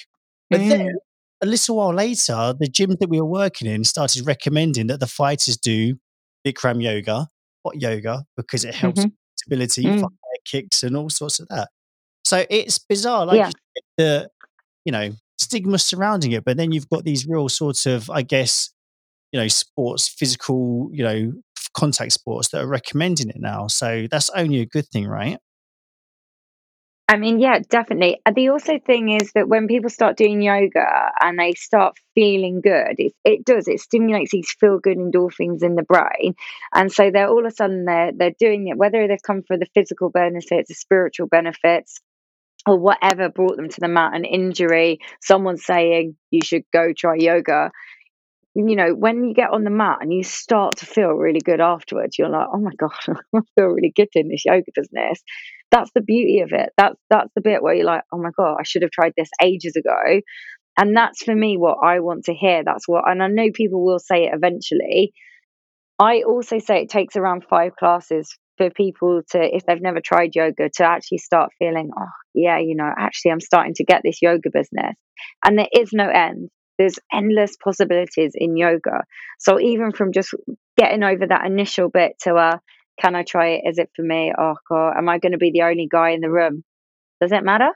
But 0.49 0.61
Mm. 0.61 0.69
then 0.69 0.93
a 1.41 1.45
little 1.45 1.77
while 1.77 1.93
later, 1.93 2.53
the 2.59 2.67
gym 2.67 2.95
that 2.99 3.09
we 3.09 3.19
were 3.19 3.25
working 3.27 3.67
in 3.67 3.83
started 3.83 4.25
recommending 4.27 4.87
that 4.87 4.99
the 4.99 5.07
fighters 5.07 5.57
do 5.57 5.95
Bikram 6.45 6.81
yoga, 6.81 7.27
hot 7.65 7.81
yoga, 7.81 8.25
because 8.37 8.63
it 8.63 8.75
helps 8.75 9.03
Mhm. 9.03 9.13
stability, 9.35 9.83
Mm. 9.83 10.03
air 10.03 10.07
kicks, 10.45 10.83
and 10.83 10.95
all 10.95 11.09
sorts 11.09 11.39
of 11.39 11.47
that. 11.49 11.69
So 12.23 12.45
it's 12.49 12.77
bizarre, 12.77 13.25
like 13.25 13.37
Yeah. 13.37 13.47
you 13.47 13.81
the 13.97 14.29
you 14.85 14.91
know 14.91 15.11
stigma 15.39 15.79
surrounding 15.79 16.31
it, 16.33 16.45
but 16.45 16.57
then 16.57 16.71
you've 16.71 16.89
got 16.89 17.03
these 17.03 17.25
real 17.27 17.49
sorts 17.49 17.85
of, 17.87 18.09
I 18.09 18.21
guess, 18.21 18.69
you 19.31 19.39
know, 19.39 19.47
sports, 19.47 20.07
physical, 20.07 20.89
you 20.93 21.03
know, 21.03 21.33
contact 21.75 22.13
sports 22.13 22.49
that 22.49 22.61
are 22.61 22.67
recommending 22.67 23.29
it 23.29 23.39
now. 23.39 23.67
So 23.67 24.07
that's 24.09 24.29
only 24.31 24.59
a 24.61 24.65
good 24.65 24.87
thing, 24.87 25.07
right? 25.07 25.37
I 27.07 27.17
mean, 27.17 27.39
yeah, 27.39 27.59
definitely. 27.59 28.19
The 28.33 28.49
also 28.49 28.79
thing 28.79 29.09
is 29.09 29.31
that 29.33 29.47
when 29.47 29.67
people 29.67 29.91
start 29.91 30.17
doing 30.17 30.41
yoga 30.41 31.11
and 31.21 31.37
they 31.37 31.53
start 31.53 31.97
feeling 32.15 32.61
good, 32.61 32.95
it, 32.97 33.13
it 33.23 33.45
does, 33.45 33.67
it 33.67 33.79
stimulates 33.79 34.31
these 34.31 34.51
feel 34.59 34.79
good 34.79 34.97
endorphins 34.97 35.61
in 35.61 35.75
the 35.75 35.83
brain. 35.83 36.33
And 36.73 36.91
so 36.91 37.11
they're 37.11 37.29
all 37.29 37.45
of 37.45 37.51
a 37.51 37.55
sudden 37.55 37.85
they're 37.85 38.11
they're 38.11 38.33
doing 38.39 38.67
it, 38.69 38.77
whether 38.77 39.07
they've 39.07 39.21
come 39.21 39.43
for 39.43 39.55
the 39.55 39.67
physical 39.75 40.09
benefits, 40.09 40.69
the 40.69 40.73
spiritual 40.73 41.27
benefits, 41.27 42.01
or 42.65 42.79
whatever 42.79 43.29
brought 43.29 43.55
them 43.55 43.69
to 43.69 43.79
the 43.79 43.87
mat, 43.87 44.15
an 44.15 44.25
injury, 44.25 44.99
someone 45.21 45.57
saying 45.57 46.15
you 46.31 46.41
should 46.43 46.63
go 46.73 46.91
try 46.91 47.15
yoga. 47.15 47.71
You 48.55 48.75
know, 48.75 48.93
when 48.93 49.25
you 49.25 49.33
get 49.33 49.51
on 49.51 49.63
the 49.63 49.69
mat 49.69 49.97
and 50.01 50.13
you 50.13 50.23
start 50.23 50.77
to 50.77 50.85
feel 50.85 51.09
really 51.09 51.41
good 51.41 51.59
afterwards, 51.59 52.17
you're 52.17 52.29
like, 52.29 52.47
oh 52.53 52.59
my 52.59 52.71
God, 52.77 52.91
I 53.35 53.39
feel 53.55 53.65
really 53.65 53.91
good 53.95 54.07
in 54.15 54.29
this 54.29 54.45
yoga 54.45 54.71
business. 54.73 55.21
That's 55.71 55.91
the 55.93 56.01
beauty 56.01 56.39
of 56.39 56.51
it. 56.53 56.69
That's 56.77 56.95
that's 57.09 57.29
the 57.35 57.41
bit 57.41 57.61
where 57.61 57.73
you're 57.73 57.85
like, 57.85 58.03
oh 58.13 58.17
my 58.17 58.31
God, 58.35 58.55
I 58.59 58.63
should 58.63 58.83
have 58.83 58.91
tried 58.91 59.13
this 59.17 59.29
ages 59.41 59.75
ago. 59.75 60.21
And 60.77 60.95
that's 60.95 61.23
for 61.23 61.35
me 61.35 61.57
what 61.57 61.79
I 61.83 61.99
want 61.99 62.25
to 62.25 62.33
hear. 62.33 62.63
That's 62.63 62.87
what 62.87 63.09
and 63.09 63.21
I 63.21 63.27
know 63.27 63.49
people 63.53 63.83
will 63.83 63.99
say 63.99 64.25
it 64.25 64.33
eventually. 64.33 65.13
I 65.99 66.23
also 66.23 66.59
say 66.59 66.81
it 66.81 66.89
takes 66.89 67.15
around 67.15 67.45
five 67.49 67.75
classes 67.75 68.37
for 68.57 68.69
people 68.69 69.21
to, 69.31 69.55
if 69.55 69.65
they've 69.65 69.81
never 69.81 70.01
tried 70.01 70.35
yoga, 70.35 70.69
to 70.75 70.83
actually 70.83 71.19
start 71.19 71.51
feeling, 71.59 71.91
oh, 71.97 72.05
yeah, 72.33 72.59
you 72.59 72.75
know, 72.75 72.89
actually, 72.97 73.31
I'm 73.31 73.41
starting 73.41 73.73
to 73.75 73.85
get 73.85 74.01
this 74.03 74.21
yoga 74.21 74.49
business. 74.49 74.95
And 75.43 75.57
there 75.57 75.67
is 75.73 75.91
no 75.93 76.09
end. 76.09 76.49
There's 76.77 76.99
endless 77.13 77.55
possibilities 77.57 78.33
in 78.35 78.57
yoga. 78.57 79.03
So 79.39 79.59
even 79.59 79.91
from 79.91 80.11
just 80.11 80.33
getting 80.77 81.03
over 81.03 81.25
that 81.27 81.45
initial 81.45 81.89
bit 81.89 82.13
to, 82.23 82.35
uh, 82.35 82.57
can 82.99 83.15
I 83.15 83.23
try 83.23 83.47
it? 83.49 83.61
Is 83.69 83.77
it 83.77 83.89
for 83.95 84.03
me? 84.03 84.33
Oh, 84.37 84.55
God, 84.69 84.97
am 84.97 85.09
I 85.09 85.19
going 85.19 85.31
to 85.33 85.37
be 85.37 85.51
the 85.51 85.63
only 85.63 85.87
guy 85.89 86.11
in 86.11 86.21
the 86.21 86.29
room? 86.31 86.63
Does 87.21 87.31
it 87.31 87.43
matter? 87.43 87.71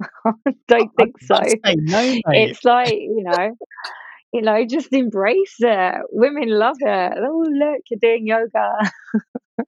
Don't 0.68 0.90
think 0.96 1.16
so. 1.20 1.38
No. 1.66 2.20
It's 2.32 2.64
like, 2.64 2.94
you 2.94 3.22
know, 3.24 3.56
you 4.32 4.42
know, 4.42 4.64
just 4.66 4.92
embrace 4.92 5.56
it. 5.60 5.94
Women 6.10 6.48
love 6.48 6.76
it. 6.80 7.12
Oh, 7.18 7.44
look, 7.50 7.80
you're 7.90 7.98
doing 8.00 8.26
yoga. 8.26 8.90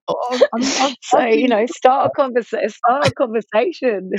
Oh, 0.09 0.41
I'm- 0.55 0.62
I'm- 0.81 0.95
So, 1.03 1.25
you 1.25 1.49
know, 1.49 1.66
start 1.66 2.07
a 2.07 2.11
conversation. 2.11 2.68
Start 2.70 3.09
a 3.09 3.11
conversation. 3.12 4.11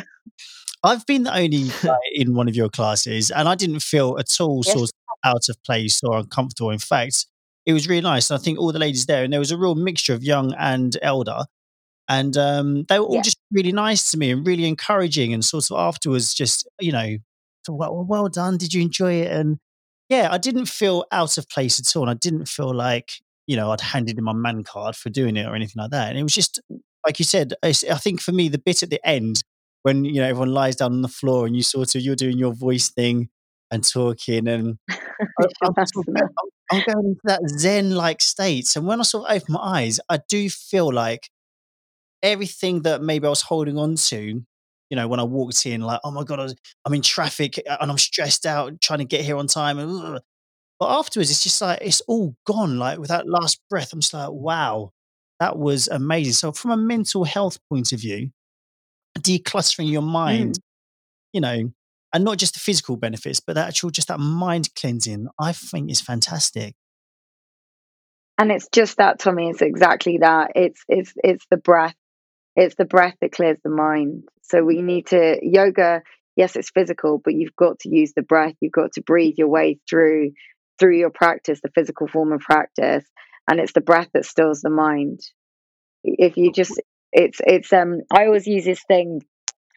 I've 0.84 1.06
been 1.06 1.24
the 1.24 1.36
only 1.36 1.70
guy 1.82 1.96
in 2.14 2.34
one 2.36 2.48
of 2.48 2.56
your 2.56 2.70
classes, 2.70 3.32
and 3.32 3.48
I 3.48 3.56
didn't 3.56 3.82
feel 3.82 4.18
at 4.20 4.28
all 4.40 4.62
Yes. 4.66 4.74
sort 4.76 4.90
of 4.90 4.92
out 5.26 5.50
of 5.50 5.62
place 5.64 6.02
or 6.04 6.18
uncomfortable. 6.18 6.70
In 6.72 6.80
fact, 6.80 7.26
it 7.66 7.74
was 7.74 7.88
really 7.88 8.02
nice. 8.02 8.30
And 8.30 8.38
I 8.40 8.44
think 8.44 8.60
all 8.60 8.72
the 8.74 8.80
ladies 8.80 9.06
there, 9.06 9.24
and 9.24 9.32
there 9.32 9.40
was 9.40 9.52
a 9.52 9.58
real 9.58 9.76
mixture 9.76 10.14
of 10.14 10.24
young 10.24 10.54
and 10.56 10.98
elder, 11.02 11.46
and 12.10 12.36
um, 12.38 12.84
they 12.90 13.00
were 13.00 13.06
all 13.06 13.16
Yeah. 13.16 13.22
just 13.22 13.38
really 13.52 13.72
nice 13.72 14.12
to 14.12 14.18
me 14.18 14.32
and 14.32 14.46
really 14.46 14.66
encouraging. 14.66 15.34
And 15.34 15.44
sort 15.46 15.72
of 15.72 15.78
afterwards, 15.78 16.34
just 16.34 16.68
you 16.82 16.92
know, 16.92 17.18
well, 17.70 18.06
well 18.08 18.28
done. 18.30 18.58
Did 18.58 18.74
you 18.74 18.82
enjoy 18.82 19.14
it? 19.22 19.32
And 19.32 19.60
yeah, 20.10 20.28
I 20.32 20.38
didn't 20.38 20.66
feel 20.66 21.06
out 21.12 21.38
of 21.38 21.48
place 21.50 21.80
at 21.80 21.96
all, 21.96 22.04
and 22.04 22.12
I 22.12 22.16
didn't 22.16 22.48
feel 22.50 22.74
like 22.74 23.14
you 23.48 23.56
know 23.56 23.72
I'd 23.72 23.82
handed 23.82 24.18
in 24.18 24.24
my 24.26 24.34
man 24.34 24.64
card 24.66 24.96
for 24.98 25.10
doing 25.10 25.38
it 25.38 25.46
or 25.48 25.56
anything 25.56 25.82
like 25.82 25.92
that. 25.92 26.10
And 26.10 26.18
it 26.20 26.24
was 26.24 26.34
just 26.34 26.60
like 27.08 27.20
you 27.20 27.26
said. 27.26 27.54
I 27.64 27.72
think 27.74 28.20
for 28.22 28.34
me, 28.34 28.50
the 28.50 28.58
bit 28.60 28.84
at 28.84 28.90
the 28.90 29.00
end 29.08 29.44
when 29.84 30.04
you 30.06 30.16
know 30.22 30.28
everyone 30.28 30.54
lies 30.54 30.76
down 30.78 30.94
on 30.94 31.02
the 31.02 31.08
floor 31.08 31.46
and 31.46 31.56
you 31.56 31.64
sort 31.64 31.96
of 31.96 32.02
you're 32.02 32.16
doing 32.16 32.38
your 32.38 32.54
voice 32.54 32.90
thing 32.90 33.30
and 33.72 33.84
talking 33.88 34.48
and 34.48 34.78
I, 34.90 34.98
I'm, 35.64 35.74
sort 35.86 36.08
of- 36.08 36.14
Shavasana. 36.16 36.22
I'm- 36.22 36.30
I'm 36.72 36.84
going 36.92 37.06
into 37.08 37.22
that 37.26 37.42
zen 37.60 37.94
like 37.94 38.22
state. 38.22 38.76
And 38.76 38.88
when 38.88 39.00
I 39.00 39.04
sort 39.04 39.30
of 39.30 39.36
open 39.36 39.54
my 39.54 39.60
eyes 39.60 40.00
I 40.10 40.20
do 40.30 40.50
feel 40.50 40.92
like 40.92 41.30
everything 42.22 42.84
that 42.84 43.02
maybe 43.02 43.28
I 43.28 43.30
was 43.30 43.42
holding 43.42 43.78
on 43.78 43.96
to 43.96 44.18
you 44.90 44.96
know 44.96 45.08
when 45.08 45.20
I 45.20 45.24
walked 45.24 45.66
in 45.66 45.82
like 45.82 46.00
oh 46.04 46.12
my 46.12 46.24
god 46.24 46.40
was, 46.40 46.56
I'm 46.86 46.94
in 46.94 47.02
traffic 47.02 47.62
and 47.68 47.92
I'm 47.92 47.98
stressed 47.98 48.46
out 48.46 48.80
trying 48.82 49.00
to 49.00 49.06
get 49.06 49.22
here 49.26 49.38
on 49.38 49.48
time. 49.48 49.80
and 49.80 50.20
but 50.80 51.00
afterwards 51.00 51.30
it's 51.32 51.44
just 51.44 51.62
like 51.62 51.80
it's 51.82 52.02
all 52.02 52.36
gone 52.46 52.78
like 52.80 53.00
with 53.00 53.10
that 53.10 53.28
last 53.28 53.60
breath 53.70 53.92
I'm 53.94 54.00
just 54.02 54.14
like 54.14 54.30
wow 54.32 54.92
that 55.40 55.58
was 55.58 55.88
amazing. 55.90 56.34
So 56.34 56.52
from 56.54 56.72
a 56.72 56.78
mental 56.78 57.26
health 57.26 57.60
point 57.70 57.92
of 57.92 58.00
view 58.00 58.30
decluttering 59.20 59.90
your 59.92 60.02
mind 60.02 60.56
Mm. 60.56 60.60
you 61.34 61.42
know, 61.42 61.72
and 62.14 62.24
not 62.24 62.38
just 62.38 62.54
the 62.54 62.60
physical 62.60 62.96
benefits, 62.96 63.40
but 63.40 63.54
the 63.54 63.62
actual 63.66 63.90
just 63.90 64.08
that 64.08 64.20
mind 64.20 64.70
cleansing, 64.76 65.28
I 65.40 65.52
think 65.52 65.90
is 65.90 66.00
fantastic. 66.02 66.76
And 68.38 68.52
it's 68.52 68.68
just 68.72 68.98
that, 68.98 69.20
Tommy. 69.20 69.50
It's 69.50 69.62
exactly 69.62 70.20
that. 70.20 70.52
It's 70.56 70.82
it's 70.88 71.14
it's 71.24 71.46
the 71.50 71.58
breath. 71.58 71.96
It's 72.56 72.76
the 72.76 72.86
breath 72.86 73.16
that 73.22 73.32
clears 73.32 73.58
the 73.64 73.70
mind. 73.70 74.24
So 74.44 74.64
we 74.64 74.82
need 74.82 75.08
to 75.08 75.40
yoga. 75.42 76.02
Yes, 76.36 76.56
it's 76.56 76.72
physical, 76.72 77.20
but 77.24 77.34
you've 77.36 77.56
got 77.56 77.80
to 77.80 77.90
use 77.90 78.14
the 78.16 78.24
breath. 78.24 78.56
You've 78.60 78.72
got 78.72 78.94
to 78.94 79.02
breathe 79.02 79.36
your 79.38 79.50
way 79.50 79.80
through 79.90 80.32
through 80.80 80.98
your 80.98 81.12
practice, 81.12 81.62
the 81.62 81.70
physical 81.76 82.08
form 82.08 82.32
of 82.32 82.42
practice, 82.42 83.06
and 83.50 83.60
it's 83.60 83.74
the 83.74 83.82
breath 83.82 84.10
that 84.14 84.26
stills 84.26 84.62
the 84.62 84.72
mind. 84.72 85.20
If 86.04 86.36
you 86.38 86.52
just, 86.52 86.82
it's 87.14 87.40
it's 87.46 87.74
um. 87.74 88.02
I 88.12 88.26
always 88.26 88.48
use 88.48 88.66
this 88.66 88.84
thing. 88.88 89.22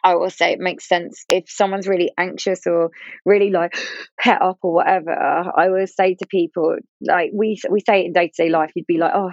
I 0.05 0.15
will 0.17 0.31
say 0.31 0.53
it 0.53 0.61
makes 0.61 0.89
sense 0.89 1.25
if 1.29 1.45
someone's 1.51 1.89
really 1.89 2.13
anxious 2.19 2.67
or 2.67 2.91
really 3.25 3.51
like 3.51 3.75
pet 4.21 4.41
up 4.43 4.59
or 4.63 4.73
whatever. 4.75 5.13
I 5.13 5.67
always 5.69 5.95
say 5.95 6.15
to 6.15 6.27
people, 6.29 6.77
like 7.01 7.31
we 7.35 7.59
we 7.71 7.81
say 7.81 8.03
it 8.03 8.07
in 8.07 8.13
day 8.13 8.29
to 8.29 8.45
day 8.45 8.51
life, 8.51 8.71
you'd 8.77 8.87
be 8.87 8.99
like, 8.99 9.13
oh, 9.15 9.33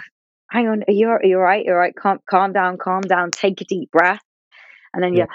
hang 0.51 0.68
on, 0.68 0.84
are 0.88 0.93
you 0.93 1.10
are 1.10 1.22
you 1.24 1.38
all 1.38 1.43
right? 1.43 1.66
You're 1.66 1.76
all 1.76 1.82
right. 1.82 1.95
Calm, 1.95 2.20
calm 2.30 2.54
down, 2.54 2.78
calm 2.78 3.01
down. 3.01 3.32
Take 3.32 3.62
a 3.62 3.66
deep 3.66 3.91
breath, 3.91 4.22
and 4.93 5.04
then 5.04 5.14
Yeah. 5.14 5.26
you 5.26 5.28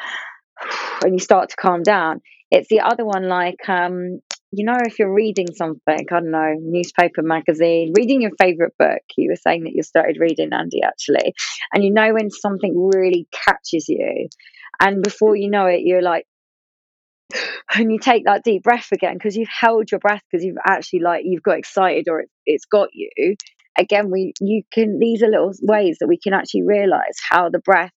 and 1.04 1.12
you 1.14 1.20
start 1.20 1.50
to 1.50 1.56
calm 1.56 1.82
down. 1.82 2.20
It's 2.50 2.68
the 2.68 2.80
other 2.80 3.04
one, 3.04 3.28
like 3.28 3.68
um, 3.68 4.20
you 4.50 4.64
know, 4.64 4.78
if 4.80 4.98
you're 4.98 5.12
reading 5.12 5.48
something, 5.54 5.80
I 5.88 6.02
don't 6.08 6.30
know, 6.30 6.54
newspaper, 6.58 7.22
magazine, 7.22 7.92
reading 7.96 8.22
your 8.22 8.30
favorite 8.38 8.74
book. 8.78 9.02
You 9.16 9.30
were 9.30 9.36
saying 9.36 9.64
that 9.64 9.74
you 9.74 9.82
started 9.82 10.16
reading, 10.18 10.52
Andy, 10.52 10.82
actually, 10.82 11.34
and 11.72 11.84
you 11.84 11.92
know 11.92 12.14
when 12.14 12.30
something 12.30 12.90
really 12.94 13.28
catches 13.32 13.88
you, 13.88 14.28
and 14.80 15.02
before 15.02 15.36
you 15.36 15.50
know 15.50 15.66
it, 15.66 15.80
you're 15.82 16.02
like 16.02 16.24
and 17.74 17.92
you 17.92 17.98
take 17.98 18.24
that 18.24 18.44
deep 18.44 18.62
breath 18.62 18.88
again 18.92 19.14
because 19.14 19.36
you've 19.36 19.48
held 19.48 19.90
your 19.90 20.00
breath 20.00 20.22
because 20.30 20.44
you've 20.44 20.56
actually 20.66 21.00
like 21.00 21.22
you've 21.24 21.42
got 21.42 21.58
excited 21.58 22.06
or 22.08 22.20
it, 22.20 22.30
it's 22.46 22.64
got 22.64 22.88
you 22.92 23.36
again 23.78 24.10
we 24.10 24.32
you 24.40 24.62
can 24.72 24.98
these 24.98 25.22
are 25.22 25.28
little 25.28 25.52
ways 25.62 25.98
that 26.00 26.08
we 26.08 26.18
can 26.18 26.32
actually 26.32 26.62
realize 26.62 27.18
how 27.30 27.48
the 27.50 27.58
breath 27.58 27.92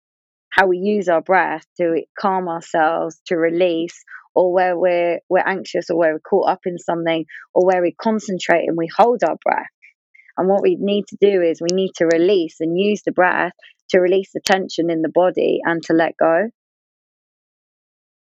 how 0.50 0.66
we 0.66 0.78
use 0.78 1.08
our 1.08 1.22
breath 1.22 1.64
to 1.76 2.02
calm 2.18 2.48
ourselves 2.48 3.20
to 3.26 3.36
release 3.36 4.02
or 4.40 4.52
where 4.52 4.76
we're 4.78 5.18
we're 5.28 5.46
anxious 5.46 5.90
or 5.90 5.98
where 5.98 6.12
we're 6.14 6.20
caught 6.30 6.48
up 6.48 6.60
in 6.64 6.78
something 6.78 7.26
or 7.52 7.66
where 7.66 7.82
we 7.82 7.92
concentrate 7.92 8.64
and 8.66 8.76
we 8.76 8.88
hold 8.96 9.22
our 9.22 9.36
breath 9.44 9.66
and 10.38 10.48
what 10.48 10.62
we 10.62 10.76
need 10.80 11.04
to 11.08 11.16
do 11.20 11.42
is 11.42 11.60
we 11.60 11.74
need 11.74 11.90
to 11.96 12.06
release 12.06 12.56
and 12.60 12.78
use 12.80 13.02
the 13.04 13.12
breath 13.12 13.52
to 13.90 14.00
release 14.00 14.30
the 14.32 14.40
tension 14.44 14.88
in 14.90 15.02
the 15.02 15.10
body 15.12 15.60
and 15.64 15.82
to 15.82 15.92
let 15.92 16.14
go 16.18 16.48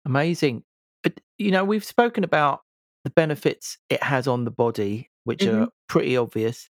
Amazing. 0.06 0.64
But, 1.04 1.20
you 1.38 1.52
know, 1.52 1.64
we've 1.64 1.84
spoken 1.84 2.24
about 2.24 2.62
the 3.04 3.12
benefits 3.12 3.78
it 3.90 4.02
has 4.04 4.28
on 4.28 4.46
the 4.46 4.52
body, 4.52 5.12
which 5.26 5.42
Mhm. 5.42 5.66
are 5.66 5.70
pretty 5.88 6.18
obvious. 6.18 6.70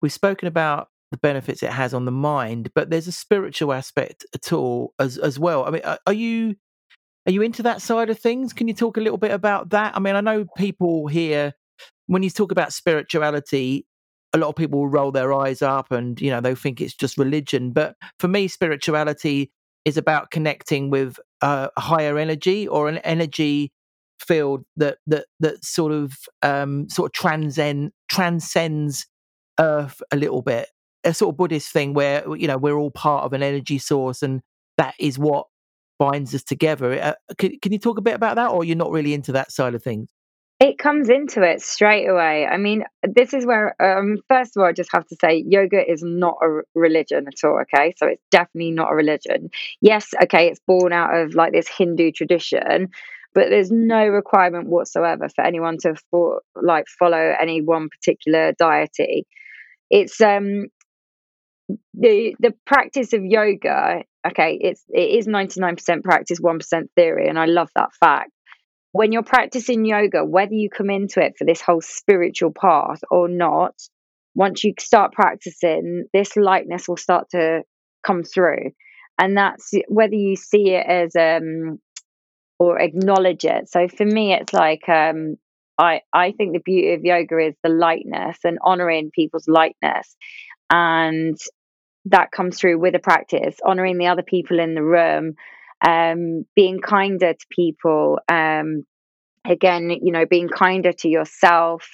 We've 0.00 0.12
spoken 0.12 0.46
about 0.46 0.88
the 1.10 1.16
benefits 1.18 1.62
it 1.62 1.72
has 1.72 1.92
on 1.94 2.04
the 2.04 2.12
mind, 2.12 2.70
but 2.74 2.90
there's 2.90 3.08
a 3.08 3.12
spiritual 3.12 3.72
aspect 3.72 4.26
at 4.34 4.52
all 4.52 4.94
as 4.98 5.18
as 5.18 5.38
well. 5.38 5.64
I 5.64 5.70
mean, 5.70 5.82
are, 5.82 5.98
are 6.06 6.12
you 6.12 6.56
are 7.28 7.30
you 7.30 7.42
into 7.42 7.62
that 7.64 7.82
side 7.82 8.08
of 8.08 8.18
things? 8.18 8.54
Can 8.54 8.68
you 8.68 8.74
talk 8.74 8.96
a 8.96 9.02
little 9.02 9.18
bit 9.18 9.32
about 9.32 9.68
that? 9.70 9.94
I 9.94 10.00
mean, 10.00 10.16
I 10.16 10.22
know 10.22 10.46
people 10.56 11.08
here 11.08 11.52
when 12.06 12.22
you 12.22 12.30
talk 12.30 12.50
about 12.50 12.72
spirituality, 12.72 13.86
a 14.32 14.38
lot 14.38 14.48
of 14.48 14.56
people 14.56 14.80
will 14.80 14.88
roll 14.88 15.12
their 15.12 15.34
eyes 15.34 15.60
up 15.60 15.92
and 15.92 16.18
you 16.22 16.30
know 16.30 16.40
they 16.40 16.54
think 16.54 16.80
it's 16.80 16.94
just 16.94 17.18
religion. 17.18 17.72
But 17.72 17.96
for 18.18 18.28
me, 18.28 18.48
spirituality 18.48 19.52
is 19.84 19.98
about 19.98 20.30
connecting 20.30 20.88
with 20.88 21.18
uh, 21.42 21.68
a 21.76 21.80
higher 21.80 22.16
energy 22.16 22.66
or 22.66 22.88
an 22.88 22.98
energy 22.98 23.72
field 24.18 24.64
that 24.76 24.96
that 25.06 25.26
that 25.40 25.62
sort 25.62 25.92
of 25.92 26.16
um, 26.40 26.88
sort 26.88 27.10
of 27.10 27.12
transcend 27.12 27.92
transcends 28.10 29.06
Earth 29.60 30.02
a 30.10 30.16
little 30.16 30.40
bit. 30.40 30.68
A 31.04 31.12
sort 31.12 31.34
of 31.34 31.36
Buddhist 31.36 31.72
thing 31.72 31.92
where 31.92 32.24
you 32.36 32.48
know 32.48 32.56
we're 32.56 32.78
all 32.78 32.90
part 32.90 33.24
of 33.24 33.34
an 33.34 33.42
energy 33.42 33.78
source, 33.78 34.22
and 34.22 34.40
that 34.78 34.94
is 34.98 35.18
what 35.18 35.46
binds 35.98 36.34
us 36.34 36.42
together. 36.42 37.00
Uh, 37.00 37.14
can, 37.36 37.58
can 37.60 37.72
you 37.72 37.78
talk 37.78 37.98
a 37.98 38.02
bit 38.02 38.14
about 38.14 38.36
that, 38.36 38.50
or 38.50 38.64
you're 38.64 38.76
not 38.76 38.90
really 38.90 39.14
into 39.14 39.32
that 39.32 39.52
side 39.52 39.74
of 39.74 39.82
things? 39.82 40.08
It 40.60 40.76
comes 40.76 41.08
into 41.08 41.42
it 41.42 41.62
straight 41.62 42.08
away. 42.08 42.44
I 42.44 42.56
mean, 42.56 42.82
this 43.04 43.32
is 43.32 43.46
where, 43.46 43.80
um, 43.80 44.16
first 44.28 44.56
of 44.56 44.60
all, 44.60 44.68
I 44.68 44.72
just 44.72 44.90
have 44.92 45.06
to 45.06 45.16
say 45.20 45.44
yoga 45.46 45.88
is 45.88 46.02
not 46.02 46.36
a 46.42 46.62
religion 46.74 47.26
at 47.28 47.46
all, 47.46 47.60
okay? 47.62 47.94
So 47.96 48.08
it's 48.08 48.24
definitely 48.32 48.72
not 48.72 48.90
a 48.90 48.94
religion. 48.96 49.50
Yes, 49.80 50.08
okay, 50.20 50.48
it's 50.48 50.60
born 50.66 50.92
out 50.92 51.14
of 51.14 51.34
like 51.34 51.52
this 51.52 51.68
Hindu 51.68 52.10
tradition, 52.10 52.88
but 53.34 53.50
there's 53.50 53.70
no 53.70 54.04
requirement 54.08 54.68
whatsoever 54.68 55.28
for 55.28 55.44
anyone 55.44 55.78
to 55.82 55.94
like 56.60 56.86
follow 56.98 57.34
any 57.40 57.62
one 57.62 57.88
particular 57.88 58.52
deity. 58.58 59.28
It's 59.90 60.20
um 60.20 60.66
the 61.94 62.34
the 62.40 62.52
practice 62.66 63.12
of 63.12 63.24
yoga 63.24 64.02
okay 64.30 64.58
it's 64.60 64.84
it 64.88 65.18
is 65.18 65.26
99% 65.26 66.02
practice 66.02 66.40
1% 66.40 66.82
theory 66.96 67.28
and 67.28 67.38
i 67.38 67.46
love 67.46 67.70
that 67.74 67.90
fact 68.00 68.30
when 68.92 69.12
you're 69.12 69.22
practicing 69.22 69.84
yoga, 69.84 70.24
whether 70.24 70.54
you 70.54 70.70
come 70.70 70.90
into 70.90 71.20
it 71.20 71.34
for 71.36 71.44
this 71.44 71.60
whole 71.60 71.80
spiritual 71.80 72.52
path 72.52 73.00
or 73.10 73.28
not, 73.28 73.74
once 74.34 74.64
you 74.64 74.72
start 74.78 75.12
practicing, 75.12 76.04
this 76.12 76.36
lightness 76.36 76.88
will 76.88 76.96
start 76.96 77.28
to 77.30 77.62
come 78.06 78.22
through. 78.22 78.70
And 79.18 79.36
that's 79.36 79.72
whether 79.88 80.14
you 80.14 80.36
see 80.36 80.70
it 80.70 80.86
as 80.86 81.16
um 81.16 81.78
or 82.58 82.80
acknowledge 82.80 83.44
it. 83.44 83.68
So 83.68 83.88
for 83.88 84.04
me 84.04 84.32
it's 84.32 84.52
like 84.52 84.88
um 84.88 85.36
I 85.76 86.00
I 86.12 86.32
think 86.32 86.52
the 86.52 86.62
beauty 86.64 86.94
of 86.94 87.04
yoga 87.04 87.38
is 87.38 87.54
the 87.62 87.70
lightness 87.70 88.38
and 88.44 88.58
honoring 88.62 89.10
people's 89.12 89.48
lightness. 89.48 90.16
And 90.70 91.36
that 92.10 92.30
comes 92.30 92.58
through 92.58 92.78
with 92.78 92.94
a 92.94 92.98
practice, 92.98 93.56
honoring 93.64 93.98
the 93.98 94.06
other 94.08 94.22
people 94.22 94.58
in 94.60 94.74
the 94.74 94.82
room, 94.82 95.34
um, 95.86 96.44
being 96.54 96.80
kinder 96.80 97.34
to 97.34 97.46
people, 97.50 98.18
um, 98.28 98.84
again, 99.46 99.90
you 99.90 100.12
know, 100.12 100.26
being 100.26 100.48
kinder 100.48 100.92
to 100.92 101.08
yourself, 101.08 101.88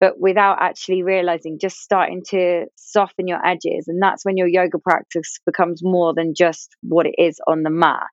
but 0.00 0.20
without 0.20 0.58
actually 0.60 1.02
realizing, 1.02 1.58
just 1.60 1.78
starting 1.78 2.22
to 2.28 2.66
soften 2.76 3.26
your 3.26 3.44
edges. 3.44 3.88
And 3.88 4.02
that's 4.02 4.24
when 4.24 4.36
your 4.36 4.48
yoga 4.48 4.78
practice 4.78 5.38
becomes 5.46 5.80
more 5.82 6.14
than 6.14 6.34
just 6.36 6.76
what 6.82 7.06
it 7.06 7.14
is 7.18 7.40
on 7.46 7.62
the 7.62 7.70
mat. 7.70 8.04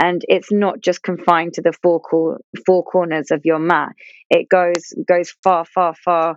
And 0.00 0.22
it's 0.28 0.50
not 0.50 0.80
just 0.80 1.02
confined 1.02 1.54
to 1.54 1.62
the 1.62 1.72
four, 1.82 2.00
cor- 2.00 2.40
four 2.66 2.82
corners 2.84 3.30
of 3.30 3.42
your 3.44 3.60
mat. 3.60 3.90
It 4.28 4.48
goes 4.48 4.92
goes 5.06 5.32
far, 5.42 5.64
far, 5.64 5.94
far 5.94 6.36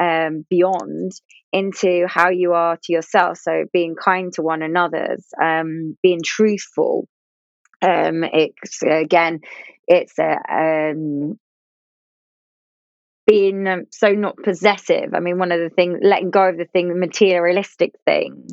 um, 0.00 0.44
beyond 0.48 1.12
into 1.52 2.06
how 2.08 2.30
you 2.30 2.52
are 2.52 2.78
to 2.82 2.92
yourself. 2.92 3.38
So 3.38 3.64
being 3.72 3.94
kind 3.94 4.32
to 4.34 4.42
one 4.42 4.62
another's, 4.62 5.26
um, 5.42 5.96
being 6.02 6.20
truthful, 6.24 7.08
um, 7.82 8.24
it's 8.24 8.82
again, 8.82 9.40
it's 9.86 10.18
a 10.18 10.36
um, 10.50 11.38
being 13.26 13.66
um, 13.66 13.84
so 13.90 14.12
not 14.12 14.36
possessive. 14.42 15.14
I 15.14 15.20
mean, 15.20 15.38
one 15.38 15.52
of 15.52 15.60
the 15.60 15.70
things, 15.70 15.98
letting 16.02 16.30
go 16.30 16.48
of 16.48 16.56
the 16.56 16.64
thing, 16.64 16.98
materialistic 16.98 17.92
things, 18.04 18.52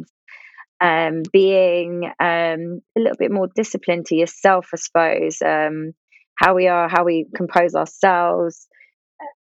um, 0.82 1.24
being 1.32 2.06
um, 2.20 2.82
a 2.96 3.00
little 3.00 3.18
bit 3.18 3.32
more 3.32 3.48
disciplined 3.56 4.08
to 4.08 4.16
yourself, 4.16 4.68
I 4.74 4.78
suppose. 4.78 5.42
Um, 5.44 5.94
how 6.36 6.54
we 6.54 6.68
are, 6.68 6.88
how 6.88 7.04
we 7.04 7.26
compose 7.36 7.74
ourselves. 7.74 8.68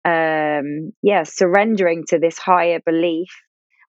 Um, 0.04 0.92
yeah, 1.02 1.24
surrendering 1.24 2.04
to 2.08 2.18
this 2.18 2.38
higher 2.38 2.80
belief 2.84 3.28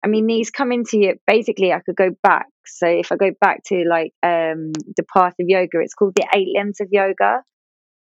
I 0.07 0.09
mean, 0.09 0.27
these 0.29 0.51
come 0.51 0.71
into 0.71 0.99
you. 0.99 1.17
Basically, 1.27 1.73
I 1.73 1.81
could 1.81 1.97
go 1.97 2.11
back. 2.23 2.47
So 2.65 2.87
if 2.87 3.11
I 3.11 3.17
go 3.17 3.33
back 3.41 3.65
to 3.67 3.85
like 3.89 4.13
um, 4.23 4.71
the 4.97 5.05
path 5.13 5.35
of 5.41 5.49
yoga, 5.49 5.81
it's 5.81 5.95
called 5.95 6.15
the 6.15 6.29
eight 6.33 6.49
limbs 6.55 6.81
of 6.81 6.89
yoga. 6.93 7.43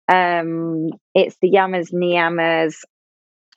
Um, 0.09 0.91
it's 1.17 1.37
the 1.43 1.51
yamas, 1.51 1.93
niyamas. 1.93 2.77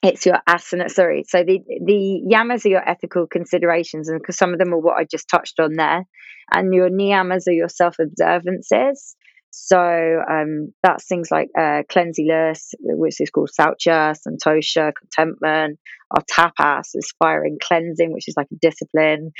It's 0.02 0.26
your 0.26 0.38
asana. 0.48 0.90
Sorry, 0.90 1.24
so 1.28 1.44
the 1.44 1.60
the 1.84 2.22
yamas 2.28 2.66
are 2.66 2.70
your 2.70 2.88
ethical 2.88 3.28
considerations, 3.28 4.08
and 4.08 4.20
because 4.20 4.36
some 4.36 4.52
of 4.52 4.58
them 4.58 4.74
are 4.74 4.78
what 4.80 4.98
I 4.98 5.04
just 5.04 5.28
touched 5.28 5.60
on 5.60 5.74
there, 5.74 6.04
and 6.52 6.74
your 6.74 6.90
niyamas 6.90 7.46
are 7.46 7.52
your 7.52 7.68
self 7.68 7.96
observances. 8.00 9.16
So 9.56 9.78
um, 9.78 10.74
that's 10.82 11.06
things 11.06 11.30
like 11.30 11.48
uh, 11.56 11.82
which 11.94 13.20
is 13.20 13.30
called 13.30 13.50
saucha, 13.58 14.16
santosha, 14.18 14.92
contentment, 14.92 15.78
or 16.10 16.22
tapas, 16.22 16.94
aspiring 16.98 17.58
cleansing, 17.62 18.12
which 18.12 18.26
is 18.26 18.34
like 18.36 18.48
a 18.52 18.56
discipline, 18.60 19.30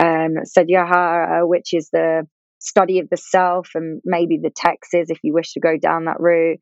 um, 0.00 0.36
which 1.46 1.74
is 1.74 1.90
the 1.92 2.26
study 2.58 3.00
of 3.00 3.10
the 3.10 3.18
self 3.18 3.70
and 3.74 4.00
maybe 4.04 4.38
the 4.42 4.50
texts 4.50 4.94
if 4.94 5.18
you 5.22 5.34
wish 5.34 5.52
to 5.52 5.60
go 5.60 5.76
down 5.76 6.06
that 6.06 6.20
route. 6.20 6.58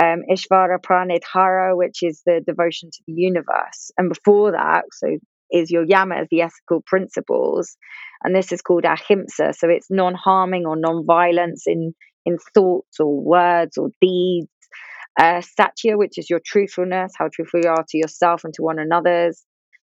Um, 0.00 0.22
Ishvara 0.30 0.78
Pranidhana, 0.78 1.76
which 1.76 2.02
is 2.02 2.22
the 2.26 2.42
devotion 2.46 2.90
to 2.90 3.02
the 3.06 3.14
universe. 3.14 3.90
And 3.96 4.10
before 4.10 4.52
that, 4.52 4.84
so 4.92 5.18
is 5.50 5.70
your 5.70 5.86
yamas, 5.86 6.28
the 6.30 6.42
ethical 6.42 6.82
principles. 6.86 7.76
And 8.22 8.34
this 8.34 8.52
is 8.52 8.62
called 8.62 8.84
ahimsa. 8.84 9.52
So 9.52 9.68
it's 9.68 9.90
non 9.90 10.14
harming 10.14 10.66
or 10.66 10.76
non 10.76 11.04
violence 11.04 11.64
in 11.66 11.94
in 12.24 12.38
thoughts 12.54 13.00
or 13.00 13.20
words 13.20 13.76
or 13.78 13.90
deeds. 14.00 14.48
Uh, 15.20 15.42
satya, 15.42 15.98
which 15.98 16.16
is 16.16 16.30
your 16.30 16.40
truthfulness, 16.44 17.12
how 17.18 17.28
truthful 17.30 17.60
you 17.62 17.68
are 17.68 17.84
to 17.86 17.98
yourself 17.98 18.44
and 18.44 18.54
to 18.54 18.62
one 18.62 18.78
another's. 18.78 19.44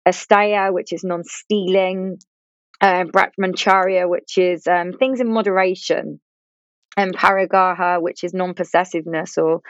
Asteya, 0.09 0.73
which 0.73 0.93
is 0.93 1.05
non 1.05 1.23
stealing. 1.25 2.19
Uh, 2.81 3.05
Brahmacharya, 3.05 4.09
which 4.09 4.39
is 4.39 4.67
um, 4.67 4.93
things 4.93 5.21
in 5.21 5.33
moderation. 5.33 6.21
And 6.97 7.17
Parigraha, 7.17 8.03
which 8.03 8.25
is 8.25 8.35
non 8.35 8.55
possessiveness 8.55 9.39
or 9.39 9.61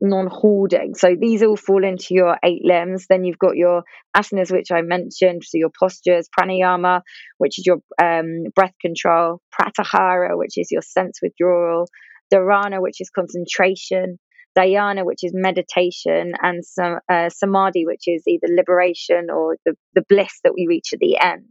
non 0.00 0.28
hoarding. 0.30 0.94
So 0.94 1.14
these 1.18 1.42
all 1.42 1.56
fall 1.56 1.84
into 1.84 2.14
your 2.14 2.36
eight 2.44 2.64
limbs. 2.64 3.06
Then 3.08 3.24
you've 3.24 3.38
got 3.38 3.56
your 3.56 3.82
asanas, 4.16 4.52
which 4.52 4.70
I 4.72 4.82
mentioned, 4.82 5.42
so 5.44 5.58
your 5.58 5.70
postures, 5.70 6.28
pranayama, 6.38 7.02
which 7.38 7.58
is 7.58 7.66
your 7.66 7.78
um, 8.02 8.44
breath 8.54 8.74
control, 8.80 9.40
pratyahara, 9.52 10.36
which 10.36 10.56
is 10.56 10.70
your 10.70 10.82
sense 10.82 11.20
withdrawal, 11.22 11.86
dharana, 12.32 12.80
which 12.80 13.00
is 13.00 13.10
concentration, 13.10 14.18
dhyana, 14.56 15.04
which 15.04 15.22
is 15.22 15.32
meditation, 15.34 16.34
and 16.40 16.64
some, 16.64 16.98
uh, 17.08 17.28
samadhi, 17.28 17.86
which 17.86 18.04
is 18.06 18.22
either 18.26 18.46
liberation 18.48 19.28
or 19.34 19.56
the, 19.64 19.74
the 19.94 20.04
bliss 20.08 20.40
that 20.44 20.54
we 20.54 20.66
reach 20.68 20.92
at 20.92 21.00
the 21.00 21.18
end. 21.18 21.44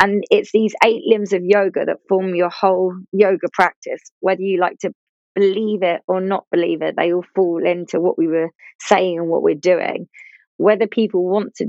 And 0.00 0.24
it's 0.30 0.50
these 0.52 0.74
eight 0.84 1.02
limbs 1.06 1.32
of 1.32 1.42
yoga 1.44 1.84
that 1.86 1.98
form 2.08 2.34
your 2.34 2.50
whole 2.50 2.94
yoga 3.12 3.48
practice, 3.52 4.00
whether 4.20 4.42
you 4.42 4.60
like 4.60 4.78
to 4.80 4.92
believe 5.34 5.82
it 5.82 6.02
or 6.06 6.20
not 6.20 6.44
believe 6.50 6.82
it, 6.82 6.94
they 6.96 7.12
all 7.12 7.24
fall 7.34 7.64
into 7.64 8.00
what 8.00 8.18
we 8.18 8.26
were 8.26 8.50
saying 8.78 9.18
and 9.18 9.28
what 9.28 9.42
we're 9.42 9.54
doing. 9.54 10.08
Whether 10.56 10.86
people 10.86 11.24
want 11.24 11.54
to 11.56 11.68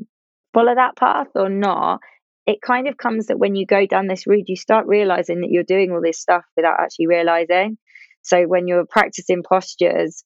follow 0.54 0.76
that 0.76 0.96
path 0.96 1.28
or 1.36 1.50
not, 1.50 2.02
it 2.46 2.62
kind 2.62 2.88
of 2.88 2.98
comes 2.98 3.28
that 3.28 3.40
when 3.40 3.56
you 3.56 3.66
go 3.66 3.86
down 3.86 4.08
this 4.08 4.28
route, 4.28 4.50
you 4.50 4.56
start 4.56 4.88
realizing 4.88 5.42
that 5.42 5.52
you're 5.52 5.64
doing 5.64 5.92
all 5.92 6.02
this 6.02 6.20
stuff 6.20 6.44
without 6.56 6.80
actually 6.80 7.08
realizing. 7.08 7.78
So 8.24 8.44
when 8.44 8.68
you're 8.68 8.86
practicing 8.86 9.44
postures 9.44 10.24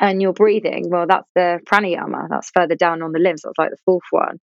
and 0.00 0.22
you're 0.22 0.32
breathing, 0.32 0.88
well, 0.88 1.06
that's 1.08 1.28
the 1.34 1.60
pranayama, 1.70 2.28
that's 2.30 2.50
further 2.54 2.76
down 2.76 3.02
on 3.02 3.12
the 3.12 3.18
limbs, 3.18 3.42
that's 3.42 3.58
like 3.58 3.70
the 3.70 3.76
fourth 3.84 4.02
one. 4.10 4.38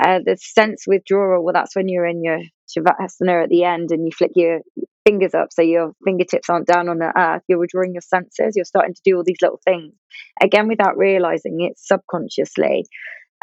Uh, 0.00 0.20
the 0.24 0.36
sense 0.36 0.84
withdrawal, 0.86 1.44
well, 1.44 1.52
that's 1.52 1.76
when 1.76 1.88
you're 1.88 2.06
in 2.06 2.22
your 2.22 2.40
shavasana 2.68 3.44
at 3.44 3.48
the 3.48 3.64
end 3.64 3.90
and 3.90 4.04
you 4.04 4.10
flick 4.12 4.32
your 4.34 4.60
fingers 5.06 5.34
up 5.34 5.48
so 5.52 5.62
your 5.62 5.92
fingertips 6.04 6.48
aren't 6.48 6.66
down 6.66 6.88
on 6.88 6.98
the 6.98 7.12
earth. 7.16 7.42
You're 7.48 7.58
withdrawing 7.58 7.92
your 7.94 8.02
senses. 8.02 8.54
You're 8.56 8.64
starting 8.64 8.94
to 8.94 9.00
do 9.04 9.16
all 9.16 9.24
these 9.24 9.42
little 9.42 9.60
things 9.64 9.92
again 10.42 10.68
without 10.68 10.96
realizing 10.96 11.60
it 11.60 11.78
subconsciously. 11.78 12.86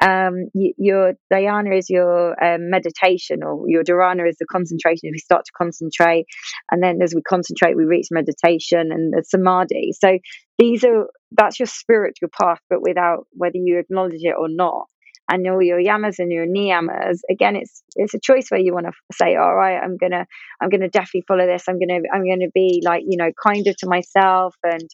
Um, 0.01 0.47
y- 0.55 0.73
your 0.77 1.13
dhyana 1.31 1.77
is 1.77 1.89
your 1.89 2.31
um, 2.43 2.71
meditation, 2.71 3.43
or 3.43 3.65
your 3.67 3.83
dharana 3.83 4.27
is 4.27 4.37
the 4.39 4.47
concentration. 4.51 5.09
We 5.11 5.19
start 5.19 5.45
to 5.45 5.51
concentrate, 5.55 6.25
and 6.71 6.81
then 6.81 6.99
as 7.03 7.13
we 7.13 7.21
concentrate, 7.21 7.77
we 7.77 7.85
reach 7.85 8.07
meditation 8.09 8.91
and 8.91 9.13
the 9.13 9.23
samadhi. 9.23 9.93
So 9.99 10.17
these 10.57 10.83
are 10.83 11.07
that's 11.33 11.59
your 11.59 11.67
spiritual 11.67 12.29
path, 12.29 12.59
but 12.69 12.81
without 12.81 13.27
whether 13.33 13.57
you 13.57 13.77
acknowledge 13.77 14.21
it 14.23 14.35
or 14.37 14.49
not 14.49 14.87
and 15.31 15.47
all 15.47 15.61
your 15.61 15.81
yamas 15.81 16.19
and 16.19 16.31
your 16.31 16.45
niyamas 16.45 17.19
again 17.29 17.55
it's 17.55 17.81
it's 17.95 18.13
a 18.13 18.19
choice 18.19 18.47
where 18.49 18.59
you 18.59 18.73
want 18.73 18.85
to 18.85 18.91
say 19.13 19.35
all 19.35 19.55
right 19.55 19.81
i'm 19.81 19.97
gonna 19.97 20.25
i'm 20.61 20.69
gonna 20.69 20.89
definitely 20.89 21.23
follow 21.27 21.45
this. 21.47 21.63
I'm 21.67 21.79
gonna 21.79 22.01
i'm 22.13 22.27
gonna 22.27 22.51
be 22.53 22.83
like 22.85 23.03
you 23.07 23.17
know 23.17 23.31
kinder 23.41 23.73
to 23.79 23.87
myself 23.87 24.55
and 24.63 24.87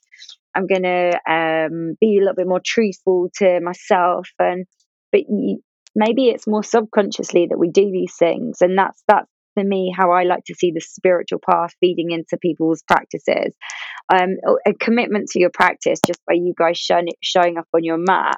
i'm 0.56 0.68
gonna 0.68 1.12
um, 1.28 1.96
be 2.00 2.18
a 2.18 2.20
little 2.20 2.36
bit 2.36 2.48
more 2.48 2.62
truthful 2.64 3.30
to 3.38 3.60
myself 3.62 4.30
and 4.40 4.66
but 5.12 5.22
you, 5.28 5.62
maybe 5.96 6.30
it's 6.30 6.48
more 6.48 6.64
subconsciously 6.64 7.48
that 7.48 7.58
we 7.58 7.70
do 7.70 7.92
these 7.92 8.14
things 8.18 8.58
and 8.62 8.78
that's 8.78 9.02
that's 9.08 9.28
for 9.56 9.64
me 9.64 9.92
how 9.96 10.12
i 10.12 10.24
like 10.24 10.44
to 10.46 10.54
see 10.54 10.72
the 10.72 10.82
spiritual 10.82 11.40
path 11.50 11.72
feeding 11.80 12.12
into 12.12 12.38
people's 12.40 12.84
practices. 12.88 13.56
Um, 14.14 14.36
a 14.68 14.74
commitment 14.76 15.30
to 15.30 15.40
your 15.40 15.50
practice 15.52 16.00
just 16.06 16.20
by 16.28 16.34
you 16.36 16.54
guys 16.56 16.78
showing, 16.78 17.08
showing 17.24 17.58
up 17.58 17.66
on 17.74 17.84
your 17.84 17.98
mat 17.98 18.38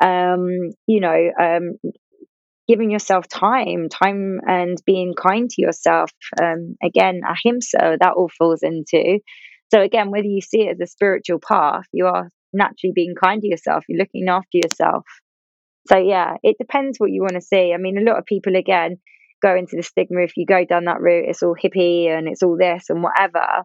um, 0.00 0.70
you 0.86 1.00
know, 1.00 1.30
um, 1.40 1.76
giving 2.68 2.90
yourself 2.90 3.28
time, 3.28 3.88
time 3.88 4.40
and 4.46 4.78
being 4.86 5.14
kind 5.14 5.48
to 5.50 5.62
yourself. 5.62 6.10
Um, 6.40 6.76
again, 6.82 7.20
ahimsa, 7.28 7.98
that 8.00 8.14
all 8.16 8.30
falls 8.36 8.62
into. 8.62 9.20
So 9.72 9.80
again, 9.80 10.10
whether 10.10 10.26
you 10.26 10.40
see 10.40 10.62
it 10.62 10.72
as 10.72 10.80
a 10.80 10.86
spiritual 10.86 11.38
path, 11.46 11.84
you 11.92 12.06
are 12.06 12.30
naturally 12.52 12.92
being 12.94 13.14
kind 13.20 13.40
to 13.42 13.48
yourself. 13.48 13.84
You're 13.88 13.98
looking 13.98 14.28
after 14.28 14.58
yourself. 14.58 15.04
So 15.88 15.98
yeah, 15.98 16.34
it 16.42 16.56
depends 16.58 16.98
what 16.98 17.10
you 17.10 17.22
want 17.22 17.34
to 17.34 17.40
see. 17.40 17.72
I 17.72 17.76
mean, 17.76 17.98
a 17.98 18.08
lot 18.08 18.18
of 18.18 18.26
people 18.26 18.56
again 18.56 18.98
go 19.42 19.54
into 19.54 19.76
the 19.76 19.82
stigma 19.82 20.22
if 20.22 20.36
you 20.36 20.46
go 20.46 20.64
down 20.64 20.84
that 20.84 21.00
route, 21.00 21.26
it's 21.28 21.42
all 21.42 21.54
hippie 21.54 22.08
and 22.08 22.26
it's 22.26 22.42
all 22.42 22.56
this 22.58 22.86
and 22.88 23.02
whatever. 23.02 23.64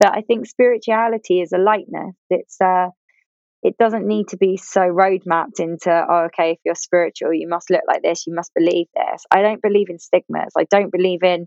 But 0.00 0.16
I 0.16 0.22
think 0.22 0.46
spirituality 0.46 1.40
is 1.40 1.52
a 1.52 1.58
lightness. 1.58 2.16
It's 2.28 2.60
uh 2.60 2.88
it 3.62 3.76
doesn't 3.78 4.06
need 4.06 4.28
to 4.28 4.36
be 4.36 4.56
so 4.56 4.84
road 4.84 5.22
mapped 5.24 5.60
into 5.60 5.90
oh 5.90 6.26
okay 6.26 6.52
if 6.52 6.58
you're 6.64 6.74
spiritual 6.74 7.32
you 7.32 7.48
must 7.48 7.70
look 7.70 7.82
like 7.86 8.02
this 8.02 8.26
you 8.26 8.34
must 8.34 8.52
believe 8.54 8.86
this 8.94 9.24
i 9.30 9.42
don't 9.42 9.62
believe 9.62 9.88
in 9.88 9.98
stigmas 9.98 10.52
i 10.56 10.64
don't 10.70 10.92
believe 10.92 11.22
in 11.22 11.46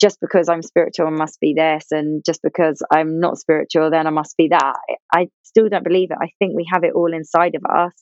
just 0.00 0.18
because 0.20 0.48
i'm 0.48 0.62
spiritual 0.62 1.06
i 1.06 1.10
must 1.10 1.40
be 1.40 1.54
this 1.54 1.86
and 1.90 2.24
just 2.24 2.40
because 2.42 2.82
i'm 2.92 3.20
not 3.20 3.38
spiritual 3.38 3.90
then 3.90 4.06
i 4.06 4.10
must 4.10 4.36
be 4.36 4.48
that 4.48 4.76
i 5.12 5.28
still 5.42 5.68
don't 5.68 5.84
believe 5.84 6.10
it 6.10 6.18
i 6.20 6.30
think 6.38 6.54
we 6.54 6.66
have 6.70 6.84
it 6.84 6.94
all 6.94 7.12
inside 7.12 7.54
of 7.54 7.62
us 7.64 7.92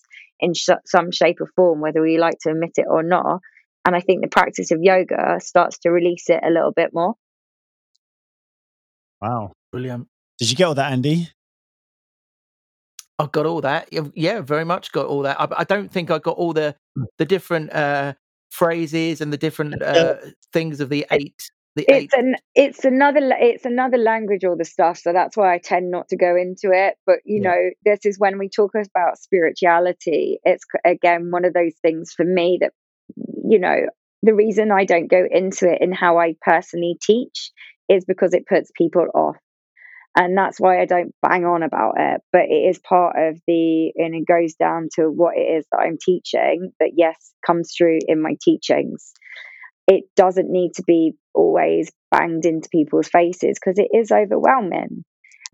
in 0.40 0.52
sh- 0.54 0.70
some 0.86 1.10
shape 1.10 1.40
or 1.40 1.48
form 1.56 1.80
whether 1.80 2.02
we 2.02 2.18
like 2.18 2.38
to 2.40 2.50
admit 2.50 2.72
it 2.76 2.86
or 2.88 3.02
not 3.02 3.40
and 3.84 3.94
i 3.94 4.00
think 4.00 4.20
the 4.20 4.28
practice 4.28 4.70
of 4.70 4.78
yoga 4.82 5.38
starts 5.40 5.78
to 5.78 5.90
release 5.90 6.28
it 6.28 6.40
a 6.44 6.50
little 6.50 6.72
bit 6.72 6.90
more 6.92 7.14
Wow. 9.24 9.52
Brilliant. 9.72 10.06
Did 10.38 10.50
you 10.50 10.56
get 10.56 10.64
all 10.64 10.74
that, 10.74 10.92
Andy? 10.92 11.30
I 13.18 13.26
got 13.26 13.46
all 13.46 13.60
that. 13.60 13.88
Yeah, 14.14 14.40
very 14.40 14.64
much 14.64 14.92
got 14.92 15.06
all 15.06 15.22
that. 15.22 15.40
I, 15.40 15.48
I 15.58 15.64
don't 15.64 15.90
think 15.90 16.10
I 16.10 16.18
got 16.18 16.36
all 16.36 16.52
the 16.52 16.74
Mm. 16.96 17.06
the 17.18 17.24
different 17.24 17.72
uh, 17.72 18.14
phrases 18.50 19.20
and 19.20 19.32
the 19.32 19.36
different 19.36 19.82
uh, 19.82 20.14
things 20.52 20.80
of 20.80 20.88
the 20.90 21.04
eight. 21.10 21.50
The 21.74 21.84
eight. 21.92 22.10
it's 22.12 22.14
an 22.14 22.36
it's 22.54 22.84
another 22.84 23.20
it's 23.40 23.64
another 23.64 23.96
language 23.98 24.44
all 24.44 24.56
the 24.56 24.64
stuff 24.64 24.96
so 24.96 25.12
that's 25.12 25.36
why 25.36 25.52
i 25.52 25.58
tend 25.58 25.90
not 25.90 26.06
to 26.08 26.16
go 26.16 26.36
into 26.36 26.70
it 26.72 26.94
but 27.04 27.16
you 27.24 27.40
Yeah. 27.42 27.50
know 27.50 27.70
this 27.84 27.98
is 28.04 28.16
when 28.16 28.38
we 28.38 28.48
talk 28.48 28.70
about 28.76 29.18
spirituality 29.18 30.38
it's 30.44 30.64
again 30.84 31.32
one 31.32 31.44
of 31.44 31.52
those 31.52 31.74
things 31.82 32.12
for 32.12 32.24
me 32.24 32.58
that 32.60 32.72
you 33.50 33.58
know 33.58 33.86
the 34.22 34.34
reason 34.34 34.70
i 34.70 34.84
don't 34.84 35.10
go 35.10 35.26
into 35.28 35.68
it 35.68 35.80
in 35.82 35.90
how 35.90 36.18
i 36.18 36.34
personally 36.42 36.96
teach 37.02 37.50
is 37.88 38.04
because 38.04 38.34
it 38.34 38.46
puts 38.46 38.70
people 38.78 39.06
off 39.14 39.36
and 40.16 40.36
that's 40.36 40.60
why 40.60 40.80
i 40.80 40.84
don't 40.84 41.14
bang 41.22 41.44
on 41.44 41.62
about 41.62 41.94
it 41.98 42.20
but 42.32 42.42
it 42.42 42.68
is 42.70 42.78
part 42.78 43.16
of 43.18 43.38
the 43.46 43.92
and 43.96 44.14
it 44.14 44.26
goes 44.26 44.54
down 44.54 44.88
to 44.94 45.04
what 45.08 45.36
it 45.36 45.40
is 45.42 45.66
that 45.70 45.78
i'm 45.80 45.98
teaching 46.00 46.72
that 46.80 46.92
yes 46.96 47.32
comes 47.46 47.72
through 47.76 47.98
in 48.08 48.20
my 48.22 48.34
teachings 48.42 49.12
it 49.86 50.04
doesn't 50.16 50.50
need 50.50 50.72
to 50.74 50.82
be 50.86 51.12
always 51.34 51.90
banged 52.10 52.46
into 52.46 52.68
people's 52.70 53.08
faces 53.08 53.58
because 53.60 53.78
it 53.78 53.88
is 53.96 54.10
overwhelming. 54.12 55.04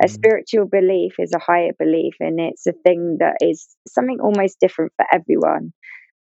A 0.03 0.07
Mm. 0.07 0.11
spiritual 0.11 0.67
belief 0.67 1.15
is 1.19 1.33
a 1.35 1.39
higher 1.39 1.73
belief, 1.79 2.15
and 2.21 2.41
it's 2.41 2.67
a 2.67 2.73
thing 2.73 3.19
that 3.21 3.37
is 3.41 3.69
something 3.89 4.21
almost 4.21 4.61
different 4.61 4.93
for 4.97 5.07
everyone. 5.13 5.73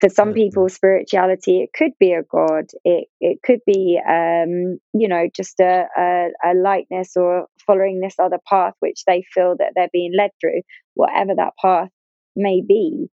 For 0.00 0.08
some 0.08 0.32
people, 0.32 0.68
spirituality 0.68 1.60
it 1.60 1.70
could 1.76 1.90
be 1.98 2.12
a 2.12 2.22
god, 2.22 2.66
it 2.84 3.08
it 3.20 3.40
could 3.44 3.60
be 3.66 4.00
um, 4.06 4.78
you 4.94 5.08
know 5.08 5.26
just 5.34 5.58
a, 5.60 5.86
a 5.96 6.28
a 6.44 6.54
lightness 6.54 7.16
or 7.16 7.46
following 7.66 8.00
this 8.00 8.14
other 8.18 8.38
path 8.48 8.74
which 8.78 9.02
they 9.06 9.24
feel 9.34 9.56
that 9.58 9.72
they're 9.74 9.90
being 9.92 10.12
led 10.16 10.30
through, 10.40 10.62
whatever 10.94 11.32
that 11.36 11.54
path 11.60 11.90
may 12.36 12.62
be. 12.66 13.08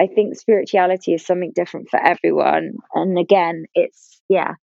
I 0.00 0.06
think 0.06 0.36
spirituality 0.38 1.14
is 1.14 1.24
something 1.24 1.52
different 1.54 1.88
for 1.90 1.98
everyone. 1.98 2.76
And 2.94 3.18
again, 3.18 3.64
it's 3.74 4.20
yeah, 4.28 4.54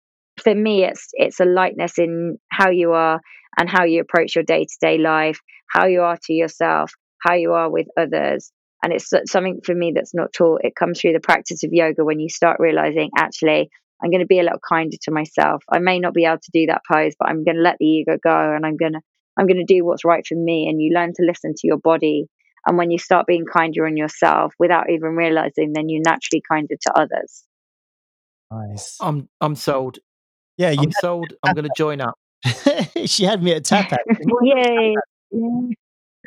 for 0.43 0.55
me 0.55 0.85
it's 0.85 1.09
it's 1.15 1.41
a 1.41 1.45
lightness 1.45 1.99
in 1.99 2.39
how 2.51 2.71
you 2.71 2.93
are 2.93 3.21
and 3.59 3.69
how 3.69 3.85
you 3.85 4.01
approach 4.01 4.35
your 4.35 4.45
day-to-day 4.45 4.99
life, 4.99 5.39
how 5.69 5.87
you 5.87 6.01
are 6.03 6.19
to 6.25 6.33
yourself, 6.33 6.93
how 7.21 7.35
you 7.35 7.53
are 7.53 7.71
with 7.71 7.87
others. 7.99 8.51
And 8.83 8.93
it's 8.93 9.11
something 9.27 9.61
for 9.65 9.75
me 9.75 9.93
that's 9.95 10.15
not 10.15 10.33
taught. 10.33 10.63
It 10.65 10.75
comes 10.75 11.01
through 11.01 11.13
the 11.13 11.21
practice 11.21 11.63
of 11.63 11.71
yoga 11.73 12.05
when 12.05 12.19
you 12.19 12.29
start 12.29 12.59
realizing 12.59 13.11
actually 13.17 13.71
I'm 14.03 14.11
going 14.11 14.21
to 14.21 14.27
be 14.27 14.41
a 14.41 14.43
little 14.43 14.59
kinder 14.69 14.97
to 15.03 15.13
myself. 15.13 15.63
I 15.71 15.79
may 15.79 16.01
not 16.01 16.15
be 16.15 16.25
able 16.25 16.39
to 16.39 16.51
do 16.53 16.67
that 16.67 16.83
pose, 16.91 17.15
but 17.17 17.29
I'm 17.29 17.45
going 17.45 17.57
to 17.57 17.63
let 17.63 17.77
the 17.79 17.87
ego 17.87 18.19
go 18.23 18.55
and 18.55 18.67
I'm 18.67 18.77
going 18.77 18.95
to 18.95 19.01
I'm 19.39 19.47
going 19.47 19.65
to 19.65 19.75
do 19.75 19.85
what's 19.85 20.05
right 20.05 20.27
for 20.27 20.35
me 20.35 20.69
and 20.69 20.83
you 20.83 20.93
learn 20.93 21.13
to 21.15 21.25
listen 21.25 21.55
to 21.55 21.67
your 21.67 21.79
body 21.79 22.27
and 22.67 22.79
when 22.79 22.91
you 22.91 22.99
start 22.99 23.27
being 23.27 23.45
kinder 23.45 23.87
on 23.87 23.97
yourself 23.97 24.55
without 24.59 24.89
even 24.89 25.17
realizing, 25.17 25.73
then 25.73 25.89
you're 25.89 26.03
naturally 26.05 26.43
kinder 26.49 26.75
to 26.81 26.93
others. 26.95 27.45
Nice. 28.51 28.97
I'm 29.01 29.29
I'm 29.41 29.57
sold. 29.57 29.99
Yeah, 30.57 30.71
you 30.71 30.83
I'm 30.83 30.93
sold. 30.93 31.33
I'm 31.43 31.55
going 31.55 31.65
to 31.65 31.73
join 31.77 32.01
up. 32.01 32.15
she 33.07 33.25
had 33.25 33.43
me 33.43 33.53
at 33.55 33.65
tap 33.65 33.93
Yay. 34.43 34.95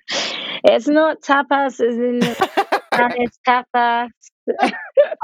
It's 0.67 0.87
not 0.87 1.21
tapas 1.21 1.79
as 1.79 1.95
in 1.95 2.21
Spanish 2.93 3.33
tapas. 3.47 4.09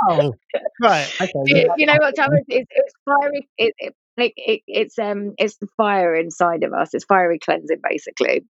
oh, 0.10 0.34
right. 0.80 1.12
Okay. 1.20 1.32
you, 1.46 1.74
you 1.78 1.86
know 1.88 1.98
what 2.00 2.16
tapas 2.16 2.44
is? 2.48 2.66
It's 2.70 2.94
fiery. 3.06 3.50
It, 3.58 3.74
it, 3.80 3.96
like 4.18 4.34
it, 4.36 4.62
it's 4.68 5.00
um, 5.00 5.34
it's 5.40 5.58
the 5.58 5.68
fire 5.78 6.14
inside 6.14 6.64
of 6.64 6.74
us. 6.74 6.94
It's 6.94 7.06
fiery 7.06 7.40
cleansing, 7.40 7.80
basically. 7.82 8.44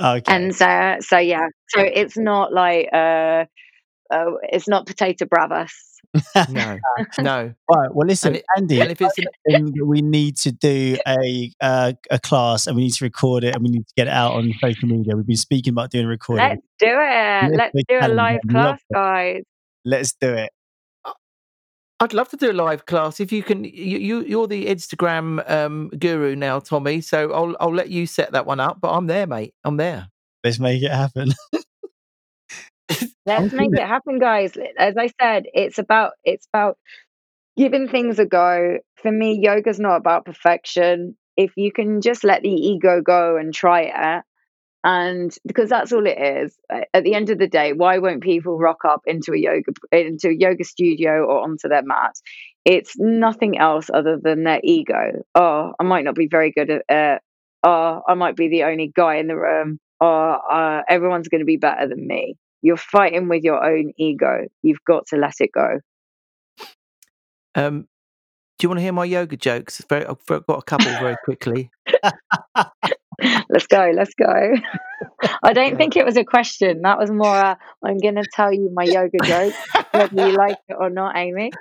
Okay. 0.00 0.32
And 0.32 0.54
so, 0.54 0.98
so 1.00 1.18
yeah. 1.18 1.48
So 1.68 1.80
it's 1.80 2.16
not 2.16 2.52
like 2.52 2.90
uh, 2.92 3.46
uh 4.10 4.30
it's 4.42 4.68
not 4.68 4.86
potato 4.86 5.24
bravas. 5.24 5.72
No, 6.50 6.78
no. 7.20 7.54
right. 7.70 7.94
Well, 7.94 8.06
listen, 8.06 8.28
And 8.28 8.36
it- 8.36 8.44
Andy. 8.56 8.80
And 8.80 8.90
if 8.90 9.00
it's 9.00 9.18
an, 9.18 9.24
then 9.46 9.72
we 9.84 10.02
need 10.02 10.36
to 10.38 10.52
do 10.52 10.96
a 11.06 11.52
uh, 11.60 11.92
a 12.10 12.18
class 12.18 12.66
and 12.66 12.76
we 12.76 12.82
need 12.84 12.94
to 12.94 13.04
record 13.04 13.44
it 13.44 13.54
and 13.54 13.62
we 13.62 13.70
need 13.70 13.86
to 13.86 13.94
get 13.96 14.06
it 14.06 14.12
out 14.12 14.32
on 14.32 14.52
social 14.60 14.88
media. 14.88 15.14
We've 15.16 15.26
been 15.26 15.36
speaking 15.36 15.72
about 15.72 15.90
doing 15.90 16.06
a 16.06 16.08
recording. 16.08 16.46
Let's 16.48 16.62
do 16.78 16.86
it. 16.86 16.90
Yes, 16.90 17.50
Let's 17.56 17.84
do 17.88 17.98
a 18.00 18.08
live 18.08 18.40
I'd 18.44 18.50
class, 18.50 18.80
guys. 18.92 19.42
Let's 19.84 20.14
do 20.14 20.32
it. 20.34 20.50
I'd 21.98 22.12
love 22.12 22.28
to 22.28 22.36
do 22.36 22.50
a 22.50 22.52
live 22.52 22.84
class. 22.84 23.20
If 23.20 23.32
you 23.32 23.42
can, 23.42 23.64
you, 23.64 23.98
you 23.98 24.22
you're 24.24 24.46
the 24.46 24.66
Instagram 24.66 25.48
um, 25.50 25.88
guru 25.98 26.36
now, 26.36 26.58
Tommy. 26.58 27.00
So 27.00 27.32
I'll 27.32 27.56
I'll 27.58 27.74
let 27.74 27.88
you 27.88 28.06
set 28.06 28.32
that 28.32 28.44
one 28.44 28.60
up. 28.60 28.80
But 28.82 28.92
I'm 28.92 29.06
there, 29.06 29.26
mate. 29.26 29.54
I'm 29.64 29.78
there. 29.78 30.08
Let's 30.44 30.58
make 30.58 30.82
it 30.82 30.90
happen. 30.90 31.32
Let's 33.26 33.52
make 33.52 33.70
it 33.74 33.86
happen, 33.86 34.18
guys. 34.18 34.52
As 34.78 34.96
I 34.96 35.08
said, 35.20 35.44
it's 35.52 35.78
about 35.78 36.12
it's 36.24 36.46
about 36.52 36.78
giving 37.56 37.88
things 37.88 38.18
a 38.18 38.26
go. 38.26 38.78
For 39.02 39.10
me, 39.10 39.40
yoga's 39.42 39.80
not 39.80 39.96
about 39.96 40.24
perfection. 40.24 41.16
If 41.36 41.52
you 41.56 41.72
can 41.72 42.00
just 42.00 42.24
let 42.24 42.42
the 42.42 42.50
ego 42.50 43.02
go 43.02 43.36
and 43.36 43.52
try 43.52 43.82
it, 43.82 44.24
and 44.84 45.34
because 45.46 45.68
that's 45.68 45.92
all 45.92 46.06
it 46.06 46.18
is. 46.44 46.56
At 46.94 47.04
the 47.04 47.14
end 47.14 47.30
of 47.30 47.38
the 47.38 47.48
day, 47.48 47.72
why 47.72 47.98
won't 47.98 48.22
people 48.22 48.58
rock 48.58 48.84
up 48.84 49.02
into 49.06 49.32
a 49.32 49.38
yoga 49.38 49.72
into 49.92 50.28
a 50.28 50.32
yoga 50.34 50.64
studio 50.64 51.24
or 51.24 51.42
onto 51.42 51.68
their 51.68 51.82
mat? 51.82 52.14
It's 52.64 52.94
nothing 52.96 53.58
else 53.58 53.90
other 53.92 54.18
than 54.22 54.44
their 54.44 54.60
ego. 54.62 55.24
Oh, 55.34 55.72
I 55.78 55.82
might 55.84 56.04
not 56.04 56.14
be 56.14 56.28
very 56.28 56.52
good 56.52 56.70
at 56.70 56.82
it. 56.88 57.22
Oh, 57.64 58.02
I 58.08 58.14
might 58.14 58.36
be 58.36 58.48
the 58.48 58.64
only 58.64 58.92
guy 58.94 59.16
in 59.16 59.26
the 59.26 59.36
room. 59.36 59.80
Oh, 60.00 60.06
uh, 60.06 60.82
everyone's 60.88 61.28
going 61.28 61.40
to 61.40 61.46
be 61.46 61.56
better 61.56 61.88
than 61.88 62.06
me. 62.06 62.36
You're 62.62 62.76
fighting 62.76 63.28
with 63.28 63.44
your 63.44 63.64
own 63.64 63.92
ego. 63.96 64.46
You've 64.62 64.84
got 64.86 65.06
to 65.08 65.16
let 65.16 65.34
it 65.40 65.50
go. 65.52 65.80
Um, 67.54 67.86
do 68.58 68.64
you 68.64 68.68
want 68.68 68.78
to 68.78 68.82
hear 68.82 68.92
my 68.92 69.04
yoga 69.04 69.36
jokes? 69.36 69.84
Very, 69.88 70.06
I've 70.06 70.24
got 70.26 70.48
a 70.48 70.62
couple 70.62 70.90
very 70.92 71.16
quickly. 71.24 71.70
let's 73.48 73.66
go. 73.66 73.92
Let's 73.94 74.14
go. 74.14 74.54
I 75.42 75.52
don't 75.52 75.76
think 75.76 75.96
it 75.96 76.04
was 76.04 76.16
a 76.16 76.24
question. 76.24 76.82
That 76.82 76.98
was 76.98 77.10
more. 77.10 77.34
i 77.34 77.56
I'm 77.84 77.98
going 77.98 78.16
to 78.16 78.24
tell 78.32 78.52
you 78.52 78.70
my 78.72 78.84
yoga 78.84 79.18
joke, 79.24 79.54
whether 79.90 80.28
you 80.28 80.36
like 80.36 80.58
it 80.68 80.76
or 80.78 80.90
not, 80.90 81.16
Amy. 81.16 81.52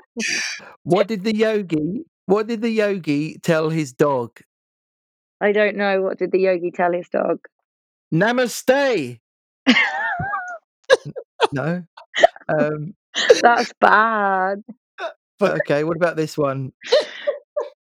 What 0.84 1.08
did 1.08 1.24
the 1.24 1.36
yogi? 1.36 2.06
What 2.28 2.48
did 2.48 2.62
the 2.62 2.72
yogi 2.72 3.38
tell 3.40 3.70
his 3.70 3.94
dog? 3.94 4.40
I 5.42 5.52
don't 5.52 5.76
know. 5.76 6.02
What 6.02 6.18
did 6.18 6.32
the 6.32 6.40
yogi 6.40 6.72
tell 6.72 6.94
his 6.94 7.10
dog? 7.10 7.40
Namaste. 8.14 9.20
No. 11.52 11.84
Um, 12.50 12.94
That's 13.42 13.72
bad. 13.80 14.64
But 15.40 15.52
okay. 15.62 15.84
What 15.84 15.98
about 15.98 16.16
this 16.16 16.38
one? 16.38 16.72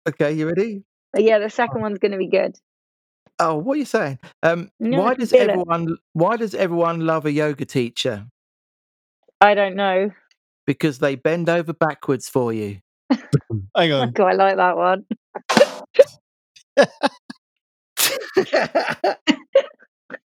Okay, 0.08 0.34
you 0.34 0.47
ready? 0.47 0.84
Yeah, 1.18 1.39
the 1.39 1.49
second 1.49 1.82
one's 1.82 1.99
going 1.99 2.12
to 2.12 2.18
be 2.18 2.28
good. 2.28 2.56
Oh, 3.39 3.56
what 3.56 3.76
are 3.76 3.80
you 3.80 3.86
saying? 3.86 4.20
Um, 4.43 4.72
No, 4.80 5.01
why 5.01 5.14
does 5.16 5.32
feel 5.32 5.41
it. 5.41 5.49
everyone? 5.49 5.97
Why 6.14 6.38
does 6.38 6.53
everyone 6.56 7.01
love 7.06 7.26
a 7.26 7.32
yoga 7.32 7.66
teacher? 7.66 8.28
I 9.41 9.53
don't 9.56 9.76
know. 9.76 10.12
Because 10.66 10.99
they 10.99 11.16
bend 11.16 11.49
over 11.49 11.74
backwards 11.74 12.30
for 12.30 12.53
you. 12.53 12.80
Hang 13.76 13.91
on. 13.93 14.12
Do 14.14 14.24
I 14.24 14.34
like 14.34 14.56
that 14.58 14.78
one? 14.78 15.06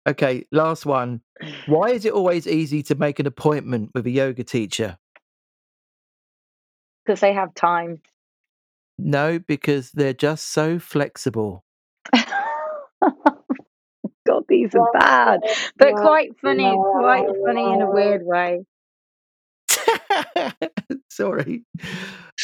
Okay, 0.08 0.46
last 0.52 0.86
one. 0.86 1.22
Why 1.68 1.90
is 1.90 2.06
it 2.06 2.14
always 2.14 2.48
easy 2.48 2.84
to 2.84 2.96
make 2.96 3.20
an 3.20 3.28
appointment 3.28 3.92
with 3.94 4.06
a 4.06 4.12
yoga 4.12 4.44
teacher? 4.44 4.98
Because 7.06 7.20
they 7.20 7.34
have 7.34 7.54
time. 7.54 8.02
No, 8.98 9.40
because 9.40 9.92
they're 9.92 10.14
just 10.14 10.48
so 10.48 10.80
flexible. 10.80 11.64
God, 14.28 14.44
these 14.48 14.74
are 14.74 14.90
bad, 14.94 15.42
but 15.78 15.96
quite 15.96 16.32
funny, 16.42 16.64
quite 16.64 17.28
funny 17.46 17.74
in 17.74 17.82
a 17.82 17.92
weird 17.92 18.26
way. 18.26 18.66
Sorry. 21.10 21.64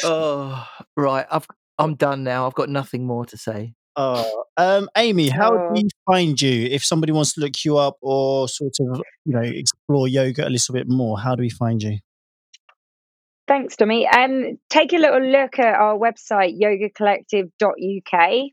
Oh, 0.03 0.68
right. 0.95 1.26
I've 1.32 1.47
I'm 1.80 1.95
done 1.95 2.24
now. 2.24 2.45
I've 2.45 2.53
got 2.53 2.70
nothing 2.70 3.07
more 3.07 3.26
to 3.26 3.38
say. 3.38 3.74
Oh, 3.96 4.46
um, 4.58 4.89
Amy, 4.96 5.30
how 5.30 5.52
Oh. 5.54 5.74
do 5.74 5.82
you 5.82 5.89
find 6.06 6.42
you 6.42 6.68
if 6.68 6.84
somebody 6.84 7.12
wants 7.12 7.34
to 7.34 7.42
look 7.42 7.66
you 7.66 7.78
up 7.78 7.98
or 8.02 8.48
sort 8.48 8.74
of 8.80 9.02
you 9.26 9.34
know 9.34 9.42
explore 9.42 10.08
yoga 10.08 10.48
a 10.48 10.50
little 10.50 10.74
bit 10.74 10.88
more? 10.88 11.20
How 11.20 11.36
do 11.36 11.42
we 11.42 11.50
find 11.50 11.82
you? 11.84 11.98
Thanks, 13.48 13.76
Tommy. 13.76 14.08
Um, 14.08 14.60
take 14.70 14.94
a 14.94 14.98
little 14.98 15.20
look 15.22 15.60
at 15.60 15.76
our 15.76 15.98
website, 15.98 16.58
yogacollective.uk. 16.58 18.52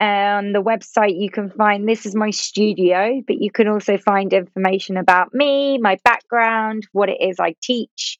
And 0.00 0.46
on 0.46 0.52
the 0.52 0.62
website, 0.62 1.20
you 1.20 1.30
can 1.30 1.48
find 1.50 1.88
this 1.88 2.06
is 2.06 2.16
my 2.16 2.30
studio, 2.30 3.22
but 3.24 3.36
you 3.40 3.52
can 3.52 3.68
also 3.68 3.98
find 3.98 4.32
information 4.32 4.96
about 4.96 5.32
me, 5.32 5.78
my 5.78 5.96
background, 6.02 6.88
what 6.90 7.08
it 7.08 7.18
is 7.20 7.38
I 7.38 7.54
teach. 7.62 8.18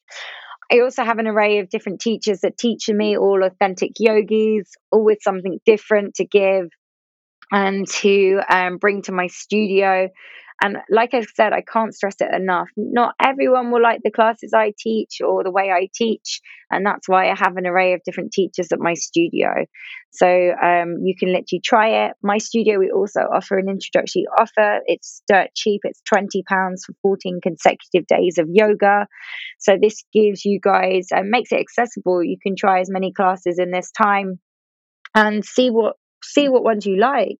I 0.73 0.79
also 0.79 1.03
have 1.03 1.19
an 1.19 1.27
array 1.27 1.59
of 1.59 1.69
different 1.69 2.01
teachers 2.01 2.41
that 2.41 2.57
teach 2.57 2.89
me, 2.89 3.15
all 3.15 3.43
authentic 3.43 3.91
yogis, 3.99 4.71
all 4.91 5.03
with 5.03 5.19
something 5.21 5.59
different 5.67 6.15
to 6.15 6.25
give 6.25 6.69
and 7.51 7.87
to 7.87 8.39
um, 8.49 8.77
bring 8.77 9.03
to 9.03 9.11
my 9.11 9.27
studio. 9.27 10.09
And 10.63 10.77
like 10.89 11.13
I 11.13 11.23
said, 11.35 11.51
I 11.51 11.59
can't 11.61 11.93
stress 11.93 12.15
it 12.21 12.33
enough. 12.33 12.69
Not 12.77 13.15
everyone 13.21 13.69
will 13.69 13.81
like 13.81 13.99
the 14.01 14.11
classes 14.11 14.53
I 14.55 14.71
teach 14.79 15.19
or 15.19 15.43
the 15.43 15.51
way 15.51 15.69
I 15.71 15.89
teach. 15.93 16.39
And 16.71 16.85
that's 16.85 17.09
why 17.09 17.29
I 17.29 17.35
have 17.37 17.57
an 17.57 17.67
array 17.67 17.91
of 17.93 18.01
different 18.05 18.31
teachers 18.31 18.71
at 18.71 18.79
my 18.79 18.93
studio. 18.93 19.49
So 20.13 20.25
um, 20.25 20.99
you 21.03 21.15
can 21.19 21.33
literally 21.33 21.59
try 21.61 22.05
it. 22.05 22.13
My 22.23 22.37
studio, 22.37 22.79
we 22.79 22.91
also 22.91 23.19
offer 23.19 23.57
an 23.57 23.67
introductory 23.67 24.25
offer. 24.39 24.79
It's 24.85 25.21
dirt 25.27 25.49
cheap, 25.53 25.81
it's 25.83 26.01
£20 26.09 26.43
for 26.85 26.93
14 27.01 27.41
consecutive 27.43 28.07
days 28.07 28.37
of 28.37 28.47
yoga. 28.49 29.07
So 29.59 29.75
this 29.79 30.05
gives 30.13 30.45
you 30.45 30.61
guys, 30.63 31.09
uh, 31.13 31.23
makes 31.25 31.51
it 31.51 31.59
accessible. 31.59 32.23
You 32.23 32.37
can 32.41 32.55
try 32.55 32.79
as 32.79 32.89
many 32.89 33.11
classes 33.11 33.59
in 33.59 33.71
this 33.71 33.91
time 33.91 34.39
and 35.13 35.43
see 35.43 35.69
what 35.69 35.97
see 36.23 36.47
what 36.47 36.63
ones 36.63 36.85
you 36.85 36.97
like 36.97 37.37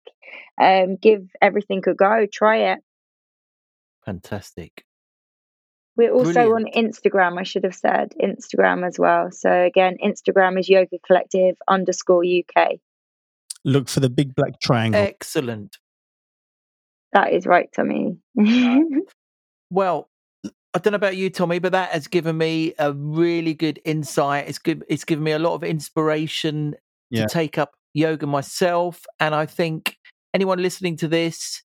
um 0.61 0.97
give 1.01 1.21
everything 1.41 1.81
a 1.87 1.93
go 1.93 2.25
try 2.29 2.73
it 2.73 2.79
Fantastic. 4.05 4.83
we're 5.95 6.11
also 6.11 6.33
Brilliant. 6.33 6.75
on 6.75 6.83
instagram 6.85 7.39
i 7.39 7.43
should 7.43 7.63
have 7.63 7.75
said 7.75 8.13
instagram 8.21 8.85
as 8.85 8.97
well 8.99 9.29
so 9.31 9.49
again 9.63 9.95
instagram 10.03 10.59
is 10.59 10.67
yoga 10.69 10.97
collective 11.05 11.55
underscore 11.67 12.23
uk 12.23 12.71
Look 13.65 13.87
for 13.87 14.01
the 14.01 14.09
big 14.09 14.35
black 14.35 14.59
triangle. 14.59 14.99
Excellent. 15.01 15.77
that 17.13 17.31
is 17.31 17.45
right 17.45 17.69
tommy 17.75 18.17
uh, 18.39 18.79
Well, 19.69 20.09
I 20.75 20.79
don't 20.79 20.91
know 20.91 20.97
about 20.97 21.15
you, 21.17 21.29
Tommy, 21.31 21.57
but 21.59 21.71
that 21.71 21.89
has 21.91 22.07
given 22.07 22.37
me 22.37 22.73
a 22.77 22.93
really 22.93 23.53
good 23.55 23.79
insight. 23.85 24.47
It's 24.47 24.59
good. 24.59 24.83
It's 24.87 25.03
given 25.03 25.23
me 25.23 25.31
a 25.31 25.39
lot 25.39 25.53
of 25.55 25.63
inspiration 25.63 26.75
Yeah. 27.09 27.23
to 27.23 27.27
take 27.33 27.57
up 27.57 27.71
yoga 27.95 28.27
myself, 28.27 29.03
and 29.19 29.33
I 29.33 29.45
think 29.47 29.97
anyone 30.33 30.61
listening 30.61 30.97
to 30.97 31.07
this 31.07 31.62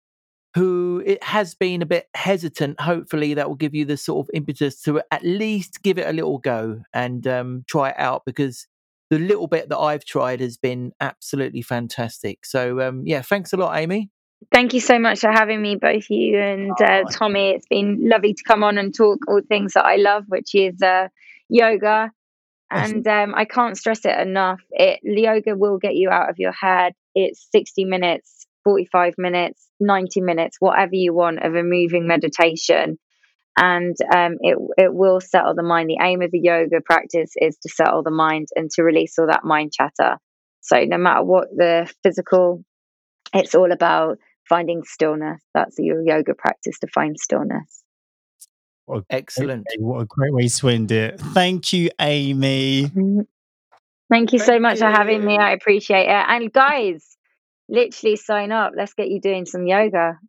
who 0.58 1.04
it 1.06 1.24
has 1.24 1.56
been 1.56 1.82
a 1.82 1.86
bit 1.86 2.08
hesitant, 2.16 2.80
hopefully 2.82 3.34
that 3.36 3.48
will 3.48 3.56
give 3.56 3.76
you 3.76 3.86
the 3.86 3.98
sort 3.98 4.26
of 4.26 4.30
impetus 4.34 4.82
to 4.84 5.02
at 5.12 5.24
least 5.24 5.84
give 5.84 5.98
it 5.98 6.08
a 6.08 6.14
little 6.14 6.40
go 6.40 6.82
and 6.94 7.26
um, 7.28 7.64
try 7.68 7.90
it 7.90 7.96
out 8.00 8.24
because 8.26 8.68
the 9.10 9.20
little 9.20 9.48
bit 9.48 9.70
that 9.70 9.78
I've 9.78 10.04
tried 10.04 10.42
has 10.42 10.58
been 10.58 10.92
absolutely 11.00 11.62
fantastic. 11.62 12.46
So 12.46 12.82
um, 12.82 13.04
yeah, 13.06 13.22
thanks 13.22 13.54
a 13.54 13.58
lot, 13.58 13.78
Amy. 13.78 14.10
thank 14.52 14.74
you 14.74 14.80
so 14.82 15.00
much 15.00 15.20
for 15.22 15.32
having 15.32 15.62
me 15.62 15.76
both 15.76 16.10
you 16.10 16.38
and 16.38 16.72
uh, 16.82 17.02
Oh. 17.06 17.10
tommy 17.12 17.50
it's 17.56 17.66
been 17.68 17.98
lovely 18.08 18.34
to 18.36 18.44
come 18.44 18.64
on 18.64 18.78
and 18.78 18.94
talk 18.94 19.18
all 19.28 19.42
things 19.48 19.74
that 19.74 19.84
i 19.86 19.96
love 19.96 20.26
which 20.28 20.54
is 20.54 20.80
uh, 20.84 21.08
yoga 21.50 22.12
and 22.70 23.08
um, 23.08 23.34
i 23.36 23.46
can't 23.46 23.78
stress 23.78 24.06
it 24.06 24.16
enough 24.20 24.62
it 24.72 25.00
yoga 25.04 25.56
will 25.56 25.80
get 25.80 25.96
you 25.96 26.10
out 26.12 26.30
of 26.30 26.36
your 26.38 26.52
head 26.52 26.94
it's 27.16 27.48
60 27.52 27.86
minutes 27.86 28.46
45 28.64 29.16
minutes 29.18 29.67
90 29.80 30.22
minutes 30.22 30.58
whatever 30.60 30.96
you 30.96 31.14
want 31.14 31.44
of 31.44 31.56
a 31.56 31.64
moving 31.64 32.08
meditation 32.08 32.98
and 33.58 33.96
um, 34.14 34.38
it 34.42 34.58
it 34.78 34.94
will 34.94 35.20
settle 35.20 35.56
the 35.56 35.64
mind 35.64 35.90
the 35.90 36.00
aim 36.02 36.22
of 36.22 36.32
the 36.32 36.40
yoga 36.40 36.82
practice 36.84 37.32
is 37.36 37.58
to 37.58 37.70
settle 37.70 38.04
the 38.04 38.12
mind 38.12 38.48
and 38.56 38.70
to 38.72 38.84
release 38.84 39.18
all 39.20 39.28
that 39.28 39.44
mind 39.44 39.72
chatter 39.74 40.18
so 40.62 40.84
no 40.84 40.98
matter 40.98 41.24
what 41.24 41.48
the 41.56 41.92
physical 42.04 42.64
it's 43.34 43.56
all 43.56 43.72
about 43.72 44.18
finding 44.48 44.84
stillness 44.84 45.42
that's 45.54 45.76
your 45.80 46.02
yoga 46.02 46.34
practice 46.34 46.80
to 46.80 46.88
find 46.88 47.18
stillness 47.20 47.84
What 48.86 49.04
Excellent. 49.10 49.68
okay, 49.70 49.82
what 49.82 50.02
a 50.02 50.06
great 50.06 50.34
way 50.34 50.48
to 50.48 50.70
end 50.70 50.92
it. 50.92 51.20
Thank 51.20 51.74
you, 51.74 51.90
Amy. 52.00 52.90
Thank 54.10 54.32
you 54.32 54.40
so 54.40 54.46
Thank 54.46 54.62
much 54.62 54.80
for 54.80 54.86
having 54.86 55.26
me. 55.26 55.38
I 55.38 55.52
appreciate 55.52 56.08
it. 56.08 56.10
And 56.10 56.52
guys, 56.54 57.17
literally 57.70 58.16
sign 58.16 58.52
up. 58.52 58.74
Let's 58.76 58.94
get 58.94 59.10
you 59.10 59.20
doing 59.20 59.46
some 59.46 59.66
yoga. 59.68 60.20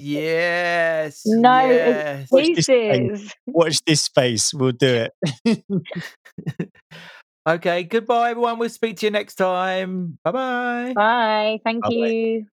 yes. 0.00 1.22
No 1.26 1.68
yes. 1.68 2.28
Watch 2.30 2.50
this 2.54 2.66
space. 2.66 3.10
excuses. 3.10 3.34
Watch 3.52 3.78
this 3.86 4.02
space. 4.02 4.54
We'll 4.54 4.72
do 4.72 5.08
it. 5.44 5.64
Okay. 7.48 7.82
Goodbye, 7.84 8.30
everyone. 8.30 8.58
We'll 8.58 8.68
speak 8.68 8.98
to 8.98 9.06
you 9.06 9.10
next 9.10 9.36
time. 9.36 10.18
Bye 10.22 10.32
bye. 10.32 10.94
Bye. 10.94 11.58
Thank 11.64 11.82
Bye-bye. 11.82 11.94
you. 11.94 12.46